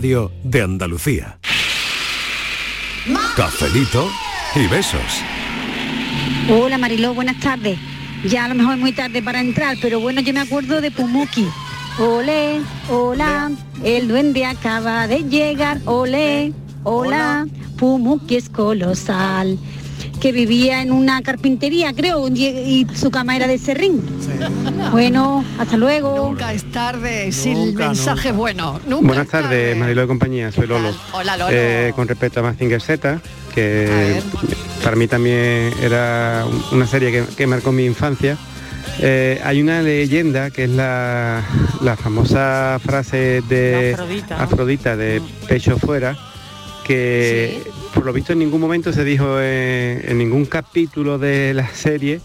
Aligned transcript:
Radio 0.00 0.32
de 0.44 0.62
Andalucía. 0.62 1.38
Cafelito 3.36 4.08
y 4.54 4.66
besos. 4.66 5.02
Hola 6.48 6.78
Mariló, 6.78 7.12
buenas 7.12 7.38
tardes. 7.38 7.78
Ya 8.24 8.46
a 8.46 8.48
lo 8.48 8.54
mejor 8.54 8.76
es 8.76 8.80
muy 8.80 8.92
tarde 8.92 9.22
para 9.22 9.40
entrar, 9.40 9.76
pero 9.82 10.00
bueno, 10.00 10.22
yo 10.22 10.32
me 10.32 10.40
acuerdo 10.40 10.80
de 10.80 10.90
Pumuki. 10.90 11.46
Ole, 11.98 12.62
hola, 12.88 13.50
el 13.84 14.08
duende 14.08 14.46
acaba 14.46 15.06
de 15.06 15.24
llegar. 15.24 15.82
Ole, 15.84 16.54
hola, 16.82 17.46
Pumuki 17.76 18.36
es 18.36 18.48
colosal. 18.48 19.58
Que 20.20 20.32
vivía 20.32 20.82
en 20.82 20.92
una 20.92 21.22
carpintería, 21.22 21.94
creo, 21.94 22.28
y, 22.28 22.44
y 22.44 22.86
su 22.94 23.10
cama 23.10 23.36
era 23.36 23.46
de 23.46 23.56
serrín. 23.58 24.02
Bueno, 24.92 25.44
hasta 25.58 25.76
luego. 25.78 26.28
Nunca 26.28 26.52
es 26.52 26.64
tarde 26.70 27.32
sin 27.32 27.74
mensaje 27.74 28.30
bueno. 28.32 28.78
Nunca 28.86 29.06
Buenas 29.06 29.24
es 29.26 29.30
tarde. 29.30 29.48
tardes, 29.48 29.76
Marilo 29.78 30.02
de 30.02 30.06
compañía, 30.06 30.52
soy 30.52 30.66
Lolo. 30.66 30.94
Hola, 31.12 31.36
Lolo. 31.38 31.50
Eh, 31.54 31.92
con 31.96 32.06
respecto 32.06 32.40
a 32.40 32.42
Mazinger 32.42 32.82
Z, 32.82 33.20
que 33.54 34.20
para 34.84 34.94
mí 34.96 35.08
también 35.08 35.72
era 35.82 36.44
una 36.72 36.86
serie 36.86 37.10
que, 37.10 37.24
que 37.34 37.46
marcó 37.46 37.72
mi 37.72 37.86
infancia, 37.86 38.36
eh, 39.00 39.40
hay 39.42 39.62
una 39.62 39.80
leyenda 39.80 40.50
que 40.50 40.64
es 40.64 40.70
la, 40.70 41.42
la 41.80 41.96
famosa 41.96 42.78
frase 42.84 43.42
de 43.48 43.92
Afrodita. 43.94 44.42
Afrodita 44.42 44.96
de 44.96 45.22
pecho 45.48 45.78
fuera, 45.78 46.16
que 46.94 47.62
por 47.94 48.04
lo 48.04 48.12
visto 48.12 48.32
en 48.32 48.40
ningún 48.40 48.60
momento 48.60 48.92
se 48.92 49.04
dijo 49.04 49.40
en, 49.40 50.02
en 50.08 50.18
ningún 50.18 50.44
capítulo 50.44 51.18
de 51.18 51.54
la 51.54 51.68
serie 51.68 52.20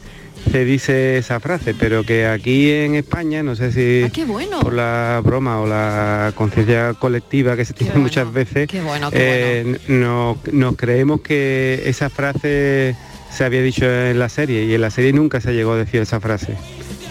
se 0.51 0.63
dice 0.65 1.17
esa 1.17 1.39
frase, 1.39 1.73
pero 1.73 2.03
que 2.03 2.27
aquí 2.27 2.71
en 2.71 2.93
España, 2.95 3.41
no 3.41 3.55
sé 3.55 3.71
si 3.71 4.03
Ah, 4.05 4.09
qué 4.13 4.25
bueno. 4.25 4.59
por 4.59 4.73
la 4.73 5.21
broma 5.23 5.59
o 5.61 5.67
la 5.67 6.33
conciencia 6.35 6.93
colectiva 6.93 7.55
que 7.55 7.65
se 7.65 7.73
tiene 7.73 7.95
muchas 7.95 8.31
veces, 8.31 8.67
Qué 8.67 8.81
bueno, 8.81 9.09
qué 9.11 9.17
eh, 9.61 9.77
no- 9.87 10.37
nos 10.51 10.75
creemos 10.75 11.21
que 11.21 11.83
esa 11.85 12.09
frase 12.09 12.95
se 13.31 13.43
había 13.43 13.61
dicho 13.61 13.85
en 13.85 14.19
la 14.19 14.29
serie 14.29 14.65
y 14.65 14.73
en 14.75 14.81
la 14.81 14.89
serie 14.91 15.13
nunca 15.13 15.41
se 15.41 15.53
llegó 15.53 15.73
a 15.73 15.77
decir 15.77 16.01
esa 16.01 16.19
frase. 16.19 16.55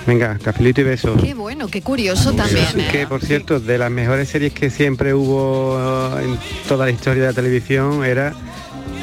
Venga, 0.07 0.39
cafelito 0.43 0.81
y 0.83 0.85
besos. 0.85 1.21
Qué 1.23 1.35
bueno, 1.35 1.69
qué 1.69 1.81
curioso 1.83 2.33
también. 2.33 2.67
¿eh? 2.81 2.89
Que 2.93 3.07
por 3.07 3.23
cierto, 3.25 3.59
de 3.61 3.79
las 3.79 3.91
mejores 3.91 4.29
series 4.29 4.53
que 4.53 4.69
siempre 4.71 5.15
hubo 5.15 5.79
en 6.21 6.39
toda 6.69 6.85
la 6.87 6.91
historia 6.93 7.23
de 7.23 7.29
la 7.31 7.35
televisión 7.35 8.05
era 8.05 8.35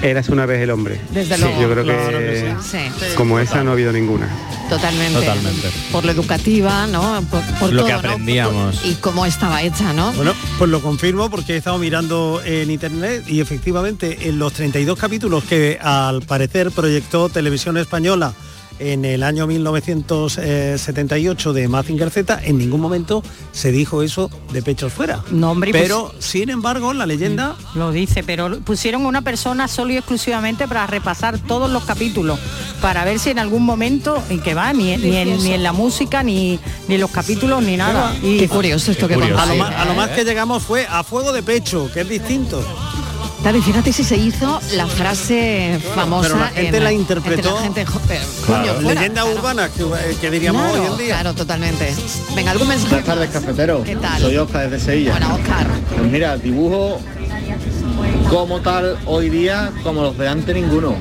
Eras 0.04 0.30
una 0.30 0.48
vez 0.48 0.62
el 0.62 0.72
hombre. 0.72 1.00
Desde 1.12 1.36
Sí, 1.36 1.42
luego. 1.42 1.62
Yo 1.62 1.70
creo 1.72 1.84
Claro 1.84 2.18
que, 2.20 2.26
que 2.26 2.56
sí. 2.64 2.78
Sí. 3.00 3.06
como 3.16 3.40
esa 3.40 3.64
no 3.64 3.70
ha 3.70 3.74
habido 3.74 3.92
ninguna. 3.92 4.28
Totalmente. 4.68 5.20
Totalmente. 5.20 5.68
Por 5.92 6.06
lo 6.06 6.12
educativa, 6.12 6.88
¿no? 6.88 7.22
Por, 7.30 7.42
por 7.60 7.72
Lo 7.74 7.82
todo, 7.82 7.88
que 7.88 7.94
¿no? 7.94 8.00
aprendíamos. 8.00 8.84
Y 8.86 8.96
cómo 8.96 9.26
estaba 9.28 9.62
hecha, 9.62 9.94
¿no? 9.94 10.12
Bueno, 10.14 10.34
pues 10.58 10.72
lo 10.72 10.82
confirmo 10.82 11.30
porque 11.30 11.54
he 11.54 11.58
estado 11.58 11.78
mirando 11.78 12.42
en 12.46 12.72
internet 12.72 13.26
y 13.28 13.42
efectivamente 13.42 14.18
en 14.30 14.40
los 14.40 14.54
32 14.54 14.98
capítulos 14.98 15.44
que 15.44 15.78
al 15.82 16.22
parecer 16.24 16.72
proyectó 16.72 17.30
Televisión 17.30 17.78
Española 17.78 18.34
en 18.82 19.06
el 19.06 19.24
año 19.24 19.48
1978 19.48 21.54
de 21.54 21.68
Mazinger 21.68 22.10
Z, 22.10 22.40
en 22.44 22.58
ningún 22.58 22.82
momento 22.82 23.23
se 23.52 23.72
dijo 23.72 24.02
eso 24.02 24.30
de 24.52 24.62
pechos 24.62 24.92
fuera. 24.92 25.23
No, 25.32 25.52
hombre, 25.52 25.72
pues- 25.72 25.84
pero 25.84 26.14
sin 26.20 26.50
embargo 26.50 26.94
la 26.94 27.06
leyenda 27.06 27.56
Lo 27.76 27.92
dice, 27.92 28.23
pero 28.23 28.60
pusieron 28.62 29.06
una 29.06 29.22
persona 29.22 29.68
solo 29.68 29.94
y 29.94 29.98
exclusivamente 29.98 30.68
para 30.68 30.88
repasar 30.88 31.38
todos 31.40 31.72
los 31.72 31.84
capítulos, 31.84 32.40
para 32.82 33.06
ver 33.06 33.20
si 33.20 33.30
en 33.30 33.40
algún 33.40 33.64
momento, 33.64 34.22
en 34.30 34.42
que 34.42 34.54
va, 34.54 34.73
ni, 34.73 34.98
ni, 34.98 35.16
en, 35.16 35.38
ni 35.44 35.54
en 35.54 35.64
la 35.64 35.73
música, 35.73 36.23
ni, 36.23 36.60
ni 36.88 36.95
en 36.95 37.02
los 37.02 37.12
capítulos, 37.12 37.62
ni 37.64 37.78
nada. 37.78 38.16
Y, 38.23 38.40
Qué 38.40 38.50
curioso 38.50 38.92
esto 38.92 39.08
que 39.08 39.14
a 39.14 39.18
lo, 39.18 39.28
contáis, 39.28 39.60
más, 39.60 39.76
a 39.76 39.86
lo 39.86 39.92
¿eh? 39.92 39.95
más 39.95 40.10
que 40.10 40.23
llegamos 40.23 40.64
fue 40.64 40.88
a 40.90 41.04
fuego 41.04 41.32
de 41.32 41.44
pecho, 41.44 41.90
que 41.94 42.02
es 42.02 42.10
distinto. 42.10 42.64
Y 43.44 43.61
fíjate 43.64 43.92
si 43.92 44.03
se 44.03 44.16
hizo 44.17 44.61
la 44.75 44.88
frase 44.88 45.78
famosa. 45.94 46.30
pero 46.30 46.39
la 46.39 46.47
gente 46.50 46.78
en- 46.78 46.84
la 46.84 46.94
interpretó. 46.94 47.56
la 47.56 47.61
gente, 47.64 47.86
jo- 47.86 48.00
pero, 48.08 48.22
Claro, 48.45 48.61
coño, 48.67 48.81
fuera, 48.81 49.02
leyenda 49.02 49.22
claro. 49.23 49.38
urbana 49.38 49.70
que, 49.70 50.16
que 50.21 50.32
diríamos 50.32 50.61
Claro, 50.71 50.82
hoy 50.83 50.92
en 50.92 50.98
día. 50.98 51.14
Claro, 51.16 51.33
totalmente. 51.33 51.93
Venga, 52.36 52.52
algún 52.52 52.67
mensaje. 52.70 52.89
Buenas 52.89 53.05
tardes, 53.08 53.30
cafetero. 53.32 53.83
¿Qué 53.83 53.95
tal? 53.98 54.21
Soy 54.21 54.38
Oscar 54.38 54.70
desde 54.70 54.86
Sevilla. 54.86 55.11
Bueno, 55.11 55.36
Oscar. 55.36 55.67
Pues 55.98 56.11
mira, 56.11 56.38
dibujo 56.38 57.02
como 58.30 58.61
tal 58.61 58.98
hoy 59.05 59.30
día, 59.30 59.71
como 59.83 60.02
los 60.04 60.17
de 60.17 60.27
antes 60.30 60.55
ninguno. 60.55 60.95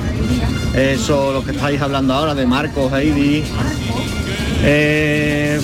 Eso, 0.75 1.33
lo 1.33 1.45
que 1.45 1.53
estáis 1.53 1.81
hablando 1.81 2.15
ahora 2.15 2.35
de 2.35 2.47
Marcos, 2.47 2.93
Heidi, 2.93 3.45
eh, 4.65 5.61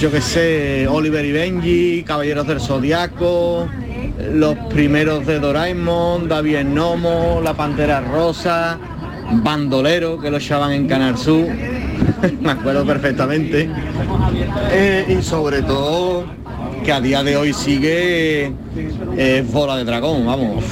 yo 0.00 0.10
qué 0.10 0.20
sé, 0.22 0.88
Oliver 0.88 1.24
y 1.24 1.32
Benji, 1.32 2.02
Caballeros 2.04 2.46
del 2.46 2.60
Zodiaco, 2.60 3.68
los 4.32 4.56
primeros 4.70 5.26
de 5.26 5.38
Doraemon, 5.38 6.28
David 6.28 6.64
Nomo, 6.64 7.40
La 7.42 7.54
Pantera 7.54 8.00
Rosa, 8.00 8.78
Bandolero, 9.32 10.18
que 10.20 10.30
lo 10.30 10.38
echaban 10.38 10.72
en 10.72 10.86
Canal 10.86 11.16
Sur, 11.16 11.46
me 12.40 12.50
acuerdo 12.50 12.84
perfectamente. 12.84 13.68
Eh, 14.70 15.16
y 15.18 15.22
sobre 15.22 15.62
todo 15.62 16.24
que 16.84 16.92
a 16.92 17.00
día 17.00 17.22
de 17.22 17.36
hoy 17.36 17.52
sigue 17.52 18.52
eh, 19.16 19.44
Bola 19.50 19.76
de 19.76 19.84
Dragón, 19.84 20.26
vamos. 20.26 20.64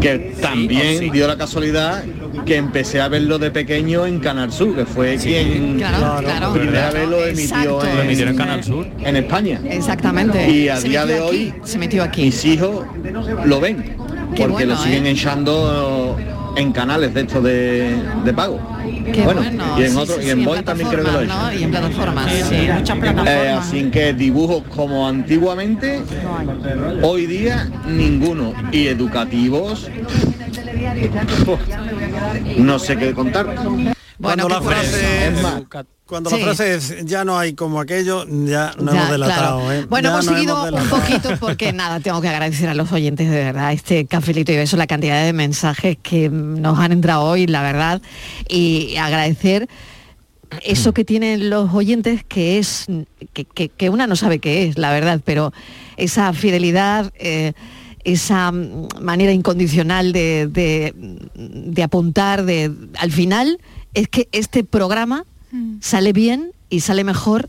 Que 0.00 0.34
también 0.40 1.10
dio 1.12 1.26
la 1.26 1.36
casualidad 1.36 2.02
que 2.44 2.56
empecé 2.56 3.00
a 3.00 3.08
verlo 3.08 3.38
de 3.38 3.50
pequeño 3.50 4.06
en 4.06 4.18
Canal 4.20 4.52
Sur, 4.52 4.74
que 4.74 4.84
fue 4.86 5.16
quien 5.16 5.76
claro, 5.78 6.22
claro. 6.22 6.52
primera 6.52 6.90
vez 6.90 7.08
lo 7.08 7.26
emitió, 7.26 7.84
en, 7.84 7.96
Lo 7.96 8.02
emitieron 8.02 8.32
en 8.34 8.38
Canal 8.38 8.64
Sur. 8.64 8.86
en 8.98 9.16
España. 9.16 9.60
Exactamente. 9.68 10.50
Y 10.50 10.68
a 10.68 10.76
Se 10.76 10.88
día 10.88 11.06
de 11.06 11.14
aquí, 11.14 11.22
hoy 11.24 11.54
se 11.64 11.78
metió 11.78 12.02
aquí. 12.02 12.22
mis 12.22 12.44
hijos 12.44 12.84
lo 13.44 13.60
ven, 13.60 13.76
Qué 13.82 13.94
porque 14.42 14.46
bueno, 14.48 14.74
lo 14.74 14.76
siguen 14.80 15.06
¿eh? 15.06 15.10
echando 15.10 16.16
en 16.56 16.72
canales 16.72 17.14
de 17.14 17.20
estos 17.20 17.42
de, 17.44 17.94
de 18.24 18.32
pago. 18.34 18.60
Qué 19.12 19.22
bueno, 19.22 19.40
bueno. 19.42 19.64
y 19.78 19.82
en 19.84 19.90
sí, 19.92 19.96
otro, 19.96 20.14
sí, 20.16 20.20
y 20.20 20.24
sí, 20.24 20.30
en 20.30 20.44
Boy 20.44 20.62
también 20.62 20.88
creo 20.88 21.04
que 21.04 21.10
lo 21.12 21.20
he 21.20 21.24
plataformas, 21.24 21.52
hecho. 21.52 21.54
¿no? 21.54 21.60
Y 21.60 21.64
en 21.64 21.70
plataformas. 21.70 22.32
Sí, 22.32 22.42
sí. 22.48 22.68
muchas 22.72 22.98
plataformas. 22.98 23.34
Eh, 23.34 23.48
así 23.50 23.82
que 23.90 24.12
dibujos 24.14 24.62
como 24.74 25.06
antiguamente, 25.08 26.00
hoy 27.02 27.26
día 27.26 27.68
ninguno. 27.86 28.52
Y 28.72 28.86
educativos, 28.88 29.88
no 32.58 32.78
sé 32.78 32.96
qué 32.96 33.12
contar. 33.14 33.46
Bueno, 34.18 34.48
cuando 34.48 34.48
qué 34.48 34.54
la 34.54 34.60
frase 34.62 35.28
Es 35.28 35.40
cuando 36.04 36.28
Sí. 36.30 36.36
la 36.38 36.42
frase 36.44 36.74
es 36.74 37.04
ya 37.06 37.24
no 37.24 37.38
hay 37.38 37.54
como 37.54 37.80
aquello, 37.80 38.26
ya 38.26 38.72
no 38.78 38.92
Ya, 38.92 38.98
hemos 38.98 39.10
delatado. 39.12 39.60
claro. 39.60 39.72
¿eh? 39.72 39.86
Bueno, 39.88 40.08
Ya 40.08 40.12
hemos 40.14 40.24
seguido 40.26 40.64
un 40.64 40.88
poquito 40.88 41.30
porque 41.38 41.72
nada, 41.72 42.00
tengo 42.00 42.20
que 42.20 42.28
agradecer 42.28 42.68
a 42.68 42.74
los 42.74 42.90
oyentes 42.92 43.30
de 43.30 43.36
verdad 43.44 43.72
este 43.72 44.06
cafelito 44.06 44.50
y 44.52 44.56
beso, 44.56 44.76
la 44.76 44.86
cantidad 44.88 45.24
de 45.24 45.32
mensajes 45.32 45.96
que 46.02 46.28
nos 46.28 46.78
han 46.80 46.90
entrado 46.92 47.22
hoy, 47.22 47.46
la 47.46 47.62
verdad, 47.62 48.02
y 48.48 48.96
agradecer 48.96 49.68
eso 50.62 50.92
que 50.92 51.04
tienen 51.04 51.48
los 51.48 51.72
oyentes 51.72 52.24
que 52.24 52.58
es 52.58 52.86
que, 53.32 53.44
que- 53.44 53.68
que 53.68 53.88
una 53.88 54.08
no 54.08 54.16
sabe 54.16 54.40
qué 54.40 54.64
es, 54.68 54.78
la 54.78 54.90
verdad, 54.90 55.20
pero 55.24 55.52
esa 55.96 56.32
fidelidad, 56.32 57.12
eh, 57.20 57.52
esa 58.04 58.50
mm, 58.52 58.88
manera 59.00 59.32
incondicional 59.32 60.12
de, 60.12 60.48
de- 60.50 60.94
de 61.34 61.82
apuntar, 61.82 62.44
de 62.44 62.72
al 62.98 63.10
final 63.12 63.58
es 63.94 64.08
que 64.08 64.28
este 64.32 64.64
programa 64.64 65.24
sale 65.80 66.12
bien 66.12 66.52
y 66.68 66.80
sale 66.80 67.02
mejor 67.02 67.48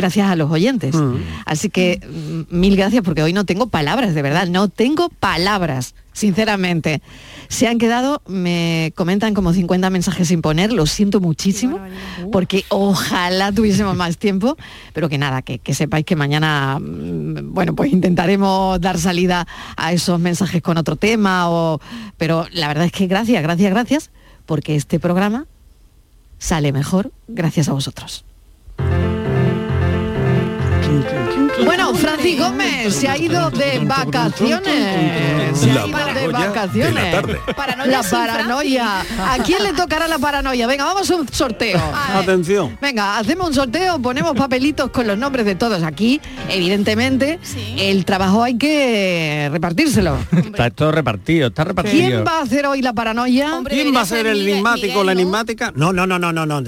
gracias 0.00 0.30
a 0.30 0.36
los 0.36 0.50
oyentes. 0.50 0.96
Así 1.44 1.68
que 1.68 2.00
mm, 2.00 2.58
mil 2.58 2.76
gracias 2.76 3.02
porque 3.04 3.22
hoy 3.22 3.32
no 3.34 3.44
tengo 3.44 3.66
palabras, 3.66 4.14
de 4.14 4.22
verdad, 4.22 4.48
no 4.48 4.68
tengo 4.68 5.10
palabras, 5.10 5.94
sinceramente. 6.12 7.02
Se 7.48 7.66
han 7.68 7.78
quedado, 7.78 8.22
me 8.26 8.92
comentan 8.94 9.34
como 9.34 9.52
50 9.52 9.90
mensajes 9.90 10.28
sin 10.28 10.40
poner, 10.40 10.72
lo 10.72 10.86
siento 10.86 11.20
muchísimo, 11.20 11.78
porque 12.32 12.64
ojalá 12.68 13.52
tuviésemos 13.52 13.94
más 13.94 14.16
tiempo, 14.16 14.56
pero 14.94 15.08
que 15.08 15.18
nada, 15.18 15.42
que, 15.42 15.58
que 15.58 15.74
sepáis 15.74 16.06
que 16.06 16.16
mañana, 16.16 16.78
mm, 16.80 17.52
bueno, 17.52 17.74
pues 17.74 17.92
intentaremos 17.92 18.80
dar 18.80 18.98
salida 18.98 19.46
a 19.76 19.92
esos 19.92 20.18
mensajes 20.18 20.62
con 20.62 20.78
otro 20.78 20.96
tema, 20.96 21.50
o, 21.50 21.80
pero 22.16 22.46
la 22.52 22.68
verdad 22.68 22.86
es 22.86 22.92
que 22.92 23.06
gracias, 23.06 23.42
gracias, 23.42 23.70
gracias, 23.70 24.10
porque 24.46 24.76
este 24.76 24.98
programa 24.98 25.46
sale 26.38 26.72
mejor 26.72 27.12
gracias 27.28 27.68
a 27.68 27.72
vosotros. 27.72 28.24
Bueno, 31.64 31.94
Francis 31.94 32.38
Gómez 32.38 32.94
se 32.94 33.08
ha 33.08 33.16
ido 33.16 33.50
de 33.50 33.80
vacaciones. 33.84 35.58
Se 35.58 35.72
La 35.72 35.82
ha 35.82 35.86
ido 35.86 35.96
de 35.98 36.02
paranoia 36.04 36.14
de 36.14 36.32
la 36.32 36.38
vacaciones. 36.38 37.14
la 37.86 38.02
paranoia. 38.02 39.00
¿A 39.00 39.38
quién 39.44 39.62
le 39.62 39.72
tocará 39.72 40.08
la 40.08 40.18
paranoia? 40.18 40.66
Venga, 40.66 40.84
vamos 40.84 41.10
a 41.10 41.16
un 41.16 41.28
sorteo. 41.28 41.80
Atención. 42.14 42.78
Venga, 42.80 43.18
hacemos 43.18 43.48
un 43.48 43.54
sorteo, 43.54 43.98
ponemos 44.00 44.34
papelitos 44.36 44.90
con 44.90 45.06
los 45.06 45.18
nombres 45.18 45.44
de 45.46 45.54
todos 45.54 45.82
aquí. 45.82 46.20
Evidentemente, 46.48 47.38
el 47.76 48.04
trabajo 48.04 48.42
hay 48.42 48.56
que 48.56 49.48
repartírselo. 49.52 50.16
Está 50.32 50.70
todo 50.70 50.92
repartido, 50.92 51.48
está 51.48 51.64
repartido. 51.64 52.08
¿Quién 52.08 52.24
va 52.26 52.38
a 52.38 52.42
hacer 52.42 52.66
hoy 52.66 52.82
la 52.82 52.92
paranoia? 52.92 53.60
¿Quién 53.68 53.94
va 53.94 54.02
a 54.02 54.06
ser 54.06 54.26
el 54.26 54.48
enigmático 54.48 55.00
o 55.00 55.04
la 55.04 55.12
enigmática? 55.12 55.72
No, 55.74 55.92
no, 55.92 56.06
no, 56.06 56.18
no, 56.18 56.32
no, 56.32 56.46
no, 56.46 56.60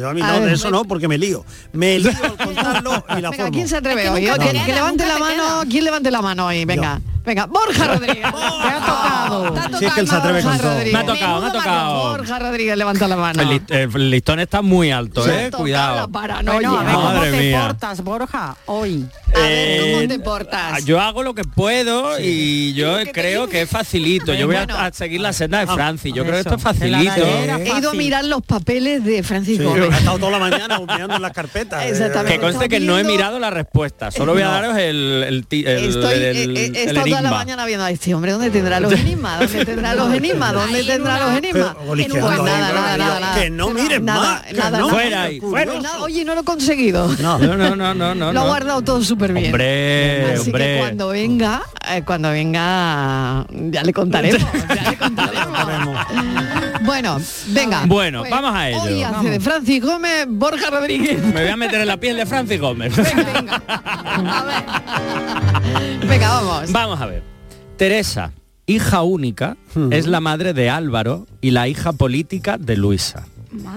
eso 0.48 0.70
no, 0.70 0.84
porque 0.84 1.08
me 1.08 1.18
lío. 1.18 1.44
Me 1.72 1.98
lío 1.98 2.10
al 2.22 2.36
contarlo 2.36 3.04
y 3.16 3.20
la. 3.20 3.30
¿quién 3.50 3.68
se 3.68 3.76
atreve 3.76 4.04
Es 4.04 4.10
que 4.10 4.30
hoy? 4.32 4.38
Levante 4.82 5.06
la 5.06 5.18
mano, 5.18 5.42
queda. 5.42 5.64
¿quién 5.70 5.84
levante 5.84 6.10
la 6.10 6.22
mano 6.22 6.46
hoy? 6.46 6.64
Venga. 6.64 7.00
Venga, 7.24 7.46
Borja 7.46 7.94
Rodríguez. 7.94 8.22
Te 8.22 8.68
ha 8.68 8.80
tocado. 8.80 9.78
Si 9.78 9.84
es 9.84 9.92
que 9.92 10.00
él 10.00 10.08
se 10.08 10.14
atreve 10.16 10.42
con 10.42 10.50
Borja 10.52 10.62
todo. 10.62 10.72
Rodríguez. 10.74 10.92
Me 10.92 10.98
ha 10.98 11.06
tocado, 11.06 11.40
me 11.40 11.46
ha 11.46 11.52
tocado. 11.52 12.08
Borja 12.10 12.38
Rodríguez 12.38 12.76
levanta 12.76 13.08
la 13.08 13.16
mano. 13.16 13.42
El, 13.42 13.48
lis- 13.48 13.70
el 13.70 14.10
listón 14.10 14.40
está 14.40 14.62
muy 14.62 14.90
alto, 14.90 15.28
eh. 15.28 15.50
Cuidado. 15.56 15.96
la 15.96 16.08
paranoia. 16.08 16.68
Bueno, 16.68 16.78
a 16.78 16.82
ver 16.84 16.94
cómo 16.94 17.04
Madre 17.12 17.30
te 17.30 17.38
mía. 17.40 17.62
portas, 17.68 18.02
Borja, 18.02 18.56
hoy. 18.66 19.06
A 19.34 19.38
ver, 19.38 19.80
¿cómo 19.92 20.00
Eh, 20.02 20.08
te 20.08 20.18
portas? 20.18 20.84
Yo 20.84 21.00
hago 21.00 21.22
lo 21.22 21.34
que 21.34 21.44
puedo 21.44 22.18
y 22.20 22.74
yo 22.74 22.96
creo 23.12 23.48
que 23.48 23.62
es 23.62 23.70
facilito. 23.70 24.34
Yo 24.34 24.46
voy 24.46 24.56
a, 24.56 24.64
Bueno. 24.66 24.78
a 24.78 24.92
seguir 24.92 25.20
la 25.20 25.32
senda 25.32 25.60
de 25.60 25.66
Francis. 25.68 26.12
Yo 26.12 26.22
creo 26.22 26.34
que 26.34 26.40
esto 26.40 26.56
es 26.56 26.62
facilito. 26.62 27.12
gallera. 27.16 27.58
He 27.58 27.78
ido 27.78 27.90
a 27.90 27.94
mirar 27.94 28.24
los 28.24 28.42
papeles 28.42 29.04
de 29.04 29.22
Francis 29.22 29.58
Sí, 29.58 29.64
Gómez. 29.64 29.90
ha 29.92 29.98
estado 29.98 30.18
toda 30.18 30.32
la 30.32 30.38
mañana 30.38 30.78
mirando 30.80 31.16
en 31.16 31.22
las 31.22 31.32
carpetas. 31.32 31.84
Exactamente. 31.86 32.34
Que 32.38 32.40
conste 32.44 32.68
que 32.68 32.80
no 32.80 32.98
he 32.98 33.04
mirado 33.04 33.38
la 33.38 33.50
respuesta. 33.50 34.10
Solo 34.10 34.32
voy 34.34 34.42
a 34.42 34.46
No. 34.46 34.52
daros 34.52 34.76
el, 34.76 35.24
el, 35.26 35.46
el- 35.66 37.02
Toda 37.12 37.22
la 37.22 37.30
mañana 37.30 37.64
viendo 37.66 37.84
a 37.84 37.90
este 37.90 38.14
hombre, 38.14 38.32
¿dónde 38.32 38.50
tendrá 38.50 38.80
los 38.80 38.92
enigmas? 39.00 39.40
¿Dónde 39.40 39.64
tendrá 39.64 39.94
los 39.94 40.12
enigmas? 40.14 40.52
¿Dónde 40.52 40.84
tendrá 40.84 41.18
los 41.18 41.36
enigmas? 41.38 41.76
Nada, 42.42 42.72
nada, 42.72 42.96
nada, 42.96 43.34
que 43.34 43.50
nada, 43.50 43.50
no- 43.50 43.70
mires 43.70 44.00
Nada, 44.02 44.20
más, 44.44 44.52
nada. 44.52 44.88
Fuera 44.88 45.22
ahí, 45.24 45.40
Oye, 46.00 46.24
no 46.24 46.34
lo 46.34 46.40
he 46.40 46.44
conseguido. 46.44 47.08
No. 47.20 47.38
No, 47.38 47.56
no, 47.76 47.94
no, 47.94 48.14
no. 48.14 48.32
Lo 48.32 48.40
ha 48.40 48.44
guardado 48.46 48.82
todo 48.82 49.02
súper 49.02 49.32
bien. 49.32 49.46
Hombre, 49.46 50.34
Así 50.34 50.52
que 50.52 50.76
cuando 50.80 51.08
venga, 51.08 51.62
eh, 51.90 52.02
cuando 52.04 52.30
venga, 52.30 53.46
ya 53.50 53.82
le 53.82 53.92
contaremos. 53.92 54.40
ya 54.74 54.90
le 54.90 54.96
contaremos. 54.96 55.98
bueno, 56.84 57.18
venga. 57.48 57.84
Bueno, 57.86 58.20
Pues, 58.20 58.30
vamos 58.30 58.54
a 58.54 58.68
ello. 58.70 58.82
Hoy 58.82 59.02
hace 59.02 59.30
de 59.30 59.40
Francis 59.40 59.82
Gómez, 59.82 60.26
Borja 60.28 60.70
Rodríguez. 60.70 61.22
Me 61.22 61.42
voy 61.42 61.50
a 61.50 61.56
meter 61.56 61.80
en 61.80 61.86
la 61.86 61.96
piel 61.98 62.16
de 62.16 62.26
Francis 62.26 62.60
Gómez. 62.60 62.94
Venga. 62.96 63.62
A 63.66 64.44
ver. 64.44 66.06
Venga, 66.08 66.28
vamos. 66.40 66.72
Vamos 66.72 67.00
a 67.00 67.06
ver. 67.06 67.22
Teresa, 67.76 68.32
hija 68.66 69.02
única, 69.02 69.56
es 69.90 70.06
la 70.06 70.20
madre 70.20 70.52
de 70.54 70.70
Álvaro 70.70 71.26
y 71.40 71.50
la 71.50 71.68
hija 71.68 71.92
política 71.92 72.58
de 72.58 72.76
Luisa. 72.76 73.26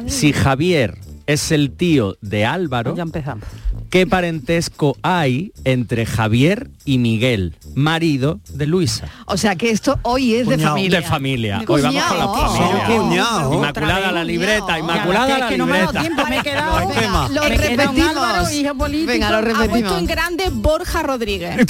Si 0.07 0.31
Javier 0.34 0.98
es 1.27 1.51
el 1.51 1.72
tío 1.72 2.18
de 2.22 2.45
Álvaro, 2.45 2.95
Ya 2.95 3.04
empezamos. 3.04 3.45
¿qué 3.89 4.06
parentesco 4.06 4.95
hay 5.01 5.51
entre 5.63 6.06
Javier 6.06 6.69
y 6.86 6.98
Miguel, 6.98 7.56
marido 7.75 8.39
de 8.50 8.68
Luisa? 8.68 9.07
O 9.25 9.38
sea 9.38 9.56
que 9.56 9.69
esto 9.72 9.98
hoy 10.04 10.36
es 10.36 10.48
de 10.48 10.57
familia. 10.57 11.00
De 11.01 11.06
familia. 11.06 11.62
Hoy 11.68 11.81
vamos 11.81 12.04
con 12.04 12.18
la 12.19 12.27
familia. 12.27 12.83
Oh, 12.88 13.01
cuñado. 13.04 13.54
Inmaculada 13.54 14.12
la 14.12 14.24
libreta, 14.24 14.77
inmaculada 14.80 15.27
la 15.39 15.45
es 15.45 15.51
que 15.51 15.57
no 15.57 15.66
me 15.66 15.77
ha 15.77 15.86
dado 15.86 15.92
libreta. 15.94 16.01
tiempo, 16.01 16.25
me 16.30 16.38
he 16.38 16.44
quedado. 16.44 16.72
No 16.72 16.77
hay 16.77 16.88
tema. 16.98 17.30
Lo 17.30 17.42
Me 17.44 17.50
repetimos. 17.57 18.10
Álvaro, 18.10 18.51
hijo 18.51 18.75
político. 18.75 19.07
Venga, 19.12 19.30
lo 19.31 19.38
Ha 19.38 19.42
puesto 19.42 19.62
repetimos. 19.63 19.98
en 20.00 20.06
grande 20.06 20.44
Borja 20.51 21.04
Rodríguez. 21.04 21.57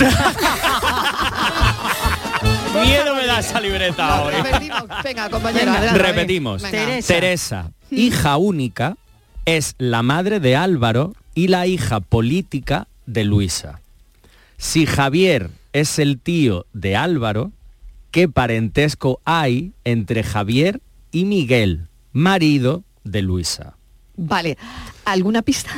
Miedo 2.83 3.15
me 3.15 3.25
da 3.25 3.39
esa 3.39 3.59
libreta 3.61 4.17
Lo 4.17 4.25
hoy. 4.25 4.33
repetimos. 4.35 4.83
Venga, 5.03 5.29
compañero. 5.29 5.65
Venga. 5.65 5.77
adelante. 5.77 5.99
Repetimos. 6.03 6.61
Venga. 6.61 6.77
Teresa. 6.77 7.13
Teresa, 7.13 7.71
hija 7.89 8.37
única, 8.37 8.97
es 9.45 9.75
la 9.77 10.01
madre 10.01 10.39
de 10.39 10.55
Álvaro 10.55 11.15
y 11.33 11.47
la 11.47 11.67
hija 11.67 11.99
política 11.99 12.87
de 13.05 13.23
Luisa. 13.23 13.81
Si 14.57 14.85
Javier 14.85 15.49
es 15.73 15.99
el 15.99 16.19
tío 16.19 16.65
de 16.73 16.95
Álvaro, 16.95 17.51
¿qué 18.11 18.27
parentesco 18.27 19.19
hay 19.25 19.73
entre 19.83 20.23
Javier 20.23 20.81
y 21.11 21.25
Miguel, 21.25 21.87
marido 22.13 22.83
de 23.03 23.21
Luisa? 23.21 23.75
Vale. 24.17 24.57
¿Alguna 25.05 25.41
pista? 25.43 25.69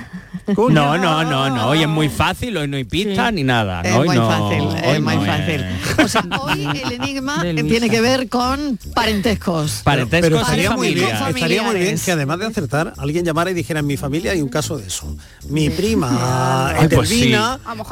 No, 0.47 0.69
no, 0.97 0.97
no, 0.97 1.49
no. 1.49 1.67
Hoy 1.67 1.81
es 1.81 1.87
muy 1.89 2.07
fácil, 2.07 2.55
hoy 2.55 2.67
no 2.69 2.77
hay 2.77 2.85
pista 2.85 3.29
ni 3.31 3.43
nada. 3.43 3.81
Es 3.81 3.93
Hoy 3.93 4.07
muy 4.07 4.15
no, 4.15 4.29
fácil, 4.29 4.63
es 4.85 5.01
muy 5.01 5.15
no 5.17 5.25
fácil. 5.25 5.65
es. 5.65 6.05
O 6.05 6.07
sea, 6.07 6.23
hoy 6.39 6.65
el 6.83 6.91
enigma 6.93 7.41
tiene 7.67 7.89
que 7.89 7.99
ver 7.99 8.29
con 8.29 8.79
parentescos. 8.93 9.81
Parentescos 9.83 10.21
Pero 10.29 10.37
y 10.37 10.41
estaría 10.41 10.71
muy, 10.71 10.93
bien, 10.93 11.09
familia. 11.09 11.27
estaría 11.27 11.41
muy 11.41 11.47
bien 11.49 11.63
Familiares. 11.65 12.03
que 12.05 12.11
además 12.13 12.39
de 12.39 12.45
acertar, 12.45 12.93
alguien 12.97 13.25
llamara 13.25 13.51
y 13.51 13.53
dijera 13.53 13.81
en 13.81 13.87
mi 13.87 13.97
familia 13.97 14.31
hay 14.31 14.41
un 14.41 14.47
caso 14.47 14.77
de 14.77 14.87
eso. 14.87 15.13
Mi 15.49 15.69
prima 15.69 16.69
Ay, 16.79 16.87
pues 16.87 17.09
sí. 17.09 17.33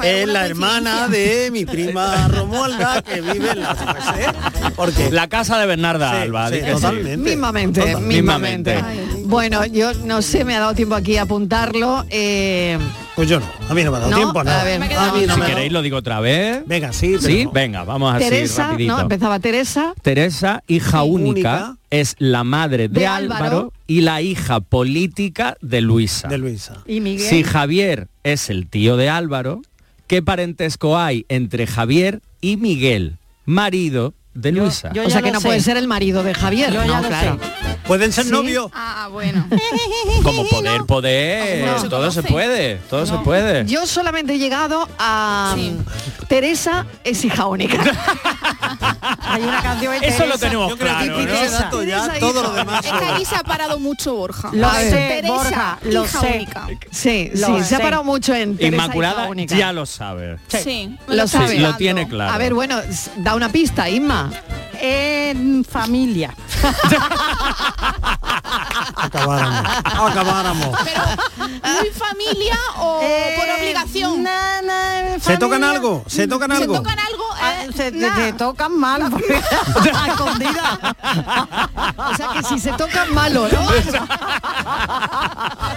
Es 0.03 0.27
la 0.27 0.45
hermana 0.45 1.09
de 1.09 1.49
mi 1.51 1.65
prima 1.65 2.27
Romualda 2.29 3.01
que 3.01 3.19
vive 3.19 3.51
en 3.51 3.59
la. 3.61 4.71
Porque 4.77 5.11
La 5.11 5.27
casa 5.27 5.57
de 5.59 5.65
Bernarda 5.65 6.11
Sí, 6.11 6.17
Alba. 6.21 6.49
totalmente. 6.51 7.17
Mismamente, 7.17 7.81
Total- 7.81 8.01
mismamente. 8.01 8.75
Mismamente. 8.75 9.15
Bueno, 9.25 9.65
yo 9.65 9.93
no 10.05 10.21
sé, 10.21 10.45
me 10.45 10.55
ha 10.55 10.59
dado 10.59 10.73
tiempo 10.75 10.95
aquí 10.95 11.17
a 11.17 11.24
apuntarlo. 11.25 12.05
eh, 12.09 12.77
Pues 13.15 13.27
yo 13.29 13.39
no, 13.39 13.45
a 13.69 13.73
mí 13.73 13.83
no 13.83 13.91
me 13.91 13.97
ha 13.97 13.99
dado 13.99 14.11
No, 14.11 14.17
tiempo, 14.17 14.43
no. 14.43 14.51
a 14.51 14.63
ver, 14.63 14.79
mí 14.79 14.87
no 15.27 15.35
Si 15.35 15.41
queréis 15.41 15.71
lo 15.71 15.81
digo 15.81 15.97
otra 15.97 16.19
vez. 16.19 16.63
Venga, 16.65 16.93
sí, 16.93 17.15
pero 17.19 17.21
Sí, 17.21 17.45
no. 17.45 17.51
venga, 17.51 17.83
vamos 17.83 18.13
así 18.15 18.23
Teresa, 18.25 18.67
rapidito. 18.69 18.95
no, 18.95 19.01
empezaba 19.01 19.39
Teresa. 19.39 19.93
Teresa, 20.01 20.63
hija 20.67 21.01
Sí, 21.03 21.09
única, 21.09 21.29
única. 21.55 21.77
es 21.89 22.15
la 22.19 22.43
madre 22.43 22.87
de, 22.87 22.99
De 23.01 23.07
Álvaro, 23.07 23.43
Álvaro. 23.45 23.73
y 23.87 24.01
la 24.01 24.21
hija 24.21 24.59
política 24.59 25.57
de 25.61 25.81
Luisa. 25.81 26.27
de 26.27 26.37
Luisa. 26.37 26.75
Y 26.85 27.01
Miguel. 27.01 27.27
Si 27.27 27.43
Javier 27.43 28.07
es 28.23 28.49
el 28.49 28.67
tío 28.67 28.97
de 28.97 29.09
Álvaro, 29.09 29.61
¿qué 30.07 30.21
parentesco 30.21 30.97
hay 30.97 31.25
entre 31.29 31.67
Javier 31.67 32.21
y 32.41 32.57
Miguel, 32.57 33.17
marido 33.45 34.13
de 34.33 34.51
Yo- 34.53 34.63
Luisa? 34.63 34.91
yo 34.93 35.05
o 35.05 35.09
sea 35.09 35.21
que 35.21 35.31
no 35.31 35.39
sé. 35.39 35.47
puede 35.47 35.61
ser 35.61 35.77
el 35.77 35.87
marido 35.87 36.21
de 36.23 36.33
Javier. 36.33 36.71
Yo 36.71 36.81
ya 36.83 36.87
no, 36.97 37.01
lo 37.01 37.07
claro. 37.07 37.39
sé. 37.41 37.74
¿Pueden 37.87 38.11
ser 38.11 38.25
Sí. 38.25 38.31
novios? 38.31 38.71
Ah, 38.73 39.07
bueno. 39.11 39.47
Como 40.23 40.45
poder, 40.47 40.83
poder, 40.85 41.65
No. 41.65 41.89
todo 41.89 42.11
se 42.11 42.23
puede, 42.23 42.77
todo 42.89 43.05
se 43.05 43.13
puede. 43.19 43.65
Yo 43.65 43.85
solamente 43.85 44.33
he 44.33 44.37
llegado 44.39 44.87
a 44.97 45.53
Sí. 45.55 45.77
Teresa 46.27 46.85
es 47.03 47.23
hija 47.23 47.45
única. 47.45 47.77
Hay 49.21 49.43
una 49.43 49.61
canción 49.61 49.99
de 49.99 50.07
Eso 50.07 50.25
lo 50.25 50.37
tenemos 50.37 50.69
Yo 50.69 50.77
creo 50.77 50.97
que 50.97 51.05
claro, 51.05 51.21
ya 51.21 51.27
Teresa, 51.29 52.19
todo 52.19 52.41
lo 52.43 52.53
demás. 52.53 52.83
Es 52.85 52.91
que 52.91 53.05
ahí 53.05 53.25
se 53.25 53.35
ha 53.35 53.43
parado 53.43 53.77
mucho 53.79 54.15
Borja. 54.15 54.49
Lo 54.53 54.71
sé, 54.73 54.89
Teresa, 54.91 55.27
Borja, 55.33 55.77
lo 55.83 56.03
hija 56.05 56.19
sé. 56.21 56.33
única. 56.35 56.67
Sí, 56.91 57.31
Lo 57.35 57.47
sí, 57.59 57.63
se 57.65 57.75
ha 57.75 57.79
parado 57.79 58.03
mucho 58.03 58.33
en 58.33 58.57
Teresa 58.57 58.83
Inmaculada 58.83 59.21
hija 59.23 59.29
única. 59.31 59.55
ya 59.55 59.71
lo 59.73 59.85
sabe. 59.85 60.37
Sí. 60.47 60.97
Lo 61.07 61.27
sabe. 61.27 61.49
Sí, 61.49 61.57
lo 61.59 61.75
tiene 61.75 62.07
claro. 62.07 62.33
A 62.33 62.37
ver, 62.37 62.53
bueno, 62.55 62.79
da 63.17 63.35
una 63.35 63.49
pista, 63.49 63.87
Inma. 63.89 64.31
En 64.81 65.63
familia. 65.63 66.33
Acabáramos. 68.95 69.71
Acabáramos. 69.83 70.77
¿Muy 71.37 71.89
familia 71.91 72.55
o 72.79 72.99
Eh, 73.03 73.35
por 73.37 73.49
obligación? 73.59 74.23
na, 74.23 74.61
na, 74.61 75.19
¿Se 75.19 75.37
tocan 75.37 75.63
algo? 75.63 76.03
¿Se 76.07 76.27
tocan 76.27 76.51
¿Se 76.51 76.57
algo? 76.63 76.75
tocan 76.75 76.97
algo? 76.99 77.23
Ah, 77.41 77.53
Eh, 77.63 77.69
se, 77.75 77.91
nah. 77.91 78.15
te 78.15 78.33
tocan 78.33 78.77
mal 78.77 79.09
porque- 79.11 79.35
a 79.95 80.07
escondida. 80.07 80.79
O 81.97 82.15
sea 82.15 82.27
que 82.33 82.43
si 82.43 82.59
se 82.59 82.71
tocan 82.73 83.13
malo, 83.13 83.47
¿no? 83.51 83.65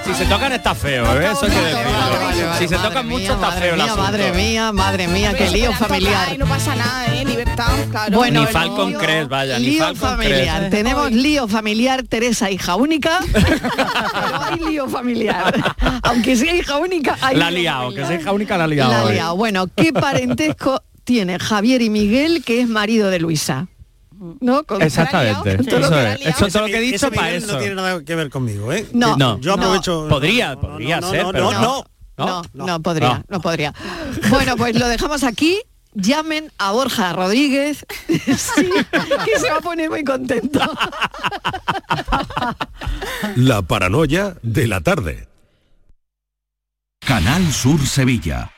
Si 0.04 0.14
se 0.14 0.24
tocan 0.26 0.52
está 0.52 0.74
feo, 0.74 1.04
¿eh? 1.20 1.30
Eso 1.32 1.40
que 1.42 1.48
Vale, 1.54 1.84
vale, 2.18 2.58
si 2.58 2.68
se 2.68 2.76
madre 2.76 2.88
tocan 2.88 3.06
mía, 3.08 3.18
mucho 3.18 3.32
está 3.34 3.46
madre 3.48 3.60
feo 3.60 3.76
mía. 3.76 3.94
Madre 3.96 4.32
mía, 4.32 4.72
madre 4.72 5.08
mía, 5.08 5.30
qué 5.32 5.36
Pero 5.38 5.52
lío 5.52 5.70
se 5.72 5.76
familiar. 5.84 6.32
y 6.32 6.38
no 6.38 6.46
pasa 6.46 6.74
nada, 6.74 7.06
¿eh? 7.06 7.24
Libertad, 7.24 7.70
claro. 7.90 8.16
Bueno, 8.16 8.40
Ni 8.40 8.46
Falcon 8.46 8.92
Crest, 8.94 9.28
vaya, 9.28 9.58
ni 9.58 9.64
lío 9.66 9.84
Falcon 9.84 10.10
familiar. 10.10 10.56
Crest. 10.58 10.70
Tenemos 10.72 11.10
lío 11.12 11.48
familiar, 11.48 11.87
Teresa, 12.08 12.50
hija 12.50 12.76
única. 12.76 13.18
pero 13.32 14.42
hay 14.42 14.60
lío 14.60 14.88
familiar. 14.88 15.54
Aunque 16.02 16.36
sea 16.36 16.54
hija 16.54 16.76
única, 16.76 17.16
hay 17.20 17.36
La 17.36 17.46
ha 17.48 17.50
liado, 17.50 17.90
que 17.90 17.96
familiar. 17.96 18.08
sea 18.08 18.20
hija 18.20 18.32
única 18.32 18.58
la 18.58 18.64
ha 18.64 18.66
liado. 18.68 18.90
La 18.92 19.00
ha 19.02 19.10
liado. 19.12 19.36
Bueno, 19.36 19.66
¿qué 19.74 19.92
parentesco 19.94 20.82
tiene 21.04 21.38
Javier 21.38 21.82
y 21.82 21.90
Miguel, 21.90 22.44
que 22.44 22.60
es 22.60 22.68
marido 22.68 23.10
de 23.10 23.18
Luisa? 23.20 23.68
¿No? 24.40 24.64
Con- 24.64 24.82
Exactamente. 24.82 25.58
Todo 25.58 25.78
lo 25.78 25.86
Eso 25.86 25.90
que 25.90 26.02
la 26.02 26.10
ha 26.10 26.14
es. 26.14 26.26
Eso 26.26 26.46
es 26.46 26.52
todo 26.52 26.62
lo 26.62 26.68
que 26.68 26.76
he 26.78 26.80
dicho 26.80 27.10
para 27.12 27.30
eso. 27.30 27.52
No 27.52 27.58
tiene 27.58 27.74
nada 27.76 28.02
que 28.04 28.14
ver 28.16 28.30
conmigo, 28.30 28.72
¿eh? 28.72 28.86
No, 28.92 29.16
No. 29.16 29.38
Yo 29.40 29.54
aprovecho. 29.54 30.06
Podría, 30.08 30.54
no, 30.54 30.60
podría 30.60 31.00
no, 31.00 31.10
ser, 31.10 31.22
no, 31.22 31.32
pero 31.32 31.52
no, 31.52 31.60
no. 31.60 31.84
No, 32.18 32.42
¿No? 32.52 32.66
no, 32.66 32.82
podría, 32.82 33.08
No. 33.18 33.24
no. 33.28 33.40
podría. 33.40 33.72
Bueno, 34.28 34.56
pues 34.56 34.76
lo 34.76 34.88
dejamos 34.88 35.22
aquí. 35.22 35.60
Llamen 36.00 36.52
a 36.58 36.70
Borja 36.70 37.12
Rodríguez, 37.12 37.84
sí, 38.06 38.70
que 39.24 39.38
se 39.40 39.50
va 39.50 39.56
a 39.56 39.60
poner 39.60 39.90
muy 39.90 40.04
contento. 40.04 40.60
La 43.34 43.62
paranoia 43.62 44.36
de 44.42 44.68
la 44.68 44.80
tarde. 44.80 45.26
Canal 47.00 47.52
Sur 47.52 47.84
Sevilla. 47.84 48.52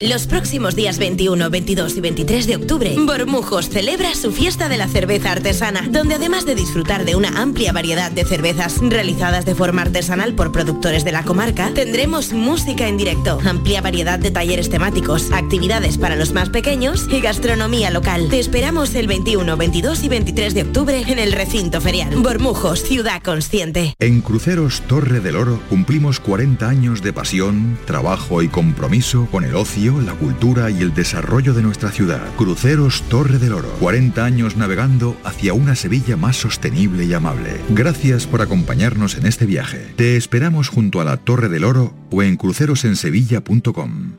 Los 0.00 0.28
próximos 0.28 0.76
días 0.76 0.96
21, 1.00 1.50
22 1.50 1.96
y 1.96 2.00
23 2.00 2.46
de 2.46 2.54
octubre, 2.54 2.94
Bormujos 2.96 3.68
celebra 3.68 4.14
su 4.14 4.30
fiesta 4.30 4.68
de 4.68 4.76
la 4.76 4.86
cerveza 4.86 5.32
artesana, 5.32 5.88
donde 5.90 6.14
además 6.14 6.46
de 6.46 6.54
disfrutar 6.54 7.04
de 7.04 7.16
una 7.16 7.30
amplia 7.30 7.72
variedad 7.72 8.12
de 8.12 8.24
cervezas 8.24 8.78
realizadas 8.80 9.44
de 9.44 9.56
forma 9.56 9.82
artesanal 9.82 10.34
por 10.36 10.52
productores 10.52 11.04
de 11.04 11.10
la 11.10 11.24
comarca, 11.24 11.72
tendremos 11.74 12.32
música 12.32 12.86
en 12.86 12.96
directo, 12.96 13.40
amplia 13.44 13.80
variedad 13.80 14.20
de 14.20 14.30
talleres 14.30 14.70
temáticos, 14.70 15.32
actividades 15.32 15.98
para 15.98 16.14
los 16.14 16.32
más 16.32 16.48
pequeños 16.50 17.08
y 17.10 17.20
gastronomía 17.20 17.90
local. 17.90 18.28
Te 18.30 18.38
esperamos 18.38 18.94
el 18.94 19.08
21, 19.08 19.56
22 19.56 20.04
y 20.04 20.08
23 20.08 20.54
de 20.54 20.62
octubre 20.62 21.02
en 21.08 21.18
el 21.18 21.32
recinto 21.32 21.80
ferial. 21.80 22.14
Bormujos, 22.18 22.84
ciudad 22.84 23.20
consciente. 23.20 23.96
En 23.98 24.20
Cruceros 24.20 24.80
Torre 24.82 25.18
del 25.18 25.34
Oro 25.34 25.60
cumplimos 25.68 26.20
40 26.20 26.68
años 26.68 27.02
de 27.02 27.12
pasión, 27.12 27.76
trabajo 27.84 28.42
y 28.42 28.48
compromiso 28.48 29.26
con 29.32 29.42
el 29.42 29.56
ocio 29.56 29.87
la 29.96 30.12
cultura 30.12 30.70
y 30.70 30.82
el 30.82 30.94
desarrollo 30.94 31.54
de 31.54 31.62
nuestra 31.62 31.90
ciudad. 31.90 32.22
Cruceros 32.36 33.02
Torre 33.08 33.38
del 33.38 33.54
Oro. 33.54 33.68
40 33.80 34.24
años 34.24 34.56
navegando 34.56 35.16
hacia 35.24 35.54
una 35.54 35.74
Sevilla 35.74 36.16
más 36.16 36.36
sostenible 36.36 37.04
y 37.04 37.14
amable. 37.14 37.60
Gracias 37.70 38.26
por 38.26 38.42
acompañarnos 38.42 39.16
en 39.16 39.26
este 39.26 39.46
viaje. 39.46 39.92
Te 39.96 40.16
esperamos 40.16 40.68
junto 40.68 41.00
a 41.00 41.04
la 41.04 41.16
Torre 41.16 41.48
del 41.48 41.64
Oro 41.64 41.94
o 42.10 42.22
en 42.22 42.36
crucerosensevilla.com. 42.36 44.12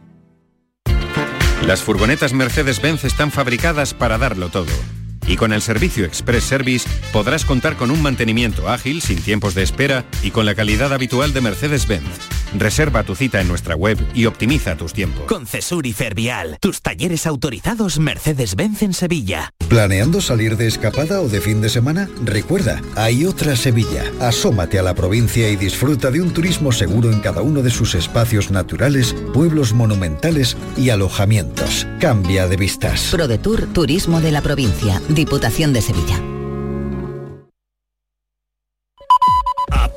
Las 1.66 1.84
furgonetas 1.84 2.34
Mercedes-Benz 2.34 3.04
están 3.04 3.32
fabricadas 3.32 3.94
para 3.94 4.18
darlo 4.18 4.50
todo. 4.50 4.72
Y 5.28 5.36
con 5.36 5.54
el 5.54 5.62
servicio 5.62 6.06
Express 6.06 6.44
Service 6.44 6.90
podrás 7.14 7.46
contar 7.46 7.76
con 7.76 7.92
un 7.92 8.02
mantenimiento 8.02 8.70
ágil, 8.70 9.02
sin 9.02 9.22
tiempos 9.22 9.54
de 9.54 9.62
espera 9.62 10.06
y 10.24 10.32
con 10.32 10.48
la 10.48 10.56
calidad 10.56 10.92
habitual 10.92 11.34
de 11.34 11.42
Mercedes-Benz. 11.42 12.39
Reserva 12.58 13.04
tu 13.04 13.16
cita 13.16 13.42
en 13.42 13.48
nuestra 13.48 13.76
web 13.76 13.98
y 14.14 14.26
optimiza 14.26 14.76
tus 14.76 14.94
tiempos. 14.94 15.26
Con 15.26 15.46
Cesur 15.46 15.86
y 15.86 15.94
Fervial, 15.94 16.58
tus 16.60 16.82
talleres 16.82 17.26
autorizados 17.28 18.00
Mercedes-Benz 18.00 18.84
en 18.84 18.94
Sevilla. 18.94 19.54
¿Planeando 19.68 20.20
salir 20.20 20.58
de 20.58 20.68
escapada 20.68 21.22
o 21.22 21.30
de 21.30 21.42
fin 21.42 21.62
de 21.62 21.70
semana? 21.70 22.10
Recuerda, 22.24 22.82
hay 22.96 23.26
otra 23.26 23.56
Sevilla. 23.56 24.04
Asómate 24.20 24.80
a 24.80 24.84
la 24.84 24.96
provincia 24.96 25.50
y 25.50 25.56
disfruta 25.56 26.10
de 26.10 26.22
un 26.22 26.34
turismo 26.34 26.72
seguro 26.72 27.12
en 27.12 27.20
cada 27.20 27.42
uno 27.42 27.62
de 27.62 27.70
sus 27.70 27.94
espacios 27.94 28.50
naturales, 28.50 29.16
pueblos 29.34 29.74
monumentales 29.74 30.58
y 30.76 30.90
alojamientos. 30.90 31.86
Cambia 32.00 32.48
de 32.48 32.58
vistas. 32.58 33.10
ProDetour 33.12 33.68
Turismo 33.74 34.22
de 34.22 34.32
la 34.32 34.42
Provincia, 34.42 35.02
Diputación 35.10 35.74
de 35.74 35.82
Sevilla. 35.82 36.39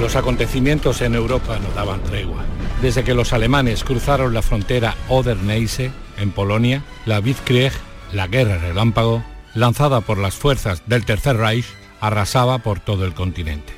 Los 0.00 0.14
acontecimientos 0.14 1.00
en 1.00 1.14
Europa 1.14 1.58
no 1.58 1.70
daban 1.74 2.02
tregua. 2.02 2.44
Desde 2.82 3.02
que 3.02 3.14
los 3.14 3.32
alemanes 3.32 3.82
cruzaron 3.82 4.34
la 4.34 4.42
frontera 4.42 4.94
Oder-Neisse, 5.08 5.90
en 6.18 6.30
Polonia, 6.32 6.82
la 7.06 7.20
Blitzkrieg, 7.20 7.72
la 8.12 8.26
guerra 8.26 8.58
relámpago, 8.58 9.24
lanzada 9.54 10.02
por 10.02 10.18
las 10.18 10.34
fuerzas 10.34 10.82
del 10.86 11.06
Tercer 11.06 11.38
Reich, 11.38 11.66
arrasaba 12.00 12.58
por 12.58 12.78
todo 12.78 13.06
el 13.06 13.14
continente. 13.14 13.72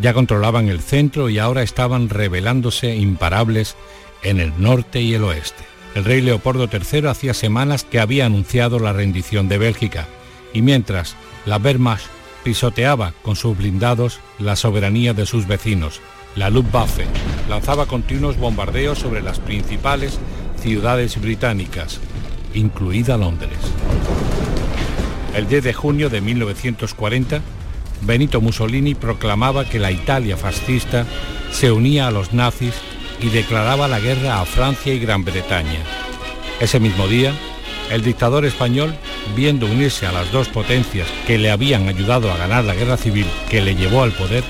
Ya 0.00 0.14
controlaban 0.14 0.68
el 0.68 0.80
centro 0.80 1.28
y 1.28 1.38
ahora 1.38 1.62
estaban 1.62 2.08
rebelándose 2.08 2.96
imparables 2.96 3.76
en 4.22 4.40
el 4.40 4.52
norte 4.58 5.02
y 5.02 5.14
el 5.14 5.24
oeste. 5.24 5.64
El 5.94 6.04
rey 6.04 6.22
Leopoldo 6.22 6.68
III 6.72 7.08
hacía 7.08 7.34
semanas 7.34 7.84
que 7.84 8.00
había 8.00 8.26
anunciado 8.26 8.78
la 8.78 8.92
rendición 8.92 9.48
de 9.48 9.58
Bélgica, 9.58 10.06
y 10.54 10.62
mientras 10.62 11.14
la 11.44 11.58
Wehrmacht 11.58 12.06
pisoteaba 12.44 13.14
con 13.22 13.36
sus 13.36 13.56
blindados 13.56 14.20
la 14.38 14.56
soberanía 14.56 15.14
de 15.14 15.26
sus 15.26 15.46
vecinos. 15.46 16.00
La 16.36 16.50
Luftwaffe 16.50 17.06
lanzaba 17.48 17.86
continuos 17.86 18.36
bombardeos 18.36 18.98
sobre 18.98 19.22
las 19.22 19.40
principales 19.40 20.18
ciudades 20.60 21.20
británicas, 21.20 22.00
incluida 22.54 23.16
Londres. 23.16 23.58
El 25.34 25.48
10 25.48 25.64
de 25.64 25.74
junio 25.74 26.10
de 26.10 26.20
1940, 26.20 27.40
Benito 28.02 28.40
Mussolini 28.40 28.94
proclamaba 28.94 29.64
que 29.64 29.78
la 29.78 29.90
Italia 29.90 30.36
fascista 30.36 31.06
se 31.50 31.70
unía 31.70 32.06
a 32.06 32.10
los 32.10 32.32
nazis 32.32 32.74
y 33.20 33.30
declaraba 33.30 33.88
la 33.88 34.00
guerra 34.00 34.40
a 34.40 34.44
Francia 34.46 34.92
y 34.94 34.98
Gran 34.98 35.24
Bretaña. 35.24 35.80
Ese 36.60 36.80
mismo 36.80 37.06
día, 37.08 37.32
el 37.90 38.02
dictador 38.02 38.44
español, 38.44 38.94
viendo 39.34 39.66
unirse 39.66 40.06
a 40.06 40.12
las 40.12 40.30
dos 40.32 40.48
potencias 40.48 41.08
que 41.26 41.38
le 41.38 41.50
habían 41.50 41.88
ayudado 41.88 42.30
a 42.30 42.36
ganar 42.36 42.64
la 42.64 42.74
guerra 42.74 42.96
civil 42.96 43.26
que 43.50 43.60
le 43.60 43.74
llevó 43.74 44.02
al 44.02 44.12
poder, 44.12 44.44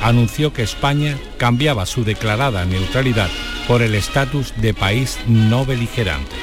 anunció 0.00 0.52
que 0.52 0.62
España 0.62 1.16
cambiaba 1.38 1.86
su 1.86 2.04
declarada 2.04 2.64
neutralidad 2.64 3.28
por 3.66 3.82
el 3.82 3.94
estatus 3.94 4.52
de 4.56 4.74
país 4.74 5.18
no 5.26 5.64
beligerante. 5.64 6.36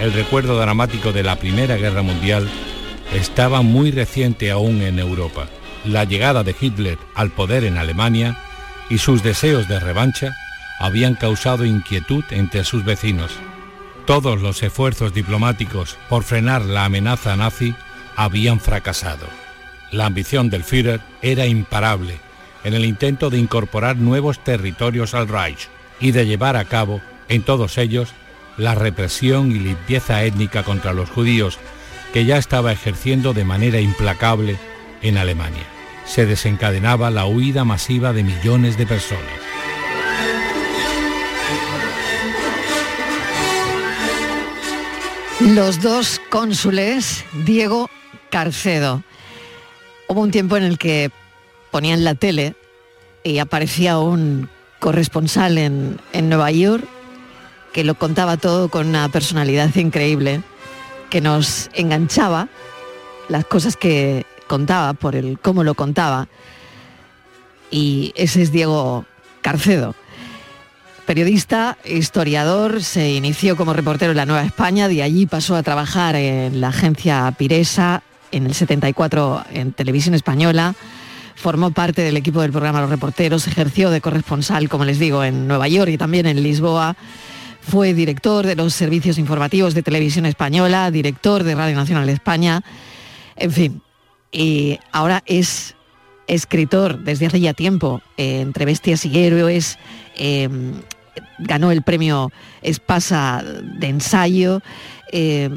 El 0.00 0.12
recuerdo 0.12 0.58
dramático 0.58 1.12
de 1.12 1.22
la 1.22 1.36
Primera 1.36 1.76
Guerra 1.76 2.02
Mundial 2.02 2.48
estaba 3.14 3.62
muy 3.62 3.90
reciente 3.90 4.50
aún 4.50 4.82
en 4.82 4.98
Europa. 4.98 5.46
La 5.84 6.04
llegada 6.04 6.44
de 6.44 6.54
Hitler 6.58 6.98
al 7.14 7.30
poder 7.30 7.64
en 7.64 7.78
Alemania 7.78 8.36
y 8.90 8.98
sus 8.98 9.22
deseos 9.22 9.68
de 9.68 9.80
revancha 9.80 10.34
habían 10.78 11.14
causado 11.14 11.64
inquietud 11.64 12.24
entre 12.30 12.64
sus 12.64 12.84
vecinos. 12.84 13.32
Todos 14.08 14.40
los 14.40 14.62
esfuerzos 14.62 15.12
diplomáticos 15.12 15.98
por 16.08 16.22
frenar 16.22 16.64
la 16.64 16.86
amenaza 16.86 17.36
nazi 17.36 17.74
habían 18.16 18.58
fracasado. 18.58 19.26
La 19.92 20.06
ambición 20.06 20.48
del 20.48 20.64
Führer 20.64 21.02
era 21.20 21.44
imparable 21.44 22.18
en 22.64 22.72
el 22.72 22.86
intento 22.86 23.28
de 23.28 23.36
incorporar 23.36 23.98
nuevos 23.98 24.42
territorios 24.42 25.12
al 25.12 25.28
Reich 25.28 25.68
y 26.00 26.12
de 26.12 26.24
llevar 26.24 26.56
a 26.56 26.64
cabo 26.64 27.02
en 27.28 27.42
todos 27.42 27.76
ellos 27.76 28.14
la 28.56 28.74
represión 28.74 29.52
y 29.52 29.58
limpieza 29.58 30.24
étnica 30.24 30.62
contra 30.62 30.94
los 30.94 31.10
judíos 31.10 31.58
que 32.14 32.24
ya 32.24 32.38
estaba 32.38 32.72
ejerciendo 32.72 33.34
de 33.34 33.44
manera 33.44 33.78
implacable 33.78 34.56
en 35.02 35.18
Alemania. 35.18 35.66
Se 36.06 36.24
desencadenaba 36.24 37.10
la 37.10 37.26
huida 37.26 37.66
masiva 37.66 38.14
de 38.14 38.22
millones 38.22 38.78
de 38.78 38.86
personas. 38.86 39.47
Los 45.40 45.80
dos 45.80 46.20
cónsules, 46.30 47.24
Diego 47.44 47.88
Carcedo. 48.28 49.04
Hubo 50.08 50.20
un 50.20 50.32
tiempo 50.32 50.56
en 50.56 50.64
el 50.64 50.78
que 50.78 51.12
ponían 51.70 52.02
la 52.02 52.16
tele 52.16 52.56
y 53.22 53.38
aparecía 53.38 53.98
un 53.98 54.48
corresponsal 54.80 55.58
en, 55.58 56.00
en 56.12 56.28
Nueva 56.28 56.50
York 56.50 56.84
que 57.72 57.84
lo 57.84 57.94
contaba 57.94 58.36
todo 58.36 58.68
con 58.68 58.88
una 58.88 59.08
personalidad 59.10 59.72
increíble, 59.76 60.42
que 61.08 61.20
nos 61.20 61.70
enganchaba 61.72 62.48
las 63.28 63.44
cosas 63.44 63.76
que 63.76 64.26
contaba, 64.48 64.92
por 64.94 65.14
el 65.14 65.38
cómo 65.38 65.62
lo 65.62 65.74
contaba. 65.74 66.26
Y 67.70 68.12
ese 68.16 68.42
es 68.42 68.50
Diego 68.50 69.04
Carcedo. 69.40 69.94
Periodista, 71.08 71.78
historiador, 71.86 72.82
se 72.82 73.14
inició 73.14 73.56
como 73.56 73.72
reportero 73.72 74.10
en 74.10 74.18
la 74.18 74.26
Nueva 74.26 74.44
España, 74.44 74.88
de 74.88 75.02
allí 75.02 75.24
pasó 75.24 75.56
a 75.56 75.62
trabajar 75.62 76.14
en 76.16 76.60
la 76.60 76.68
agencia 76.68 77.34
Piresa, 77.38 78.02
en 78.30 78.44
el 78.44 78.52
74 78.52 79.42
en 79.54 79.72
Televisión 79.72 80.14
Española, 80.14 80.74
formó 81.34 81.70
parte 81.70 82.02
del 82.02 82.18
equipo 82.18 82.42
del 82.42 82.52
programa 82.52 82.82
Los 82.82 82.90
Reporteros, 82.90 83.46
ejerció 83.46 83.88
de 83.88 84.02
corresponsal, 84.02 84.68
como 84.68 84.84
les 84.84 84.98
digo, 84.98 85.24
en 85.24 85.48
Nueva 85.48 85.66
York 85.66 85.90
y 85.92 85.96
también 85.96 86.26
en 86.26 86.42
Lisboa, 86.42 86.94
fue 87.62 87.94
director 87.94 88.44
de 88.44 88.56
los 88.56 88.74
servicios 88.74 89.16
informativos 89.16 89.72
de 89.72 89.82
Televisión 89.82 90.26
Española, 90.26 90.90
director 90.90 91.42
de 91.42 91.54
Radio 91.54 91.74
Nacional 91.74 92.04
de 92.04 92.12
España, 92.12 92.62
en 93.34 93.50
fin, 93.50 93.82
y 94.30 94.78
ahora 94.92 95.22
es 95.24 95.74
escritor 96.26 96.98
desde 96.98 97.24
hace 97.24 97.40
ya 97.40 97.54
tiempo, 97.54 98.02
eh, 98.18 98.40
entre 98.42 98.66
bestias 98.66 99.06
y 99.06 99.18
héroes, 99.18 99.78
eh, 100.18 100.50
ganó 101.38 101.70
el 101.70 101.82
premio 101.82 102.30
Espasa 102.62 103.44
de 103.44 103.88
ensayo, 103.88 104.60
eh, 105.12 105.50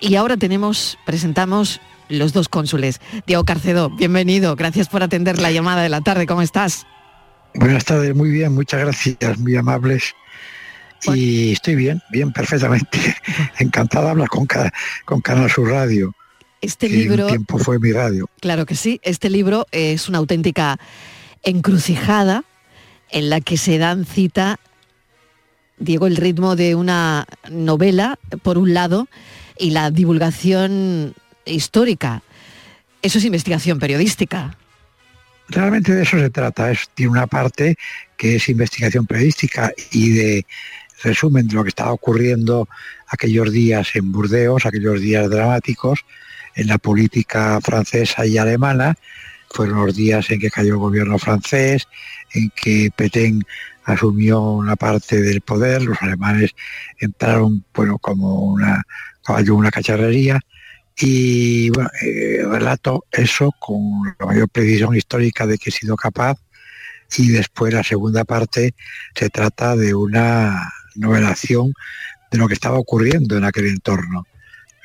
y 0.00 0.14
ahora 0.16 0.36
tenemos, 0.36 0.98
presentamos 1.04 1.80
los 2.08 2.32
dos 2.32 2.48
cónsules. 2.48 3.00
Diego 3.26 3.44
Carcedo, 3.44 3.90
bienvenido, 3.90 4.56
gracias 4.56 4.88
por 4.88 5.02
atender 5.02 5.38
la 5.38 5.50
llamada 5.50 5.82
de 5.82 5.88
la 5.88 6.00
tarde, 6.00 6.26
¿cómo 6.26 6.42
estás? 6.42 6.86
Buenas 7.54 7.84
tardes, 7.84 8.14
muy 8.14 8.30
bien, 8.30 8.54
muchas 8.54 8.80
gracias, 8.80 9.38
muy 9.38 9.56
amables. 9.56 10.14
Y 11.06 11.52
estoy 11.52 11.76
bien, 11.76 12.02
bien, 12.10 12.32
perfectamente. 12.32 12.98
Encantada 13.58 14.06
de 14.06 14.10
hablar 14.10 14.28
con, 14.28 14.46
con 15.04 15.20
Canal 15.20 15.50
Sur 15.50 15.70
Radio. 15.70 16.14
Este 16.60 16.88
libro... 16.88 17.24
Un 17.24 17.30
tiempo 17.30 17.58
fue 17.58 17.78
mi 17.78 17.92
radio. 17.92 18.28
Claro 18.40 18.66
que 18.66 18.74
sí, 18.74 19.00
este 19.02 19.30
libro 19.30 19.66
es 19.70 20.08
una 20.08 20.18
auténtica 20.18 20.78
encrucijada 21.42 22.44
en 23.10 23.30
la 23.30 23.40
que 23.40 23.56
se 23.56 23.78
dan 23.78 24.04
cita, 24.04 24.60
Diego, 25.80 26.06
el 26.06 26.16
ritmo 26.16 26.54
de 26.54 26.74
una 26.74 27.26
novela, 27.50 28.18
por 28.42 28.58
un 28.58 28.74
lado, 28.74 29.08
y 29.58 29.70
la 29.70 29.90
divulgación 29.90 31.14
histórica. 31.44 32.22
Eso 33.02 33.18
es 33.18 33.24
investigación 33.24 33.78
periodística. 33.78 34.56
Realmente 35.48 35.94
de 35.94 36.02
eso 36.02 36.18
se 36.18 36.30
trata. 36.30 36.70
Es, 36.70 36.88
tiene 36.94 37.12
una 37.12 37.26
parte 37.26 37.76
que 38.16 38.36
es 38.36 38.48
investigación 38.48 39.06
periodística 39.06 39.72
y 39.90 40.10
de 40.10 40.46
resumen 41.02 41.48
de 41.48 41.54
lo 41.54 41.62
que 41.62 41.70
estaba 41.70 41.92
ocurriendo 41.92 42.68
aquellos 43.08 43.50
días 43.50 43.96
en 43.96 44.12
Burdeos, 44.12 44.66
aquellos 44.66 45.00
días 45.00 45.28
dramáticos 45.28 46.04
en 46.54 46.68
la 46.68 46.78
política 46.78 47.58
francesa 47.62 48.26
y 48.26 48.38
alemana. 48.38 48.96
Fueron 49.50 49.84
los 49.84 49.96
días 49.96 50.30
en 50.30 50.38
que 50.38 50.50
cayó 50.50 50.74
el 50.74 50.78
gobierno 50.78 51.18
francés, 51.18 51.88
en 52.32 52.52
que 52.54 52.92
Petén 52.94 53.44
asumió 53.90 54.40
una 54.40 54.76
parte 54.76 55.20
del 55.20 55.40
poder, 55.40 55.82
los 55.82 56.00
alemanes 56.02 56.54
entraron 56.98 57.64
bueno, 57.74 57.98
como 57.98 58.42
una 58.42 58.82
caballo 59.22 59.54
una 59.54 59.70
cacharrería 59.70 60.40
y 60.96 61.70
bueno, 61.70 61.90
eh, 62.02 62.42
relato 62.44 63.04
eso 63.10 63.52
con 63.58 64.02
la 64.18 64.26
mayor 64.26 64.48
precisión 64.48 64.94
histórica 64.94 65.46
de 65.46 65.58
que 65.58 65.70
he 65.70 65.72
sido 65.72 65.96
capaz 65.96 66.38
y 67.16 67.28
después 67.28 67.72
la 67.72 67.82
segunda 67.82 68.24
parte 68.24 68.74
se 69.14 69.30
trata 69.30 69.76
de 69.76 69.94
una 69.94 70.72
novelación 70.94 71.72
de 72.30 72.38
lo 72.38 72.48
que 72.48 72.54
estaba 72.54 72.78
ocurriendo 72.78 73.36
en 73.36 73.44
aquel 73.44 73.66
entorno 73.66 74.26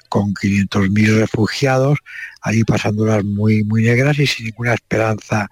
con 0.10 0.34
500.000 0.34 1.20
refugiados 1.20 2.00
ahí 2.42 2.64
pasándolas 2.64 3.24
muy 3.24 3.64
muy 3.64 3.84
negras 3.84 4.18
y 4.20 4.28
sin 4.28 4.46
ninguna 4.46 4.74
esperanza 4.74 5.50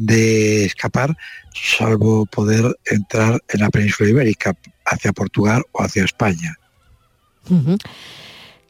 de 0.00 0.64
escapar 0.64 1.16
salvo 1.52 2.26
poder 2.26 2.64
entrar 2.86 3.40
en 3.48 3.60
la 3.60 3.70
península 3.70 4.08
ibérica 4.08 4.54
hacia 4.86 5.12
Portugal 5.12 5.62
o 5.72 5.82
hacia 5.82 6.04
España. 6.04 6.56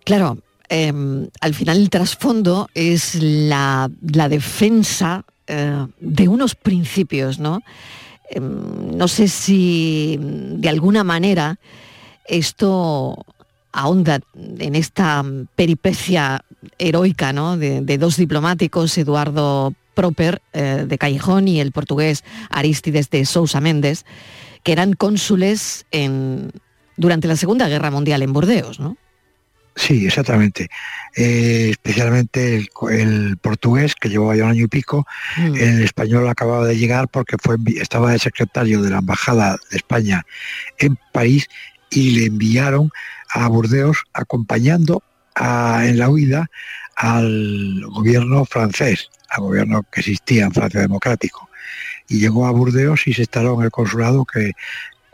Claro, 0.05 0.39
eh, 0.69 0.93
al 1.41 1.55
final 1.55 1.79
el 1.79 1.91
trasfondo 1.91 2.69
es 2.75 3.15
la, 3.15 3.91
la 4.01 4.29
defensa 4.29 5.25
eh, 5.47 5.87
de 6.01 6.29
unos 6.29 6.55
principios, 6.55 7.39
¿no? 7.39 7.63
Eh, 8.31 8.41
no 8.41 9.07
sé 9.07 9.29
si 9.29 10.19
de 10.21 10.69
alguna 10.69 11.05
manera 11.05 11.59
esto 12.27 13.25
ahonda 13.73 14.21
en 14.35 14.75
esta 14.75 15.25
peripecia 15.55 16.45
heroica 16.77 17.33
¿no? 17.33 17.57
de 17.57 17.99
dos 17.99 18.17
diplomáticos, 18.17 18.99
Eduardo 18.99 19.75
Proper 20.01 20.41
eh, 20.55 20.87
de 20.89 20.97
Callejón 20.97 21.47
y 21.47 21.61
el 21.61 21.73
portugués 21.73 22.25
Aristides 22.49 23.11
de 23.11 23.27
Sousa 23.27 23.61
Méndez, 23.61 24.07
que 24.63 24.73
eran 24.73 24.95
cónsules 24.95 25.85
en, 25.91 26.53
durante 26.97 27.29
la 27.29 27.37
Segunda 27.37 27.69
Guerra 27.69 27.91
Mundial 27.91 28.23
en 28.23 28.33
Burdeos, 28.33 28.81
¿no? 28.81 28.97
Sí, 29.77 30.07
exactamente. 30.07 30.69
Eh, 31.17 31.69
especialmente 31.73 32.67
el, 32.91 33.37
portugués, 33.43 33.95
que 33.95 34.09
llevaba 34.09 34.35
ya 34.37 34.45
un 34.45 34.51
año 34.53 34.65
y 34.65 34.69
pico, 34.69 35.07
el 35.37 35.83
español 35.83 36.27
acababa 36.29 36.67
de 36.67 36.79
llegar 36.79 37.09
porque 37.09 37.37
fue, 37.39 37.57
estaba 37.77 38.13
de 38.13 38.19
secretario 38.19 38.81
de 38.81 38.89
la 38.91 38.99
Embajada 39.01 39.59
de 39.71 39.77
España 39.77 40.25
en 40.79 40.99
París 41.13 41.47
y 41.91 42.11
le 42.13 42.27
enviaron 42.27 42.91
a 43.35 43.47
Burdeos 43.49 43.99
acompañando 44.15 45.03
a- 45.35 45.83
en 45.87 45.99
la 45.99 46.09
huida 46.09 46.51
al 47.01 47.83
gobierno 47.87 48.45
francés, 48.45 49.09
al 49.31 49.45
gobierno 49.45 49.83
que 49.91 50.01
existía 50.01 50.45
en 50.45 50.53
Francia 50.53 50.81
Democrático. 50.81 51.49
Y 52.09 52.19
llegó 52.19 52.47
a 52.47 52.51
Burdeos 52.51 53.07
y 53.07 53.15
se 53.15 53.23
instaló 53.23 53.55
en 53.59 53.65
el 53.65 53.71
consulado 53.71 54.27
que 54.27 54.53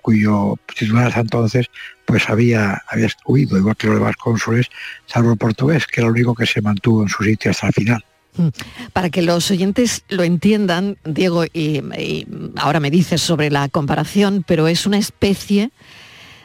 cuyo 0.03 0.57
titular 0.77 1.09
hasta 1.09 1.21
entonces 1.21 1.67
pues 2.05 2.29
había, 2.29 2.83
había 2.89 3.09
huido, 3.25 3.57
igual 3.59 3.77
que 3.77 3.89
los 3.89 3.99
demás 3.99 4.17
cónsules, 4.17 4.67
salvo 5.07 5.33
el 5.33 5.39
portugués, 5.39 5.87
que 5.87 6.01
era 6.01 6.09
el 6.09 6.13
único 6.13 6.35
que 6.35 6.47
se 6.47 6.61
mantuvo 6.61 7.03
en 7.03 7.09
su 7.09 7.23
sitio 7.23 7.51
hasta 7.51 7.69
el 7.69 7.73
final. 7.73 8.05
Mm. 8.37 8.49
Para 8.93 9.11
que 9.11 9.23
los 9.23 9.51
oyentes 9.51 10.05
lo 10.09 10.23
entiendan, 10.23 10.97
Diego, 11.05 11.45
y, 11.45 11.83
y 11.97 12.27
ahora 12.57 12.81
me 12.81 12.91
dices 12.91 13.21
sobre 13.21 13.51
la 13.51 13.69
comparación, 13.69 14.45
pero 14.47 14.69
es 14.69 14.87
una 14.87 14.99
especie 14.99 15.71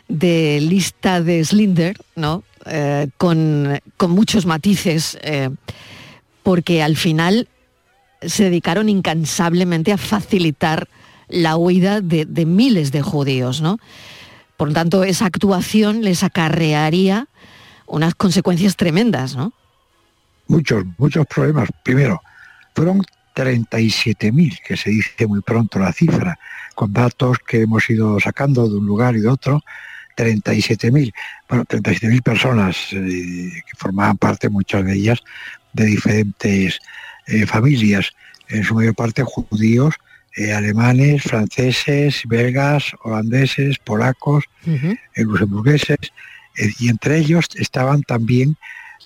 de 0.07 0.59
lista 0.61 1.21
de 1.21 1.43
Slinder, 1.43 1.97
¿no? 2.15 2.43
Eh, 2.65 3.09
con, 3.17 3.79
con 3.97 4.11
muchos 4.11 4.45
matices, 4.45 5.17
eh, 5.23 5.49
porque 6.43 6.83
al 6.83 6.95
final 6.95 7.47
se 8.21 8.43
dedicaron 8.43 8.87
incansablemente 8.87 9.91
a 9.91 9.97
facilitar 9.97 10.87
la 11.27 11.57
huida 11.57 12.01
de, 12.01 12.45
miles 12.45 12.91
de 12.91 13.01
judíos, 13.01 13.61
¿no? 13.61 13.79
Por 14.57 14.67
lo 14.67 14.73
tanto, 14.75 15.03
esa 15.03 15.25
actuación 15.25 16.03
les 16.03 16.23
acarrearía 16.23 17.27
unas 17.87 18.13
consecuencias 18.13 18.75
tremendas, 18.75 19.35
¿no? 19.35 19.53
Muchos, 20.47 20.83
muchos 20.97 21.25
problemas. 21.25 21.69
Primero, 21.83 22.21
fueron 22.75 23.01
37.000, 23.35 24.59
que 24.63 24.77
se 24.77 24.91
dice 24.91 25.25
muy 25.25 25.41
pronto 25.41 25.79
la 25.79 25.93
cifra, 25.93 26.37
con 26.75 26.93
datos 26.93 27.39
que 27.39 27.61
hemos 27.61 27.89
ido 27.89 28.19
sacando 28.19 28.69
de 28.69 28.77
un 28.77 28.85
lugar 28.85 29.15
y 29.15 29.21
de 29.21 29.29
otro, 29.29 29.63
37.000, 30.25 31.13
bueno, 31.49 31.65
37.000 31.65 32.21
personas 32.21 32.77
eh, 32.93 33.51
que 33.65 33.75
formaban 33.77 34.17
parte, 34.17 34.49
muchas 34.49 34.85
de 34.85 34.93
ellas, 34.93 35.19
de 35.73 35.85
diferentes 35.85 36.79
eh, 37.27 37.45
familias, 37.45 38.11
en 38.49 38.63
su 38.63 38.75
mayor 38.75 38.93
parte 38.95 39.23
judíos, 39.23 39.95
eh, 40.37 40.53
alemanes, 40.53 41.23
franceses, 41.23 42.21
belgas, 42.25 42.91
holandeses, 43.03 43.79
polacos, 43.79 44.43
eh, 45.15 45.23
luxemburgueses, 45.23 45.97
eh, 46.57 46.69
y 46.79 46.89
entre 46.89 47.17
ellos 47.17 47.45
estaban 47.55 48.03
también 48.03 48.55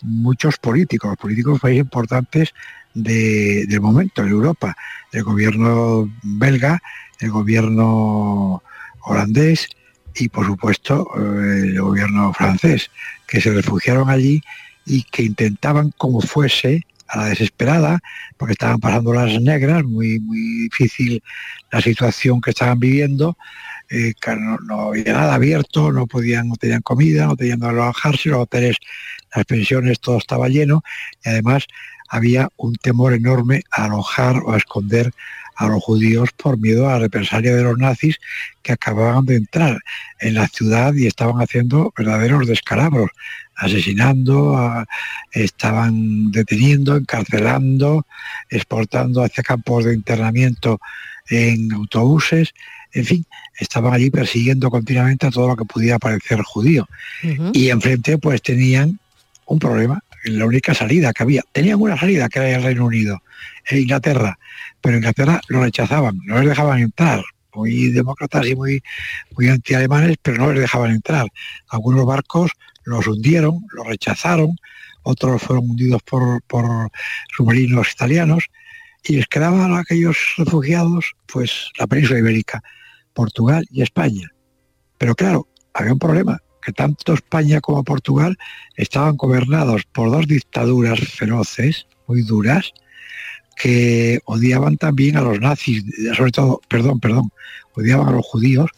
muchos 0.01 0.57
políticos, 0.57 1.15
políticos 1.17 1.61
muy 1.63 1.77
importantes 1.79 2.53
de- 2.93 3.65
del 3.67 3.81
momento 3.81 4.21
en 4.23 4.29
Europa, 4.29 4.75
el 5.13 5.23
gobierno 5.23 6.11
belga, 6.23 6.81
el 7.19 7.29
gobierno 7.31 8.61
holandés 9.03 9.69
y 10.15 10.29
por 10.29 10.45
supuesto 10.45 11.07
eh, 11.17 11.61
el 11.63 11.81
gobierno 11.81 12.33
francés, 12.33 12.89
que 13.27 13.41
se 13.41 13.51
refugiaron 13.51 14.09
allí 14.09 14.41
y 14.85 15.03
que 15.03 15.23
intentaban 15.23 15.91
como 15.97 16.21
fuese 16.21 16.85
a 17.07 17.17
la 17.19 17.25
desesperada, 17.25 17.99
porque 18.37 18.53
estaban 18.53 18.79
pasando 18.79 19.13
las 19.13 19.39
negras, 19.41 19.83
muy, 19.83 20.19
muy 20.19 20.39
difícil 20.63 21.21
la 21.71 21.81
situación 21.81 22.41
que 22.41 22.51
estaban 22.51 22.79
viviendo, 22.79 23.37
eh, 23.89 24.13
que 24.19 24.35
no, 24.35 24.57
no 24.57 24.81
había 24.89 25.13
nada 25.13 25.35
abierto, 25.35 25.91
no 25.91 26.07
podían, 26.07 26.47
no 26.47 26.55
tenían 26.55 26.81
comida, 26.81 27.27
no 27.27 27.35
tenían 27.35 27.59
donde 27.59 27.81
alojarse, 27.81 28.29
los 28.29 28.39
hoteles, 28.39 28.77
las 29.35 29.45
pensiones, 29.45 29.99
todo 29.99 30.17
estaba 30.17 30.47
lleno, 30.49 30.83
y 31.23 31.29
además 31.29 31.65
había 32.09 32.49
un 32.57 32.75
temor 32.75 33.13
enorme 33.13 33.63
a 33.71 33.85
alojar 33.85 34.37
o 34.37 34.53
a 34.53 34.57
esconder 34.57 35.11
a 35.55 35.67
los 35.67 35.83
judíos 35.83 36.29
por 36.35 36.57
miedo 36.57 36.87
a 36.87 36.93
la 36.93 36.99
represalia 36.99 37.55
de 37.55 37.63
los 37.63 37.77
nazis 37.77 38.17
que 38.61 38.73
acababan 38.73 39.25
de 39.25 39.35
entrar 39.37 39.79
en 40.19 40.33
la 40.35 40.47
ciudad 40.47 40.93
y 40.93 41.07
estaban 41.07 41.41
haciendo 41.41 41.93
verdaderos 41.97 42.47
descalabros, 42.47 43.11
asesinando, 43.55 44.85
estaban 45.31 46.31
deteniendo, 46.31 46.95
encarcelando, 46.97 48.05
exportando 48.49 49.23
hacia 49.23 49.43
campos 49.43 49.85
de 49.85 49.93
internamiento 49.93 50.79
en 51.29 51.71
autobuses, 51.71 52.53
en 52.93 53.05
fin, 53.05 53.25
estaban 53.59 53.93
allí 53.93 54.09
persiguiendo 54.09 54.69
continuamente 54.69 55.27
a 55.27 55.31
todo 55.31 55.49
lo 55.49 55.55
que 55.55 55.65
pudiera 55.65 55.99
parecer 55.99 56.41
judío. 56.41 56.87
Y 57.53 57.69
enfrente 57.69 58.17
pues 58.17 58.41
tenían 58.41 58.99
un 59.45 59.59
problema, 59.59 60.01
la 60.23 60.45
única 60.45 60.73
salida 60.73 61.13
que 61.13 61.23
había. 61.23 61.43
Tenían 61.51 61.79
una 61.81 61.97
salida 61.97 62.29
que 62.29 62.39
era 62.39 62.57
el 62.57 62.63
Reino 62.63 62.85
Unido 62.85 63.21
e 63.69 63.79
Inglaterra, 63.79 64.37
pero 64.81 64.97
Inglaterra 64.97 65.41
lo 65.47 65.63
rechazaban, 65.63 66.19
no 66.25 66.39
les 66.39 66.49
dejaban 66.49 66.79
entrar, 66.79 67.23
muy 67.53 67.91
demócratas 67.91 68.45
y 68.47 68.55
muy, 68.55 68.83
muy 69.35 69.47
anti-alemanes, 69.47 70.17
pero 70.21 70.37
no 70.37 70.51
les 70.51 70.61
dejaban 70.61 70.91
entrar. 70.91 71.27
Algunos 71.69 72.05
barcos 72.05 72.51
los 72.83 73.07
hundieron, 73.07 73.65
los 73.71 73.87
rechazaron, 73.87 74.55
otros 75.03 75.41
fueron 75.41 75.69
hundidos 75.69 76.01
por, 76.03 76.41
submarinos 77.35 77.91
italianos, 77.91 78.45
y 79.03 79.17
les 79.17 79.27
quedaban 79.27 79.73
a 79.73 79.79
aquellos 79.79 80.17
refugiados, 80.37 81.13
pues 81.27 81.69
la 81.77 81.87
península 81.87 82.19
ibérica, 82.19 82.63
Portugal 83.13 83.65
y 83.71 83.81
España. 83.83 84.31
Pero 84.97 85.13
claro, 85.15 85.47
había 85.73 85.93
un 85.93 85.99
problema, 85.99 86.41
que 86.61 86.71
tanto 86.71 87.13
España 87.13 87.61
como 87.61 87.83
Portugal 87.83 88.35
estaban 88.75 89.15
gobernados 89.15 89.83
por 89.93 90.09
dos 90.09 90.27
dictaduras 90.27 90.99
feroces, 90.99 91.85
muy 92.07 92.23
duras, 92.23 92.73
que 93.55 94.19
odiaban 94.25 94.77
también 94.77 95.17
a 95.17 95.21
los 95.21 95.39
nazis, 95.39 95.83
sobre 96.15 96.31
todo, 96.31 96.61
perdón, 96.67 96.99
perdón, 96.99 97.31
odiaban 97.73 98.07
a 98.07 98.11
los 98.11 98.25
judíos 98.25 98.69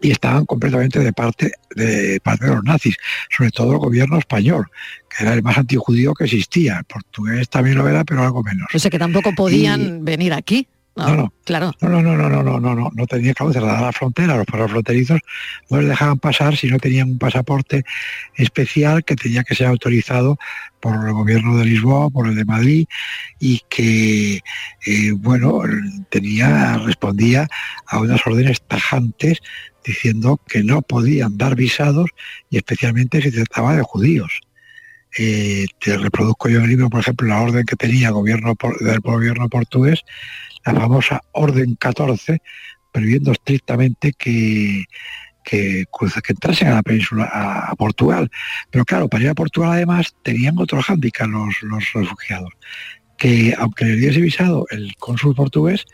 y 0.00 0.10
estaban 0.10 0.44
completamente 0.44 1.00
de 1.00 1.12
parte 1.12 1.52
de 1.74 2.20
parte 2.22 2.46
de 2.46 2.54
los 2.54 2.64
nazis, 2.64 2.96
sobre 3.34 3.50
todo 3.50 3.72
el 3.72 3.78
gobierno 3.78 4.18
español, 4.18 4.66
que 5.08 5.24
era 5.24 5.34
el 5.34 5.42
más 5.42 5.58
antijudío 5.58 6.14
que 6.14 6.24
existía. 6.24 6.78
El 6.78 6.84
portugués 6.84 7.48
también 7.48 7.78
lo 7.78 7.88
era, 7.88 8.04
pero 8.04 8.22
algo 8.22 8.42
menos. 8.42 8.66
O 8.74 8.78
sea 8.78 8.90
que 8.90 8.98
tampoco 8.98 9.34
podían 9.34 10.04
venir 10.04 10.32
aquí. 10.32 10.68
No, 10.96 11.14
no, 11.14 11.32
claro. 11.44 11.72
No, 11.82 11.90
no, 11.90 12.00
no, 12.00 12.16
no, 12.16 12.30
no, 12.30 12.42
no, 12.42 12.58
no, 12.58 12.74
no, 12.74 12.90
no 12.94 13.06
tenía 13.06 13.34
que 13.34 13.52
cerrar 13.52 13.82
la 13.82 13.92
frontera, 13.92 14.34
los 14.34 14.46
perros 14.46 14.70
fronterizos 14.70 15.20
no 15.68 15.78
les 15.78 15.90
dejaban 15.90 16.18
pasar 16.18 16.56
si 16.56 16.68
no 16.68 16.78
tenían 16.78 17.10
un 17.10 17.18
pasaporte 17.18 17.84
especial 18.34 19.04
que 19.04 19.14
tenía 19.14 19.44
que 19.44 19.54
ser 19.54 19.66
autorizado 19.66 20.38
por 20.80 20.94
el 20.94 21.12
gobierno 21.12 21.58
de 21.58 21.66
Lisboa, 21.66 22.08
por 22.08 22.28
el 22.28 22.34
de 22.34 22.46
Madrid, 22.46 22.86
y 23.38 23.60
que 23.68 24.40
eh, 24.86 25.12
bueno, 25.14 25.60
tenía, 26.08 26.78
respondía 26.78 27.46
a 27.86 27.98
unas 27.98 28.26
órdenes 28.26 28.62
tajantes 28.62 29.40
diciendo 29.84 30.40
que 30.48 30.64
no 30.64 30.80
podían 30.80 31.36
dar 31.36 31.56
visados 31.56 32.08
y 32.48 32.56
especialmente 32.56 33.20
si 33.20 33.30
trataba 33.30 33.76
de 33.76 33.82
judíos. 33.82 34.40
Eh, 35.18 35.66
te 35.78 35.96
reproduzco 35.96 36.48
yo 36.48 36.58
en 36.58 36.64
el 36.64 36.70
libro, 36.70 36.90
por 36.90 37.00
ejemplo, 37.00 37.28
la 37.28 37.40
orden 37.40 37.64
que 37.64 37.76
tenía 37.76 38.08
el 38.08 38.14
gobierno 38.14 38.54
del 38.80 39.00
gobierno 39.00 39.48
portugués 39.48 40.04
la 40.72 40.80
famosa 40.80 41.20
Orden 41.32 41.74
14, 41.76 42.40
previendo 42.92 43.32
estrictamente 43.32 44.12
que, 44.12 44.84
que, 45.44 45.84
que 45.86 46.32
entrasen 46.32 46.68
a 46.68 46.74
la 46.74 46.82
península, 46.82 47.30
a, 47.32 47.74
Portugal. 47.76 48.30
Pero 48.70 48.84
claro, 48.84 49.08
para 49.08 49.24
ir 49.24 49.30
a 49.30 49.34
Portugal 49.34 49.72
además 49.72 50.14
tenían 50.22 50.58
otro 50.58 50.82
hándicap 50.82 51.28
los, 51.28 51.62
los 51.62 51.92
refugiados, 51.92 52.52
que 53.16 53.54
aunque 53.58 53.84
le 53.84 53.96
diese 53.96 54.20
visado 54.20 54.66
el 54.70 54.96
cónsul 54.96 55.34
portugués, 55.34 55.84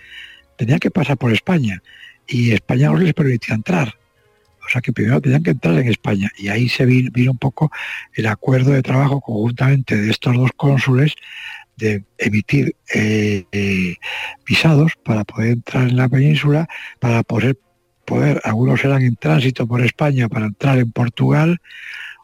tenía 0.56 0.78
que 0.78 0.90
pasar 0.90 1.18
por 1.18 1.32
España 1.32 1.82
y 2.26 2.52
España 2.52 2.88
no 2.88 2.96
les 2.96 3.14
permitía 3.14 3.54
entrar. 3.54 3.94
O 4.64 4.68
sea 4.68 4.80
que 4.80 4.92
primero 4.92 5.20
tenían 5.20 5.42
que 5.42 5.50
entrar 5.50 5.74
en 5.74 5.88
España 5.88 6.30
y 6.38 6.48
ahí 6.48 6.68
se 6.68 6.86
vino, 6.86 7.10
vino 7.12 7.32
un 7.32 7.38
poco 7.38 7.70
el 8.14 8.26
acuerdo 8.26 8.70
de 8.70 8.82
trabajo 8.82 9.20
conjuntamente 9.20 9.96
de 9.96 10.10
estos 10.10 10.36
dos 10.36 10.50
cónsules 10.56 11.14
de 11.82 12.04
emitir 12.18 12.76
eh, 12.94 13.44
eh, 13.50 13.96
visados 14.46 14.92
para 15.04 15.24
poder 15.24 15.52
entrar 15.52 15.88
en 15.88 15.96
la 15.96 16.08
península, 16.08 16.68
para 17.00 17.22
poder, 17.24 17.58
poder, 18.04 18.40
algunos 18.44 18.84
eran 18.84 19.02
en 19.02 19.16
tránsito 19.16 19.66
por 19.66 19.82
España 19.82 20.28
para 20.28 20.46
entrar 20.46 20.78
en 20.78 20.92
Portugal, 20.92 21.60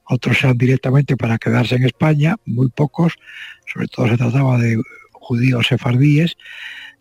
otros 0.04 0.42
eran 0.44 0.56
directamente 0.56 1.16
para 1.16 1.38
quedarse 1.38 1.74
en 1.74 1.84
España, 1.84 2.36
muy 2.46 2.70
pocos, 2.70 3.14
sobre 3.70 3.88
todo 3.88 4.08
se 4.08 4.16
trataba 4.16 4.58
de 4.58 4.80
judíos 5.12 5.66
sefardíes, 5.66 6.36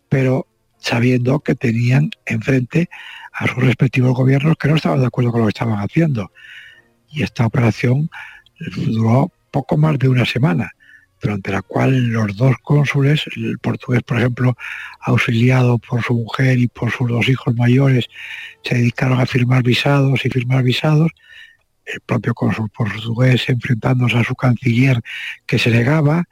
pero 0.08 0.46
sabiendo 0.78 1.40
que 1.40 1.54
tenían 1.54 2.10
enfrente 2.26 2.90
a 3.32 3.46
sus 3.46 3.62
respectivos 3.62 4.14
gobiernos 4.14 4.56
que 4.56 4.68
no 4.68 4.76
estaban 4.76 5.00
de 5.00 5.06
acuerdo 5.06 5.30
con 5.30 5.40
lo 5.40 5.46
que 5.46 5.50
estaban 5.50 5.78
haciendo. 5.78 6.32
Y 7.10 7.22
esta 7.22 7.46
operación 7.46 8.10
duró 8.76 9.30
poco 9.50 9.76
más 9.76 9.98
de 9.98 10.08
una 10.08 10.26
semana 10.26 10.72
durante 11.20 11.50
la 11.50 11.62
cual 11.62 12.08
los 12.08 12.36
dos 12.36 12.56
cónsules, 12.62 13.24
el 13.36 13.58
portugués, 13.58 14.02
por 14.02 14.18
ejemplo, 14.18 14.56
auxiliado 15.00 15.78
por 15.78 16.02
su 16.02 16.14
mujer 16.14 16.58
y 16.58 16.68
por 16.68 16.90
sus 16.90 17.08
dos 17.08 17.28
hijos 17.28 17.54
mayores, 17.54 18.06
se 18.62 18.76
dedicaron 18.76 19.20
a 19.20 19.26
firmar 19.26 19.62
visados 19.62 20.24
y 20.24 20.30
firmar 20.30 20.62
visados, 20.62 21.10
el 21.86 22.00
propio 22.00 22.34
cónsul 22.34 22.68
portugués 22.70 23.48
enfrentándose 23.48 24.18
a 24.18 24.24
su 24.24 24.34
canciller 24.34 25.00
que 25.46 25.58
se 25.58 25.70
negaba 25.70 26.24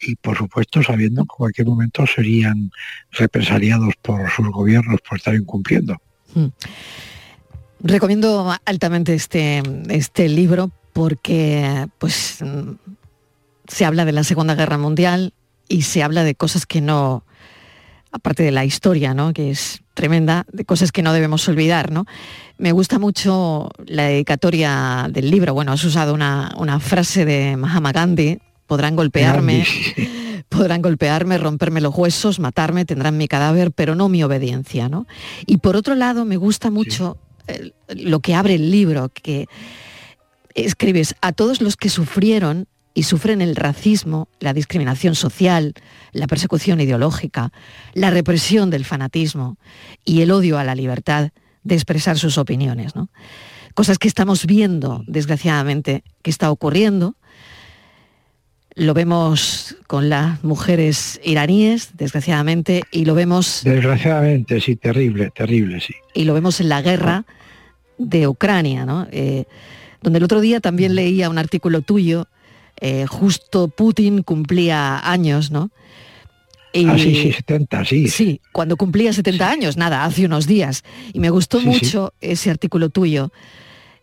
y 0.00 0.16
por 0.16 0.36
supuesto 0.36 0.82
sabiendo 0.82 1.22
que 1.22 1.32
en 1.32 1.36
cualquier 1.36 1.66
momento 1.68 2.06
serían 2.06 2.70
represaliados 3.12 3.94
por 4.02 4.28
sus 4.30 4.48
gobiernos 4.48 5.00
por 5.08 5.18
estar 5.18 5.34
incumpliendo. 5.34 5.96
Hmm. 6.34 6.48
Recomiendo 7.80 8.54
altamente 8.64 9.14
este, 9.14 9.62
este 9.88 10.28
libro 10.28 10.70
porque 10.92 11.86
pues 11.98 12.42
se 13.68 13.84
habla 13.84 14.04
de 14.04 14.12
la 14.12 14.24
Segunda 14.24 14.54
Guerra 14.54 14.78
Mundial 14.78 15.32
y 15.68 15.82
se 15.82 16.02
habla 16.02 16.24
de 16.24 16.34
cosas 16.34 16.66
que 16.66 16.80
no, 16.80 17.24
aparte 18.12 18.42
de 18.42 18.50
la 18.50 18.64
historia, 18.64 19.14
¿no? 19.14 19.32
que 19.32 19.50
es 19.50 19.82
tremenda, 19.94 20.46
de 20.52 20.64
cosas 20.64 20.92
que 20.92 21.02
no 21.02 21.12
debemos 21.12 21.48
olvidar. 21.48 21.90
¿no? 21.90 22.06
Me 22.58 22.72
gusta 22.72 22.98
mucho 22.98 23.70
la 23.86 24.04
dedicatoria 24.04 25.08
del 25.10 25.30
libro. 25.30 25.54
Bueno, 25.54 25.72
has 25.72 25.84
usado 25.84 26.14
una, 26.14 26.80
frase 26.80 27.24
de 27.24 27.56
Mahatma 27.56 27.92
Gandhi, 27.92 28.38
podrán 28.66 28.96
golpearme. 28.96 29.66
Podrán 30.48 30.80
golpearme, 30.80 31.38
romperme 31.38 31.80
los 31.80 31.92
huesos, 31.92 32.38
matarme, 32.38 32.84
tendrán 32.84 33.16
mi 33.16 33.26
cadáver, 33.26 33.72
pero 33.72 33.96
no 33.96 34.08
mi 34.08 34.22
obediencia. 34.22 34.88
¿no? 34.88 35.04
Y 35.44 35.56
por 35.56 35.74
otro 35.74 35.96
lado, 35.96 36.24
me 36.24 36.36
gusta 36.36 36.70
mucho 36.70 37.18
lo 37.88 38.20
que 38.20 38.34
abre 38.36 38.54
el 38.54 38.70
libro, 38.70 39.08
que 39.08 39.48
escribes 40.54 41.16
a 41.20 41.32
todos 41.32 41.60
los 41.60 41.76
que 41.76 41.88
sufrieron 41.88 42.68
y 42.96 43.02
sufren 43.02 43.42
el 43.42 43.56
racismo, 43.56 44.26
la 44.40 44.54
discriminación 44.54 45.14
social, 45.14 45.74
la 46.12 46.26
persecución 46.26 46.80
ideológica, 46.80 47.52
la 47.92 48.10
represión 48.10 48.70
del 48.70 48.86
fanatismo 48.86 49.58
y 50.02 50.22
el 50.22 50.30
odio 50.30 50.58
a 50.58 50.64
la 50.64 50.74
libertad 50.74 51.28
de 51.62 51.74
expresar 51.74 52.18
sus 52.18 52.38
opiniones. 52.38 52.94
Cosas 53.74 53.98
que 53.98 54.08
estamos 54.08 54.46
viendo, 54.46 55.04
desgraciadamente, 55.06 56.04
que 56.22 56.30
está 56.30 56.50
ocurriendo. 56.50 57.16
Lo 58.74 58.94
vemos 58.94 59.76
con 59.86 60.08
las 60.08 60.42
mujeres 60.42 61.20
iraníes, 61.22 61.90
desgraciadamente, 61.98 62.82
y 62.90 63.04
lo 63.04 63.14
vemos... 63.14 63.60
Desgraciadamente, 63.62 64.58
sí, 64.62 64.74
terrible, 64.74 65.30
terrible, 65.36 65.80
sí. 65.80 65.94
Y 66.14 66.24
lo 66.24 66.32
vemos 66.32 66.62
en 66.62 66.70
la 66.70 66.80
guerra 66.80 67.26
de 67.98 68.26
Ucrania, 68.26 68.86
¿no? 68.86 69.06
Eh, 69.10 69.44
donde 70.00 70.16
el 70.16 70.24
otro 70.24 70.40
día 70.40 70.60
también 70.60 70.94
leía 70.94 71.28
un 71.28 71.36
artículo 71.36 71.82
tuyo 71.82 72.26
eh, 72.80 73.06
justo 73.06 73.68
Putin 73.68 74.22
cumplía 74.22 75.10
años, 75.10 75.50
¿no? 75.50 75.70
Y, 76.72 76.86
ah, 76.86 76.98
sí, 76.98 77.14
sí, 77.14 77.32
70, 77.32 77.84
sí. 77.86 78.08
Sí, 78.08 78.40
cuando 78.52 78.76
cumplía 78.76 79.12
70 79.12 79.50
años, 79.50 79.76
nada, 79.78 80.04
hace 80.04 80.26
unos 80.26 80.46
días. 80.46 80.84
Y 81.14 81.20
me 81.20 81.30
gustó 81.30 81.60
mucho 81.60 82.12
ese 82.20 82.50
artículo 82.50 82.90
tuyo 82.90 83.32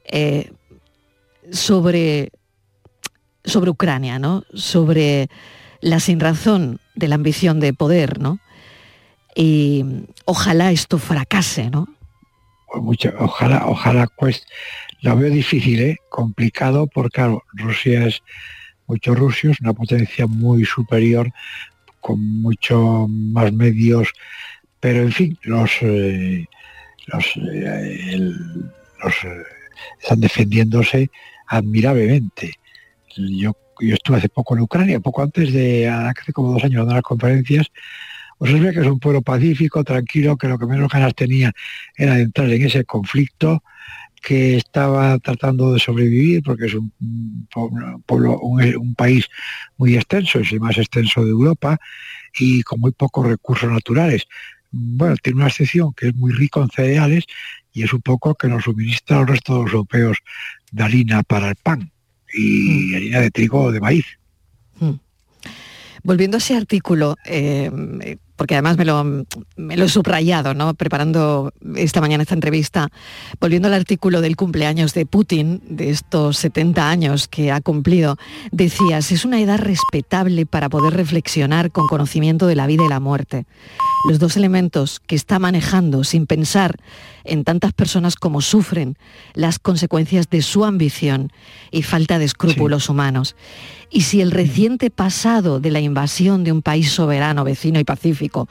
eh, 0.06 0.52
sobre, 1.52 2.32
sobre 3.44 3.70
Ucrania, 3.70 4.18
¿no? 4.18 4.44
Sobre 4.56 5.30
la 5.82 6.00
sinrazón 6.00 6.80
de 6.96 7.08
la 7.08 7.16
ambición 7.16 7.60
de 7.60 7.74
poder, 7.74 8.20
¿no? 8.20 8.40
Y 9.36 9.86
ojalá 10.26 10.72
esto 10.72 10.98
fracase, 10.98 11.70
¿no? 11.70 11.88
Mucho, 12.76 13.14
ojalá, 13.20 13.68
ojalá, 13.68 14.08
pues, 14.18 14.48
lo 15.02 15.16
veo 15.16 15.30
difícil, 15.30 15.80
¿eh? 15.80 15.98
complicado, 16.10 16.88
porque 16.88 17.18
claro, 17.18 17.44
Rusia 17.54 18.08
es 18.08 18.24
muchos 18.88 19.18
rusos, 19.18 19.60
una 19.62 19.74
potencia 19.74 20.28
muy 20.28 20.66
superior, 20.66 21.32
con 22.00 22.20
mucho 22.42 23.08
más 23.10 23.52
medios, 23.54 24.12
pero 24.80 25.02
en 25.02 25.12
fin, 25.12 25.38
los, 25.44 25.72
eh, 25.82 26.46
los, 27.08 27.26
eh, 27.38 28.18
eh, 28.18 29.44
están 30.02 30.20
defendiéndose 30.20 31.10
admirablemente. 31.48 32.54
Yo 33.16 33.56
yo 33.80 33.96
estuve 33.96 34.18
hace 34.18 34.30
poco 34.30 34.56
en 34.56 34.62
Ucrania, 34.62 35.00
poco 35.00 35.24
antes 35.24 35.52
de, 35.52 35.90
hace 35.90 36.32
como 36.32 36.54
dos 36.54 36.64
años, 36.64 36.82
dando 36.82 36.94
las 36.94 37.02
conferencias, 37.04 37.72
Observé 38.44 38.74
que 38.74 38.82
es 38.82 38.88
un 38.88 39.00
pueblo 39.00 39.22
pacífico, 39.22 39.86
tranquilo, 39.86 40.36
que 40.36 40.50
lo 40.50 40.58
que 40.58 40.66
menos 40.66 40.92
ganas 40.92 41.16
tenía 41.16 41.54
era 41.96 42.16
de 42.16 42.24
entrar 42.24 42.50
en 42.50 42.62
ese 42.62 42.84
conflicto, 42.84 43.64
que 44.24 44.56
estaba 44.58 45.20
tratando 45.20 45.74
de 45.74 45.80
sobrevivir 45.80 46.42
porque 46.44 46.68
es 46.68 46.74
un, 46.74 46.92
pueblo, 48.06 48.40
un, 48.40 48.96
país 48.96 49.28
muy 49.78 49.96
extenso, 49.96 50.40
es 50.40 50.52
el 50.54 50.62
más 50.62 50.78
extenso 50.78 51.24
de 51.24 51.32
Europa 51.32 51.78
y 52.40 52.64
con 52.64 52.80
muy 52.80 52.92
pocos 52.92 53.28
recursos 53.28 53.70
naturales. 53.70 54.26
Bueno, 54.72 55.16
tiene 55.22 55.38
una 55.38 55.50
excepción 55.50 55.94
que 55.94 56.08
es 56.08 56.16
muy 56.16 56.32
rico 56.32 56.62
en 56.62 56.70
cereales 56.70 57.26
y 57.74 57.84
es 57.84 57.94
un 57.94 58.02
poco 58.02 58.34
que 58.36 58.48
nos 58.48 58.64
suministra 58.64 59.20
al 59.20 59.28
resto 59.28 59.58
de 59.58 59.64
los 59.64 59.74
europeos 59.74 60.18
de 60.72 60.84
harina 60.84 61.22
para 61.24 61.50
el 61.50 61.56
pan 61.56 61.92
y 62.34 62.92
mm. 62.92 62.96
harina 62.96 63.20
de 63.20 63.32
trigo 63.32 63.64
o 63.64 63.72
de 63.72 63.82
maíz. 63.82 64.06
Mm. 64.80 64.94
Volviendo 66.04 66.38
a 66.38 66.40
ese 66.40 66.56
artículo, 66.56 67.18
eh, 67.26 68.18
porque 68.36 68.56
además 68.56 68.78
me 68.78 68.86
lo, 68.86 69.86
he 69.86 69.90
subrayado, 69.90 70.54
¿no? 70.54 70.74
preparando 70.74 71.54
esta 71.76 72.02
mañana 72.02 72.24
esta 72.24 72.34
entrevista, 72.34 72.90
volviendo 73.40 73.68
al 73.68 73.74
artículo 73.74 74.22
del 74.22 74.36
cumpleaños 74.36 74.94
de 74.94 75.06
Putin, 75.06 75.62
de 75.68 75.90
estos 75.90 76.38
70 76.38 76.90
años 76.90 77.28
que 77.28 77.52
ha 77.52 77.62
cumplido, 77.62 78.18
decías, 78.52 79.12
es 79.12 79.26
una 79.26 79.40
edad 79.40 79.60
respetable 79.60 80.46
para 80.46 80.70
poder 80.70 80.94
reflexionar 80.94 81.72
con 81.72 81.88
conocimiento 81.88 82.48
de 82.48 82.56
la 82.56 82.68
vida 82.68 82.86
y 82.86 82.90
la 82.90 83.00
muerte. 83.00 83.46
Los 84.10 84.20
dos 84.20 84.36
elementos 84.36 85.00
que 85.00 85.16
está 85.16 85.40
manejando 85.40 86.04
sin 86.04 86.26
pensar 86.26 86.78
en 87.24 87.44
tantas 87.44 87.74
personas 87.74 88.16
como 88.16 88.42
sufren 88.42 88.98
las 89.34 89.60
consecuencias 89.60 90.30
de 90.30 90.42
su 90.42 90.66
ambición 90.66 91.32
y 91.72 91.84
falta 91.84 92.20
de 92.20 92.26
escrúpulos 92.26 92.90
humanos. 92.90 93.36
Y 93.90 94.02
si 94.02 94.22
el 94.22 94.32
reciente 94.32 94.90
pasado 94.90 95.60
de 95.60 95.72
la 95.72 95.80
invasión 95.80 96.44
de 96.44 96.52
un 96.52 96.62
país 96.62 96.92
soberano, 96.92 97.44
vecino 97.44 97.80
y 97.80 97.84
pacífico 97.84 98.48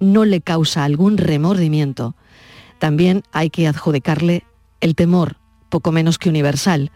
no 0.00 0.24
le 0.24 0.40
causa 0.40 0.84
algún 0.84 1.18
remordimiento, 1.18 2.14
también 2.78 3.22
hay 3.32 3.50
que 3.50 3.68
adjudicarle 3.68 4.44
el 4.80 4.94
temor, 4.94 5.36
poco 5.68 5.92
menos 5.92 6.18
que 6.18 6.28
universal, 6.28 6.90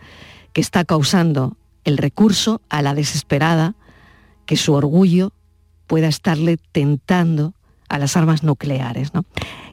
que 0.52 0.60
está 0.60 0.84
causando 0.84 1.56
el 1.84 1.98
recurso 1.98 2.60
a 2.68 2.82
la 2.82 2.94
desesperada, 2.94 3.76
que 4.44 4.56
su 4.56 4.74
orgullo 4.74 5.32
pueda 5.86 6.08
estarle 6.08 6.58
tentando 6.72 7.54
a 7.88 7.98
las 7.98 8.16
armas 8.16 8.42
nucleares. 8.42 9.14
¿no? 9.14 9.24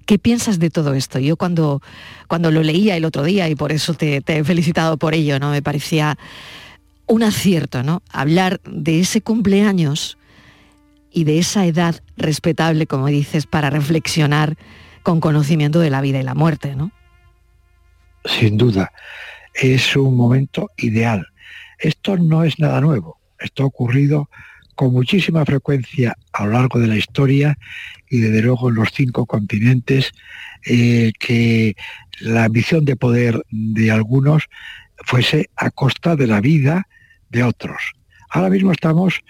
¿Qué 0.06 0.20
piensas 0.20 0.60
de 0.60 0.70
todo 0.70 0.94
esto? 0.94 1.20
Yo 1.20 1.38
cuando, 1.38 1.82
cuando 2.28 2.52
lo 2.52 2.62
leía 2.64 2.98
el 2.98 3.06
otro 3.06 3.24
día, 3.24 3.48
y 3.50 3.56
por 3.56 3.72
eso 3.72 3.94
te, 3.94 4.22
he 4.26 4.44
felicitado 4.44 4.98
por 4.98 5.14
ello, 5.14 5.40
¿no? 5.40 5.52
me 5.52 5.62
parecía 5.62 6.18
un 7.06 7.24
acierto, 7.24 7.84
¿no? 7.84 8.02
Hablar 8.12 8.62
de 8.66 9.00
ese 9.00 9.22
cumpleaños 9.22 10.18
y 11.12 11.26
de 11.26 11.40
esa 11.40 11.66
edad 11.66 12.02
respetable, 12.18 12.88
como 12.88 13.08
dices, 13.08 13.46
para 13.46 13.70
reflexionar 13.70 14.58
con 15.04 15.20
conocimiento 15.20 15.80
de 15.80 15.90
la 15.90 16.02
vida 16.02 16.20
y 16.20 16.24
la 16.24 16.34
muerte, 16.34 16.76
¿no? 16.76 16.92
Sin 18.26 18.58
duda, 18.58 18.92
es 19.54 19.96
un 19.96 20.16
momento 20.16 20.70
ideal. 20.78 21.28
Esto 21.78 22.18
no 22.18 22.44
es 22.44 22.58
nada 22.60 22.80
nuevo. 22.80 23.18
Esto 23.40 23.64
ha 23.64 23.66
ocurrido 23.66 24.30
con 24.76 24.94
muchísima 24.94 25.46
frecuencia 25.46 26.16
a 26.32 26.46
lo 26.46 26.54
largo 26.54 26.80
de 26.80 26.88
la 26.88 26.96
historia 26.96 27.58
y 28.14 28.20
desde 28.20 28.44
luego 28.44 28.70
en 28.70 28.76
los 28.76 28.92
cinco 28.94 29.26
continentes, 29.26 30.12
eh, 30.68 31.14
que 31.18 31.76
la 32.20 32.44
ambición 32.44 32.86
de 32.86 32.96
poder 32.96 33.42
de 33.50 33.90
algunos 33.90 34.50
fuese 35.04 35.50
a 35.56 35.72
costa 35.72 36.16
de 36.16 36.28
la 36.28 36.40
vida 36.40 36.88
de 37.32 37.44
otros. 37.44 37.94
Ahora 38.30 38.52
mismo 38.52 38.72
estamos, 38.72 39.22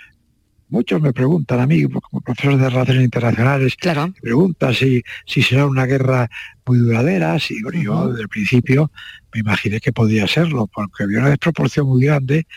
muchos 0.73 0.99
me 0.99 1.13
preguntan 1.13 1.59
a 1.59 1.67
mí, 1.67 1.83
como 1.83 2.21
profesor 2.21 2.57
de 2.57 2.67
Relaciones 2.67 3.03
Internacionales, 3.03 3.75
claro. 3.75 4.07
me 4.07 4.13
preguntan 4.19 4.73
si, 4.73 5.03
si 5.25 5.43
será 5.43 5.67
una 5.67 5.85
guerra 5.85 6.27
muy 6.65 6.79
duradera, 6.79 7.37
si 7.39 7.61
yo 7.61 8.07
desde 8.07 8.23
el 8.23 8.27
principio 8.27 8.91
me 9.33 9.41
imaginé 9.41 9.79
que 9.79 9.93
podía 9.93 10.27
serlo, 10.27 10.65
porque 10.67 11.03
había 11.03 11.19
una 11.19 11.29
desproporción 11.29 11.87
muy 11.87 12.05
grande, 12.05 12.47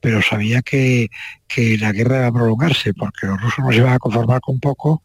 pero 0.00 0.20
sabía 0.20 0.60
que, 0.60 1.08
que 1.48 1.78
la 1.78 1.92
guerra 1.92 2.18
iba 2.18 2.26
a 2.26 2.32
prolongarse, 2.32 2.92
porque 2.92 3.26
los 3.26 3.40
rusos 3.40 3.64
no 3.64 3.70
se 3.72 3.78
iban 3.78 3.94
a 3.94 3.98
conformar 3.98 4.42
con 4.42 4.60
poco 4.60 5.02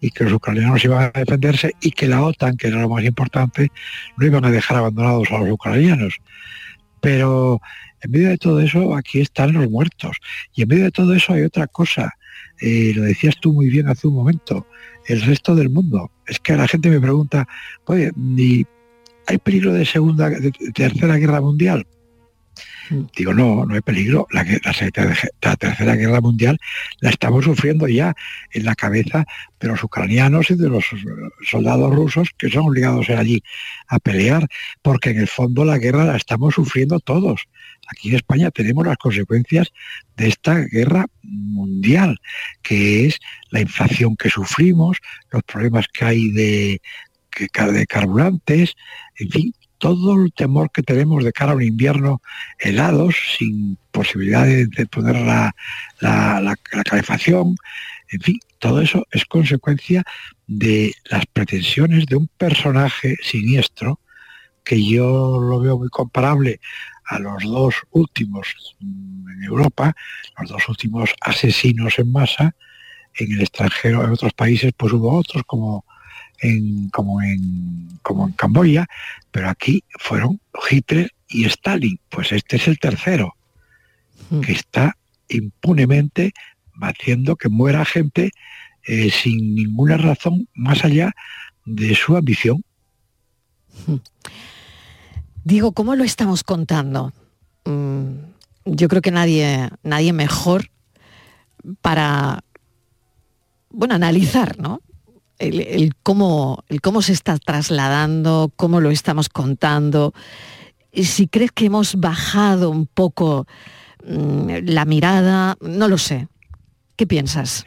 y 0.00 0.10
que 0.10 0.24
los 0.24 0.32
ucranianos 0.32 0.82
iban 0.84 1.10
a 1.14 1.18
defenderse 1.18 1.72
y 1.82 1.90
que 1.90 2.08
la 2.08 2.22
OTAN, 2.22 2.56
que 2.56 2.68
era 2.68 2.80
lo 2.80 2.88
más 2.88 3.04
importante, 3.04 3.70
no 4.16 4.26
iban 4.26 4.44
a 4.46 4.50
dejar 4.50 4.78
abandonados 4.78 5.30
a 5.30 5.38
los 5.38 5.50
ucranianos. 5.50 6.16
Pero 7.00 7.60
en 8.02 8.10
medio 8.10 8.28
de 8.28 8.38
todo 8.38 8.60
eso, 8.60 8.94
aquí 8.94 9.20
están 9.20 9.52
los 9.52 9.70
muertos. 9.70 10.16
Y 10.54 10.62
en 10.62 10.68
medio 10.68 10.84
de 10.84 10.90
todo 10.90 11.14
eso 11.14 11.32
hay 11.32 11.42
otra 11.42 11.66
cosa. 11.66 12.12
Eh, 12.60 12.92
lo 12.94 13.02
decías 13.02 13.36
tú 13.40 13.52
muy 13.52 13.68
bien 13.68 13.88
hace 13.88 14.06
un 14.06 14.14
momento. 14.14 14.66
El 15.06 15.22
resto 15.22 15.54
del 15.54 15.70
mundo. 15.70 16.10
Es 16.26 16.40
que 16.40 16.56
la 16.56 16.68
gente 16.68 16.90
me 16.90 17.00
pregunta, 17.00 17.46
oye, 17.84 18.12
¿hay 19.26 19.38
peligro 19.38 19.72
de 19.72 19.84
segunda, 19.84 20.30
de 20.30 20.52
tercera 20.74 21.16
guerra 21.16 21.40
mundial? 21.40 21.86
Digo, 23.16 23.34
no, 23.34 23.64
no 23.64 23.74
hay 23.74 23.80
peligro. 23.80 24.26
La, 24.30 24.44
Tercera 25.56 25.96
Guerra 25.96 26.20
Mundial 26.20 26.58
la 27.00 27.10
estamos 27.10 27.44
sufriendo 27.44 27.88
ya 27.88 28.14
en 28.52 28.64
la 28.64 28.74
cabeza 28.74 29.26
de 29.58 29.68
los 29.68 29.82
ucranianos 29.82 30.50
y 30.50 30.56
de 30.56 30.68
los 30.68 30.84
soldados 31.44 31.94
rusos 31.94 32.30
que 32.36 32.48
son 32.48 32.66
obligados 32.66 33.08
a 33.08 33.12
ir 33.12 33.18
allí 33.18 33.42
a 33.88 33.98
pelear, 33.98 34.46
porque 34.82 35.10
en 35.10 35.18
el 35.18 35.28
fondo 35.28 35.64
la 35.64 35.78
guerra 35.78 36.04
la 36.04 36.16
estamos 36.16 36.54
sufriendo 36.54 37.00
todos. 37.00 37.42
Aquí 37.88 38.10
en 38.10 38.16
España 38.16 38.50
tenemos 38.50 38.86
las 38.86 38.96
consecuencias 38.98 39.72
de 40.16 40.28
esta 40.28 40.54
guerra 40.60 41.06
mundial, 41.22 42.20
que 42.62 43.06
es 43.06 43.18
la 43.50 43.60
inflación 43.60 44.16
que 44.16 44.30
sufrimos, 44.30 44.98
los 45.30 45.42
problemas 45.44 45.86
que 45.88 46.04
hay 46.04 46.30
de, 46.30 46.80
de 47.38 47.86
carburantes, 47.86 48.74
en 49.18 49.30
fin, 49.30 49.54
todo 49.78 50.14
el 50.22 50.32
temor 50.32 50.70
que 50.70 50.82
tenemos 50.82 51.24
de 51.24 51.32
cara 51.32 51.52
a 51.52 51.56
un 51.56 51.62
invierno 51.62 52.22
helados, 52.58 53.16
sin 53.38 53.78
posibilidad 53.90 54.44
de, 54.44 54.86
poner 54.86 55.16
la, 55.16 55.54
la, 56.00 56.56
calefacción, 56.84 57.56
en 58.10 58.20
fin, 58.20 58.38
todo 58.58 58.80
eso 58.80 59.06
es 59.10 59.24
consecuencia 59.24 60.04
de 60.46 60.94
las 61.10 61.26
pretensiones 61.26 62.06
de 62.06 62.16
un 62.16 62.28
personaje 62.28 63.16
siniestro 63.22 64.00
que 64.64 64.84
yo 64.84 65.40
lo 65.40 65.60
veo 65.60 65.78
muy 65.78 65.88
comparable 65.88 66.60
a 67.06 67.18
los 67.18 67.42
dos 67.44 67.74
últimos 67.90 68.76
en 68.80 69.42
Europa, 69.44 69.94
los 70.40 70.50
dos 70.50 70.68
últimos 70.68 71.14
asesinos 71.20 71.98
en 71.98 72.10
masa, 72.10 72.54
en 73.14 73.32
el 73.32 73.40
extranjero, 73.40 74.04
en 74.04 74.10
otros 74.10 74.32
países, 74.32 74.72
pues 74.76 74.92
hubo 74.92 75.16
otros 75.16 75.42
como 75.46 75.84
en, 76.40 76.88
como, 76.90 77.22
en, 77.22 77.88
como 78.02 78.26
en 78.26 78.32
Camboya, 78.32 78.86
pero 79.30 79.48
aquí 79.48 79.84
fueron 79.98 80.40
Hitler 80.70 81.12
y 81.28 81.44
Stalin. 81.46 81.98
Pues 82.08 82.32
este 82.32 82.56
es 82.56 82.68
el 82.68 82.78
tercero, 82.78 83.34
hmm. 84.30 84.40
que 84.40 84.52
está 84.52 84.96
impunemente 85.28 86.32
haciendo 86.80 87.36
que 87.36 87.48
muera 87.48 87.84
gente 87.84 88.30
eh, 88.86 89.10
sin 89.10 89.54
ninguna 89.54 89.96
razón 89.96 90.48
más 90.54 90.84
allá 90.84 91.12
de 91.64 91.94
su 91.94 92.16
ambición. 92.16 92.62
Hmm. 93.86 93.96
Digo, 95.44 95.72
¿cómo 95.72 95.94
lo 95.94 96.04
estamos 96.04 96.42
contando? 96.42 97.12
Mm, 97.64 98.14
yo 98.64 98.88
creo 98.88 99.00
que 99.00 99.12
nadie, 99.12 99.70
nadie 99.84 100.12
mejor 100.12 100.70
para 101.80 102.42
bueno, 103.70 103.94
analizar, 103.94 104.58
¿no? 104.58 104.80
El, 105.38 105.94
cómo, 106.02 106.64
el 106.68 106.80
cómo 106.80 107.02
se 107.02 107.12
está 107.12 107.38
trasladando, 107.38 108.52
cómo 108.56 108.80
lo 108.80 108.90
estamos 108.90 109.28
contando. 109.28 110.14
Si 110.92 111.28
crees 111.28 111.52
que 111.52 111.66
hemos 111.66 111.96
bajado 111.96 112.70
un 112.70 112.86
poco 112.86 113.46
mm, 114.06 114.48
la 114.64 114.84
mirada, 114.84 115.56
no 115.60 115.88
lo 115.88 115.98
sé. 115.98 116.28
¿Qué 116.96 117.06
piensas? 117.06 117.64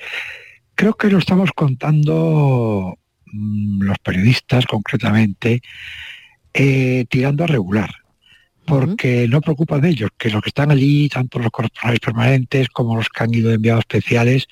Creo 0.76 0.94
que 0.96 1.10
lo 1.10 1.20
estamos 1.20 1.52
contando 1.56 2.98
mm, 3.26 3.84
los 3.84 3.98
periodistas 4.00 4.66
concretamente 4.66 5.62
eh, 6.54 7.06
tirando 7.10 7.44
a 7.44 7.48
regular 7.48 7.92
porque 8.70 9.28
no 9.28 9.42
preocupa 9.42 9.80
de 9.80 9.90
ellos, 9.90 10.12
que 10.16 10.30
los 10.30 10.44
que 10.44 10.50
están 10.50 10.70
allí, 10.70 11.10
tanto 11.10 11.40
los 11.40 11.50
corresponsales 11.50 12.00
permanentes 12.00 12.70
como 12.70 12.96
los 12.96 13.10
que 13.10 13.24
han 13.24 13.34
ido 13.34 13.52
enviados 13.52 13.80
especiales, 13.80 14.48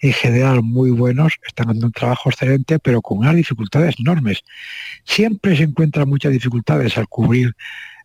en 0.00 0.12
general 0.12 0.62
muy 0.62 0.90
buenos, 0.90 1.34
están 1.46 1.68
haciendo 1.68 1.86
un 1.86 1.92
trabajo 1.92 2.30
excelente, 2.30 2.78
pero 2.78 3.02
con 3.02 3.18
unas 3.18 3.36
dificultades 3.36 3.96
enormes. 3.98 4.42
Siempre 5.04 5.56
se 5.56 5.64
encuentran 5.64 6.08
muchas 6.08 6.32
dificultades 6.32 6.96
al 6.96 7.06
cubrir 7.06 7.54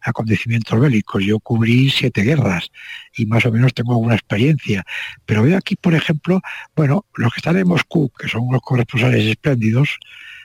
acontecimientos 0.02 0.80
bélicos. 0.80 1.24
Yo 1.24 1.40
cubrí 1.40 1.90
siete 1.90 2.22
guerras 2.22 2.70
y 3.16 3.26
más 3.26 3.46
o 3.46 3.52
menos 3.52 3.74
tengo 3.74 3.94
alguna 3.94 4.16
experiencia. 4.16 4.84
Pero 5.26 5.44
veo 5.44 5.58
aquí, 5.58 5.76
por 5.76 5.94
ejemplo, 5.96 6.42
bueno, 6.76 7.06
los 7.16 7.34
que 7.34 7.40
están 7.40 7.58
en 7.58 7.68
Moscú, 7.68 8.12
que 8.18 8.28
son 8.28 8.42
unos 8.42 8.62
corresponsales 8.62 9.26
espléndidos, 9.26 9.98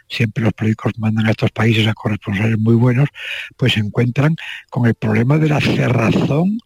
siempre 0.08 0.44
los 0.44 0.52
políticos 0.52 0.92
mandan 0.98 1.26
a 1.26 1.30
estos 1.30 1.50
países 1.50 1.86
a 1.86 1.94
corresponsales 1.94 2.58
muy 2.58 2.74
buenos, 2.74 3.08
pues 3.56 3.74
se 3.74 3.80
encuentran 3.80 4.36
con 4.70 4.86
el 4.86 4.94
problema 4.94 5.38
de 5.38 5.48
la 5.48 5.60
cerrazón 5.60 6.58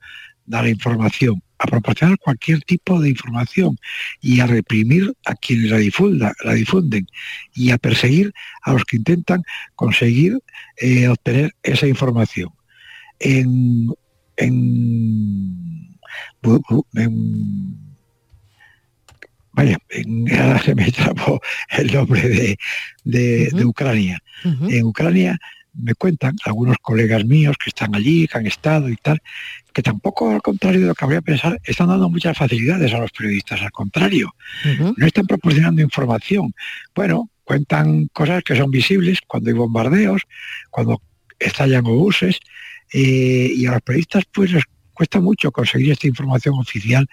dar 0.46 0.68
información, 0.68 1.42
a 1.58 1.66
proporcionar 1.66 2.18
cualquier 2.18 2.62
tipo 2.62 3.00
de 3.00 3.10
información 3.10 3.78
y 4.20 4.40
a 4.40 4.46
reprimir 4.46 5.14
a 5.24 5.34
quienes 5.34 5.70
la, 5.70 5.78
difunda, 5.78 6.34
la 6.44 6.54
difunden 6.54 7.06
y 7.54 7.70
a 7.70 7.78
perseguir 7.78 8.32
a 8.62 8.72
los 8.72 8.84
que 8.84 8.96
intentan 8.96 9.42
conseguir 9.74 10.38
eh, 10.76 11.08
obtener 11.08 11.54
esa 11.62 11.86
información. 11.86 12.50
En, 13.20 13.88
en, 14.36 15.98
vaya, 19.52 19.78
ahora 20.38 20.62
se 20.62 20.74
me 20.74 20.90
trapó 20.92 21.40
el 21.70 21.92
nombre 21.92 22.28
de, 22.28 22.58
de, 23.04 23.64
Ucrania. 23.64 24.20
En 24.44 24.84
Ucrania 24.84 25.38
me 25.74 25.94
cuentan 25.94 26.36
algunos 26.44 26.76
colegas 26.80 27.24
míos 27.24 27.56
que 27.62 27.70
están 27.70 27.94
allí, 27.94 28.28
que 28.28 28.38
han 28.38 28.46
estado 28.46 28.88
y 28.88 28.96
tal, 28.96 29.20
que 29.72 29.82
tampoco, 29.82 30.30
al 30.30 30.42
contrario 30.42 30.80
de 30.80 30.86
lo 30.86 30.94
que 30.94 31.04
habría 31.04 31.20
pensar, 31.20 31.60
están 31.64 31.88
dando 31.88 32.08
muchas 32.08 32.36
facilidades 32.36 32.92
a 32.94 32.98
los 32.98 33.10
periodistas, 33.10 33.62
al 33.62 33.72
contrario, 33.72 34.34
no 34.96 35.06
están 35.06 35.26
proporcionando 35.26 35.82
información. 35.82 36.54
Bueno, 36.94 37.30
cuentan 37.42 38.06
cosas 38.12 38.42
que 38.42 38.56
son 38.56 38.70
visibles 38.70 39.20
cuando 39.26 39.50
hay 39.50 39.54
bombardeos, 39.54 40.22
cuando 40.70 41.02
estallan 41.38 41.86
obuses, 41.86 42.38
eh, 42.92 43.50
y 43.54 43.66
a 43.66 43.72
los 43.72 43.82
periodistas 43.82 44.24
pues 44.32 44.52
les 44.52 44.64
cuesta 44.92 45.20
mucho 45.20 45.50
conseguir 45.50 45.90
esta 45.92 46.06
información 46.06 46.54
oficial 46.56 47.06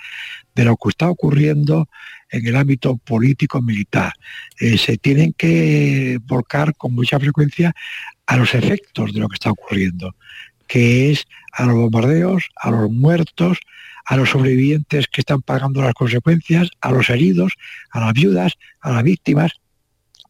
de 0.53 0.65
lo 0.65 0.77
que 0.77 0.89
está 0.89 1.09
ocurriendo 1.09 1.89
en 2.29 2.45
el 2.45 2.55
ámbito 2.55 2.97
político-militar. 2.97 4.13
Eh, 4.59 4.77
se 4.77 4.97
tienen 4.97 5.33
que 5.33 6.19
volcar 6.23 6.75
con 6.75 6.93
mucha 6.93 7.19
frecuencia 7.19 7.73
a 8.31 8.37
los 8.37 8.55
efectos 8.55 9.11
de 9.11 9.19
lo 9.19 9.27
que 9.27 9.33
está 9.33 9.51
ocurriendo, 9.51 10.15
que 10.65 11.11
es 11.11 11.27
a 11.51 11.65
los 11.65 11.75
bombardeos, 11.75 12.49
a 12.55 12.71
los 12.71 12.89
muertos, 12.89 13.59
a 14.05 14.15
los 14.15 14.29
sobrevivientes 14.29 15.09
que 15.09 15.19
están 15.19 15.41
pagando 15.41 15.81
las 15.81 15.93
consecuencias, 15.93 16.69
a 16.79 16.93
los 16.93 17.09
heridos, 17.09 17.55
a 17.89 17.99
las 17.99 18.13
viudas, 18.13 18.53
a 18.79 18.91
las 18.93 19.03
víctimas, 19.03 19.51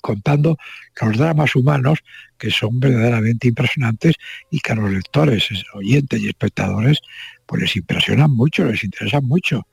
contando 0.01 0.57
los 0.99 1.15
dramas 1.15 1.55
humanos 1.55 1.99
que 2.39 2.49
son 2.49 2.79
verdaderamente 2.79 3.49
impresionantes 3.49 4.15
y 4.49 4.61
que 4.61 4.71
a 4.71 4.75
los 4.77 4.89
lectores, 4.89 5.47
oyentes 5.75 6.19
y 6.21 6.27
espectadores 6.27 7.01
pues 7.45 7.61
les 7.61 7.75
impresionan 7.75 8.31
mucho, 8.31 8.65
les 8.65 8.83
interesan 8.83 9.25
mucho. 9.25 9.67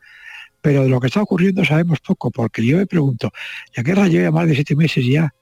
Pero 0.61 0.83
de 0.83 0.91
lo 0.91 1.01
que 1.01 1.07
está 1.07 1.23
ocurriendo 1.23 1.65
sabemos 1.65 2.01
poco, 2.01 2.31
porque 2.31 2.63
yo 2.63 2.77
me 2.77 2.87
pregunto, 2.87 3.33
la 3.75 3.83
guerra 3.83 4.07
lleva 4.07 4.31
más 4.33 4.47
de 4.47 4.55
siete 4.55 4.77
meses 4.77 5.07
ya. 5.07 5.33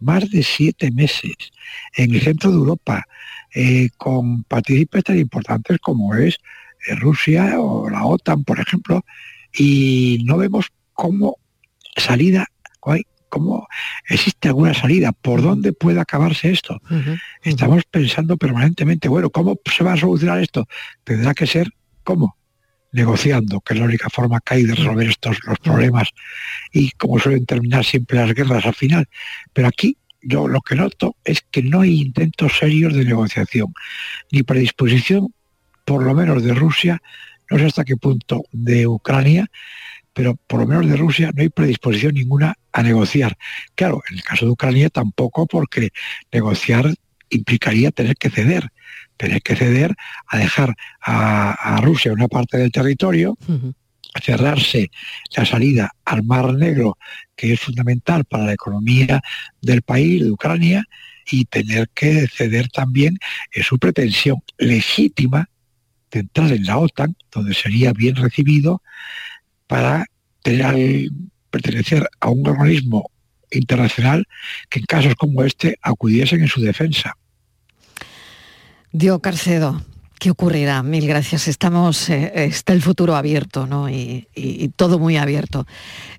Más 0.00 0.30
de 0.30 0.42
siete 0.42 0.90
meses, 0.90 1.34
en 1.96 2.14
el 2.14 2.20
centro 2.20 2.50
de 2.50 2.56
Europa, 2.56 3.04
eh, 3.54 3.90
con 3.96 4.44
partícipes 4.44 5.04
tan 5.04 5.18
importantes 5.18 5.78
como 5.78 6.14
es 6.14 6.38
eh, 6.86 6.94
Rusia 6.96 7.60
o 7.60 7.88
la 7.88 8.04
OTAN, 8.04 8.44
por 8.44 8.60
ejemplo, 8.60 9.04
y 9.56 10.22
no 10.24 10.36
vemos 10.36 10.70
cómo 10.92 11.38
salida, 11.96 12.46
cómo 13.28 13.66
existe 14.08 14.48
alguna 14.48 14.74
salida, 14.74 15.12
por 15.12 15.42
dónde 15.42 15.72
puede 15.72 16.00
acabarse 16.00 16.50
esto. 16.50 16.80
Estamos 17.42 17.82
pensando 17.90 18.36
permanentemente, 18.36 19.08
bueno, 19.08 19.30
¿cómo 19.30 19.58
se 19.64 19.82
va 19.82 19.94
a 19.94 19.96
solucionar 19.96 20.40
esto? 20.40 20.68
Tendrá 21.02 21.34
que 21.34 21.46
ser, 21.46 21.68
¿cómo? 22.04 22.36
Negociando, 22.94 23.60
que 23.60 23.74
es 23.74 23.80
la 23.80 23.86
única 23.86 24.08
forma 24.08 24.40
que 24.40 24.54
hay 24.54 24.62
de 24.64 24.74
resolver 24.74 25.08
estos 25.08 25.38
los 25.44 25.58
problemas 25.58 26.10
y 26.72 26.92
como 26.92 27.18
suelen 27.18 27.44
terminar 27.44 27.84
siempre 27.84 28.18
las 28.18 28.32
guerras 28.32 28.64
al 28.64 28.74
final. 28.74 29.08
Pero 29.52 29.68
aquí 29.68 29.98
yo 30.22 30.48
lo 30.48 30.60
que 30.60 30.76
noto 30.76 31.16
es 31.24 31.42
que 31.50 31.62
no 31.62 31.80
hay 31.80 32.00
intentos 32.00 32.56
serios 32.56 32.94
de 32.94 33.04
negociación, 33.04 33.74
ni 34.30 34.42
predisposición, 34.42 35.34
por 35.84 36.02
lo 36.04 36.14
menos 36.14 36.42
de 36.42 36.54
Rusia, 36.54 37.02
no 37.50 37.58
sé 37.58 37.66
hasta 37.66 37.84
qué 37.84 37.96
punto 37.96 38.44
de 38.52 38.86
Ucrania, 38.86 39.46
pero 40.12 40.36
por 40.46 40.60
lo 40.60 40.66
menos 40.66 40.88
de 40.88 40.96
Rusia 40.96 41.30
no 41.34 41.42
hay 41.42 41.48
predisposición 41.48 42.14
ninguna 42.14 42.54
a 42.72 42.82
negociar. 42.82 43.36
Claro, 43.74 44.00
en 44.08 44.16
el 44.16 44.22
caso 44.22 44.46
de 44.46 44.52
Ucrania 44.52 44.88
tampoco, 44.88 45.46
porque 45.46 45.90
negociar 46.32 46.94
implicaría 47.36 47.90
tener 47.90 48.16
que 48.16 48.30
ceder, 48.30 48.70
tener 49.16 49.42
que 49.42 49.56
ceder 49.56 49.94
a 50.26 50.38
dejar 50.38 50.74
a, 51.00 51.80
Rusia 51.82 52.12
una 52.12 52.28
parte 52.28 52.58
del 52.58 52.72
territorio, 52.72 53.36
cerrarse 54.22 54.90
la 55.36 55.44
salida 55.44 55.90
al 56.04 56.22
Mar 56.22 56.54
Negro, 56.54 56.96
que 57.36 57.52
es 57.52 57.60
fundamental 57.60 58.24
para 58.24 58.44
la 58.44 58.52
economía 58.52 59.20
del 59.60 59.82
país, 59.82 60.22
de 60.22 60.30
Ucrania, 60.30 60.84
y 61.30 61.46
tener 61.46 61.88
que 61.94 62.26
ceder 62.28 62.68
también 62.68 63.18
en 63.52 63.62
su 63.62 63.78
pretensión 63.78 64.42
legítima 64.58 65.48
de 66.10 66.20
entrar 66.20 66.52
en 66.52 66.64
la 66.64 66.78
OTAN, 66.78 67.16
donde 67.32 67.54
sería 67.54 67.92
bien 67.92 68.16
recibido 68.16 68.82
para 69.66 70.04
tener, 70.42 71.08
pertenecer 71.50 72.08
a 72.20 72.28
un 72.28 72.46
organismo 72.46 73.10
internacional 73.50 74.26
que 74.68 74.80
en 74.80 74.86
casos 74.86 75.14
como 75.14 75.42
este 75.44 75.76
acudiesen 75.82 76.42
en 76.42 76.48
su 76.48 76.60
defensa. 76.60 77.16
Dio 78.94 79.18
Carcedo, 79.18 79.82
¿Qué 80.20 80.30
ocurrirá? 80.30 80.84
Mil 80.84 81.06
gracias. 81.08 81.48
Estamos, 81.48 82.08
eh, 82.08 82.30
está 82.36 82.72
el 82.72 82.80
futuro 82.80 83.16
abierto, 83.16 83.66
¿no? 83.66 83.90
Y, 83.90 84.28
todo 84.76 85.00
muy 85.00 85.16
abierto. 85.16 85.66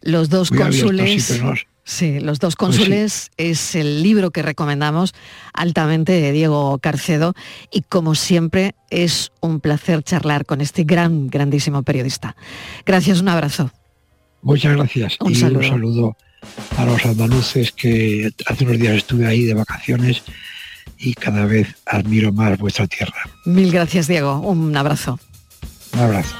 Los 0.01 0.29
dos 0.29 0.51
cónsules. 0.51 1.41
sí, 1.85 2.19
los 2.19 2.39
dos 2.39 2.57
pues 2.57 2.77
cónsules 2.77 3.31
es 3.37 3.75
el 3.75 4.03
libro 4.03 4.31
que 4.31 4.41
recomendamos 4.41 5.13
altamente 5.53 6.11
de 6.11 6.33
Diego 6.33 6.77
Carcedo 6.79 7.33
y 7.71 7.81
como 7.81 8.13
siempre 8.13 8.75
es 8.89 9.31
un 9.39 9.61
placer 9.61 10.03
charlar 10.03 10.45
con 10.45 10.59
este 10.59 10.83
gran, 10.83 11.29
grandísimo 11.29 11.81
periodista. 11.81 12.35
Gracias, 12.85 13.21
un 13.21 13.29
abrazo. 13.29 13.71
Muchas 14.41 14.75
gracias. 14.75 15.17
Un 15.21 15.31
y 15.31 15.35
saludo. 15.35 15.59
un 15.59 15.65
saludo 15.65 16.17
a 16.77 16.85
los 16.85 17.05
andaluces 17.05 17.71
que 17.71 18.31
hace 18.45 18.65
unos 18.65 18.77
días 18.77 18.97
estuve 18.97 19.25
ahí 19.25 19.45
de 19.45 19.53
vacaciones 19.53 20.21
y 20.97 21.13
cada 21.13 21.45
vez 21.45 21.75
admiro 21.85 22.31
más 22.31 22.57
vuestra 22.57 22.87
tierra. 22.87 23.29
Mil 23.45 23.71
gracias, 23.71 24.07
Diego. 24.07 24.39
Un 24.39 24.75
abrazo. 24.75 25.19
Un 25.93 25.99
abrazo. 25.99 26.35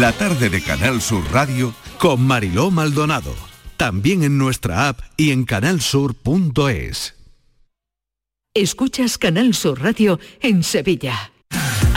La 0.00 0.10
tarde 0.10 0.50
de 0.50 0.60
Canal 0.60 1.00
Sur 1.00 1.22
Radio 1.30 1.72
con 1.98 2.20
Mariló 2.26 2.72
Maldonado. 2.72 3.32
También 3.76 4.24
en 4.24 4.38
nuestra 4.38 4.88
app 4.88 4.98
y 5.16 5.30
en 5.30 5.44
canalsur.es. 5.44 7.14
Escuchas 8.54 9.18
Canal 9.18 9.54
Sur 9.54 9.80
Radio 9.80 10.18
en 10.40 10.64
Sevilla. 10.64 11.33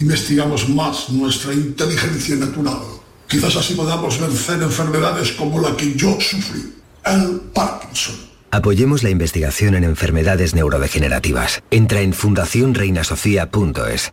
investigamos 0.00 0.68
más 0.68 1.10
nuestra 1.10 1.52
inteligencia 1.52 2.36
natural, 2.36 2.78
quizás 3.28 3.56
así 3.56 3.74
podamos 3.74 4.20
vencer 4.20 4.62
enfermedades 4.62 5.32
como 5.32 5.60
la 5.60 5.76
que 5.76 5.94
yo 5.94 6.18
sufrí, 6.20 6.74
el 7.04 7.40
Parkinson. 7.52 8.16
Apoyemos 8.50 9.02
la 9.02 9.10
investigación 9.10 9.74
en 9.74 9.82
enfermedades 9.82 10.54
neurodegenerativas. 10.54 11.64
Entra 11.72 12.02
en 12.02 12.12
fundacionreinasofía.es. 12.12 14.12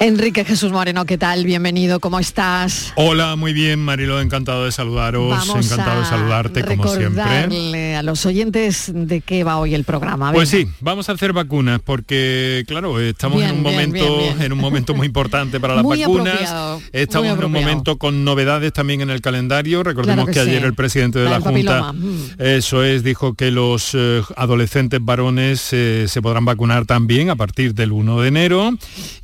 Enrique 0.00 0.44
Jesús 0.44 0.70
Moreno, 0.70 1.04
¿qué 1.06 1.18
tal? 1.18 1.44
Bienvenido, 1.44 1.98
¿cómo 1.98 2.20
estás? 2.20 2.92
Hola, 2.94 3.34
muy 3.34 3.52
bien, 3.52 3.80
Marilo, 3.80 4.20
encantado 4.20 4.64
de 4.64 4.70
saludaros, 4.70 5.28
Vamos 5.28 5.66
encantado 5.66 6.00
de 6.00 6.06
saludarte 6.06 6.64
como 6.64 6.86
siempre. 6.86 7.96
a 7.96 8.02
los 8.04 8.24
oyentes 8.24 8.92
de 8.94 9.20
qué 9.20 9.42
va 9.42 9.58
hoy 9.58 9.74
el 9.74 9.82
programa. 9.82 10.32
Pues 10.32 10.52
Venga. 10.52 10.70
sí, 10.70 10.76
vamos 10.80 11.08
a 11.08 11.12
hacer 11.12 11.32
vacunas 11.32 11.80
porque, 11.84 12.62
claro, 12.68 13.00
estamos 13.00 13.38
Bien, 13.38 13.50
en 13.50 13.56
un 13.56 13.62
bien, 13.64 13.74
momento 13.74 14.18
bien, 14.18 14.42
en 14.42 14.52
un 14.52 14.58
momento 14.60 14.94
muy 14.94 15.06
importante 15.08 15.58
para 15.58 15.74
las 15.74 15.82
Muy 15.88 16.00
vacunas. 16.00 16.80
Estamos 16.92 17.36
en 17.36 17.44
un 17.44 17.52
momento 17.52 17.98
con 17.98 18.24
novedades 18.24 18.72
también 18.72 19.00
en 19.00 19.10
el 19.10 19.20
calendario. 19.20 19.82
Recordemos 19.82 20.26
Claro 20.26 20.26
que 20.26 20.32
que, 20.32 20.40
ayer 20.40 20.64
el 20.64 20.74
presidente 20.74 21.18
de 21.18 21.28
La 21.28 21.40
Junta, 21.40 21.92
mm. 21.92 22.34
eso 22.38 22.84
es, 22.84 23.02
dijo 23.02 23.34
que 23.34 23.50
los 23.50 23.90
eh, 23.94 24.22
adolescentes 24.36 25.00
varones 25.02 25.72
eh, 25.72 26.04
se 26.06 26.22
podrán 26.22 26.44
vacunar 26.44 26.86
también 26.86 27.30
a 27.30 27.36
partir 27.36 27.74
del 27.74 27.90
1 27.90 28.20
de 28.20 28.28
enero. 28.28 28.70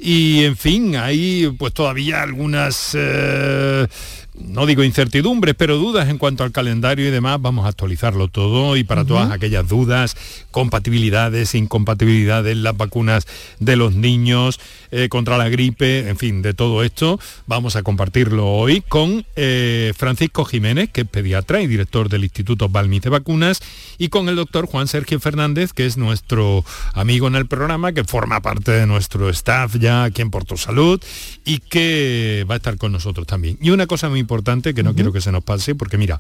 Y 0.01 0.43
en 0.45 0.57
fin, 0.65 0.97
hay 0.97 1.55
pues 1.59 1.75
todavía 1.75 2.23
algunas 2.23 2.97
eh, 2.99 3.87
no 4.35 4.67
digo 4.67 4.83
incertidumbres, 4.83 5.55
pero 5.57 5.77
dudas 5.77 6.09
en 6.09 6.19
cuanto 6.19 6.45
al 6.45 6.53
calendario 6.53 7.07
y 7.07 7.11
demás, 7.11 7.41
vamos 7.41 7.65
a 7.67 7.69
actualizarlo 7.69 8.29
todo 8.29 8.77
y 8.77 8.85
para 8.85 9.05
todas 9.05 9.31
aquellas 9.31 9.69
dudas, 9.69 10.17
compatibilidades, 10.51 11.55
incompatibilidades, 11.55 12.57
las 12.57 12.77
vacunas 12.77 13.27
de 13.61 13.77
los 13.77 13.95
niños 13.95 14.61
eh, 14.91 15.09
contra 15.09 15.39
la 15.39 15.49
gripe, 15.49 16.09
en 16.09 16.17
fin, 16.17 16.43
de 16.43 16.55
todo 16.55 16.83
esto, 16.83 17.21
vamos 17.47 17.77
a 17.77 17.83
compartirlo 17.83 18.47
hoy 18.47 18.81
con 18.81 19.25
eh, 19.37 19.93
Francisco 19.97 20.45
Jiménez, 20.45 20.91
que 20.91 21.03
es 21.03 21.09
pediatra 21.09 21.63
y 21.63 21.67
director 21.67 22.09
del 22.09 22.25
Instituto 22.25 22.69
Balmis 22.69 23.03
de 23.03 23.11
Vacunas, 23.11 23.61
y 23.99 24.09
con 24.09 24.29
el 24.29 24.37
doctor 24.37 24.67
Juan 24.67 24.89
Sergio 24.89 25.21
Fernández, 25.21 25.73
que 25.73 25.87
es 25.87 25.97
nuestro 25.97 26.65
amigo 26.93 27.29
en 27.29 27.37
el 27.37 27.47
programa, 27.47 27.93
que 27.93 28.05
forma 28.05 28.41
parte 28.41 28.73
de 28.73 28.87
nuestro 28.87 29.29
staff 29.31 29.77
ya 29.77 30.05
aquí 30.05 30.23
en 30.23 30.31
Porto 30.31 30.57
Salud 30.57 31.01
y 31.45 31.59
que 31.59 32.45
va 32.51 32.55
a 32.55 32.57
estar 32.57 32.77
con 32.77 32.93
nosotros 32.93 33.27
también. 33.27 33.59
Y 33.61 33.71
una 33.71 33.87
cosa 33.87 34.09
muy 34.09 34.24
importante 34.25 34.73
que 34.73 34.83
no 34.83 34.95
quiero 34.95 35.13
que 35.13 35.21
se 35.21 35.31
nos 35.31 35.45
pase, 35.45 35.75
porque 35.75 35.99
mira, 35.99 36.19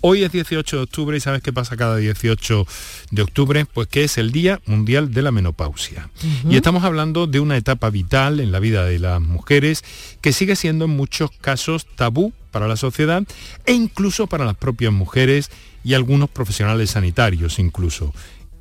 hoy 0.00 0.24
es 0.24 0.32
18 0.32 0.76
de 0.76 0.82
octubre 0.82 1.16
y 1.16 1.20
¿sabes 1.20 1.40
qué 1.40 1.52
pasa 1.52 1.76
cada 1.76 1.96
18 1.96 2.66
de 3.12 3.22
octubre? 3.22 3.64
Pues 3.72 3.86
que 3.86 4.04
es 4.04 4.18
el 4.18 4.32
Día 4.32 4.60
Mundial 4.66 5.12
de 5.12 5.22
la 5.22 5.30
Menopausia. 5.30 6.10
Y 6.48 6.56
estamos 6.56 6.82
hablando 6.82 7.26
de 7.26 7.38
una 7.38 7.56
etapa 7.56 7.90
vital 7.90 8.40
en 8.40 8.50
la 8.50 8.58
vida 8.58 8.84
de 8.84 8.98
las 8.98 9.20
mujeres 9.20 9.84
que 10.20 10.32
sigue 10.32 10.56
siendo 10.56 10.86
en 10.86 10.90
muchos 10.90 11.30
casos 11.30 11.86
tabú 11.94 12.32
para 12.50 12.68
la 12.68 12.76
sociedad 12.76 13.22
e 13.66 13.72
incluso 13.72 14.26
para 14.26 14.44
las 14.44 14.56
propias 14.56 14.92
mujeres 14.92 15.50
y 15.84 15.94
algunos 15.94 16.30
profesionales 16.30 16.90
sanitarios 16.90 17.58
incluso 17.58 18.12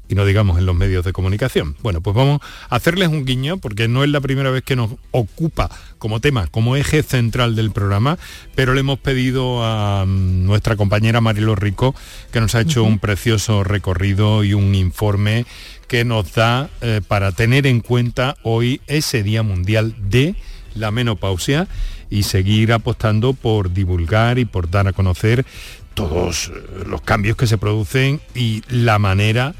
y 0.09 0.15
no 0.15 0.25
digamos 0.25 0.57
en 0.57 0.65
los 0.65 0.75
medios 0.75 1.05
de 1.05 1.13
comunicación. 1.13 1.75
Bueno, 1.81 2.01
pues 2.01 2.15
vamos 2.15 2.41
a 2.69 2.75
hacerles 2.75 3.07
un 3.07 3.25
guiño 3.25 3.57
porque 3.57 3.87
no 3.87 4.03
es 4.03 4.09
la 4.09 4.21
primera 4.21 4.51
vez 4.51 4.63
que 4.63 4.75
nos 4.75 4.91
ocupa 5.11 5.69
como 5.97 6.19
tema, 6.19 6.47
como 6.47 6.75
eje 6.75 7.03
central 7.03 7.55
del 7.55 7.71
programa, 7.71 8.17
pero 8.55 8.73
le 8.73 8.81
hemos 8.81 8.99
pedido 8.99 9.63
a 9.63 10.05
mm, 10.05 10.45
nuestra 10.45 10.75
compañera 10.75 11.21
Marilo 11.21 11.55
Rico 11.55 11.95
que 12.31 12.41
nos 12.41 12.55
ha 12.55 12.61
hecho 12.61 12.83
un 12.83 12.99
precioso 12.99 13.63
recorrido 13.63 14.43
y 14.43 14.53
un 14.53 14.75
informe 14.75 15.45
que 15.87 16.05
nos 16.05 16.33
da 16.33 16.69
eh, 16.81 17.01
para 17.07 17.31
tener 17.31 17.67
en 17.67 17.79
cuenta 17.79 18.35
hoy 18.43 18.81
ese 18.87 19.23
Día 19.23 19.43
Mundial 19.43 19.95
de 20.09 20.35
la 20.75 20.91
Menopausia 20.91 21.67
y 22.09 22.23
seguir 22.23 22.73
apostando 22.73 23.33
por 23.33 23.73
divulgar 23.73 24.39
y 24.39 24.45
por 24.45 24.69
dar 24.69 24.87
a 24.87 24.93
conocer 24.93 25.45
todos 25.93 26.49
eh, 26.53 26.83
los 26.87 27.01
cambios 27.01 27.37
que 27.37 27.47
se 27.47 27.57
producen 27.57 28.21
y 28.35 28.63
la 28.69 28.99
manera 28.99 29.55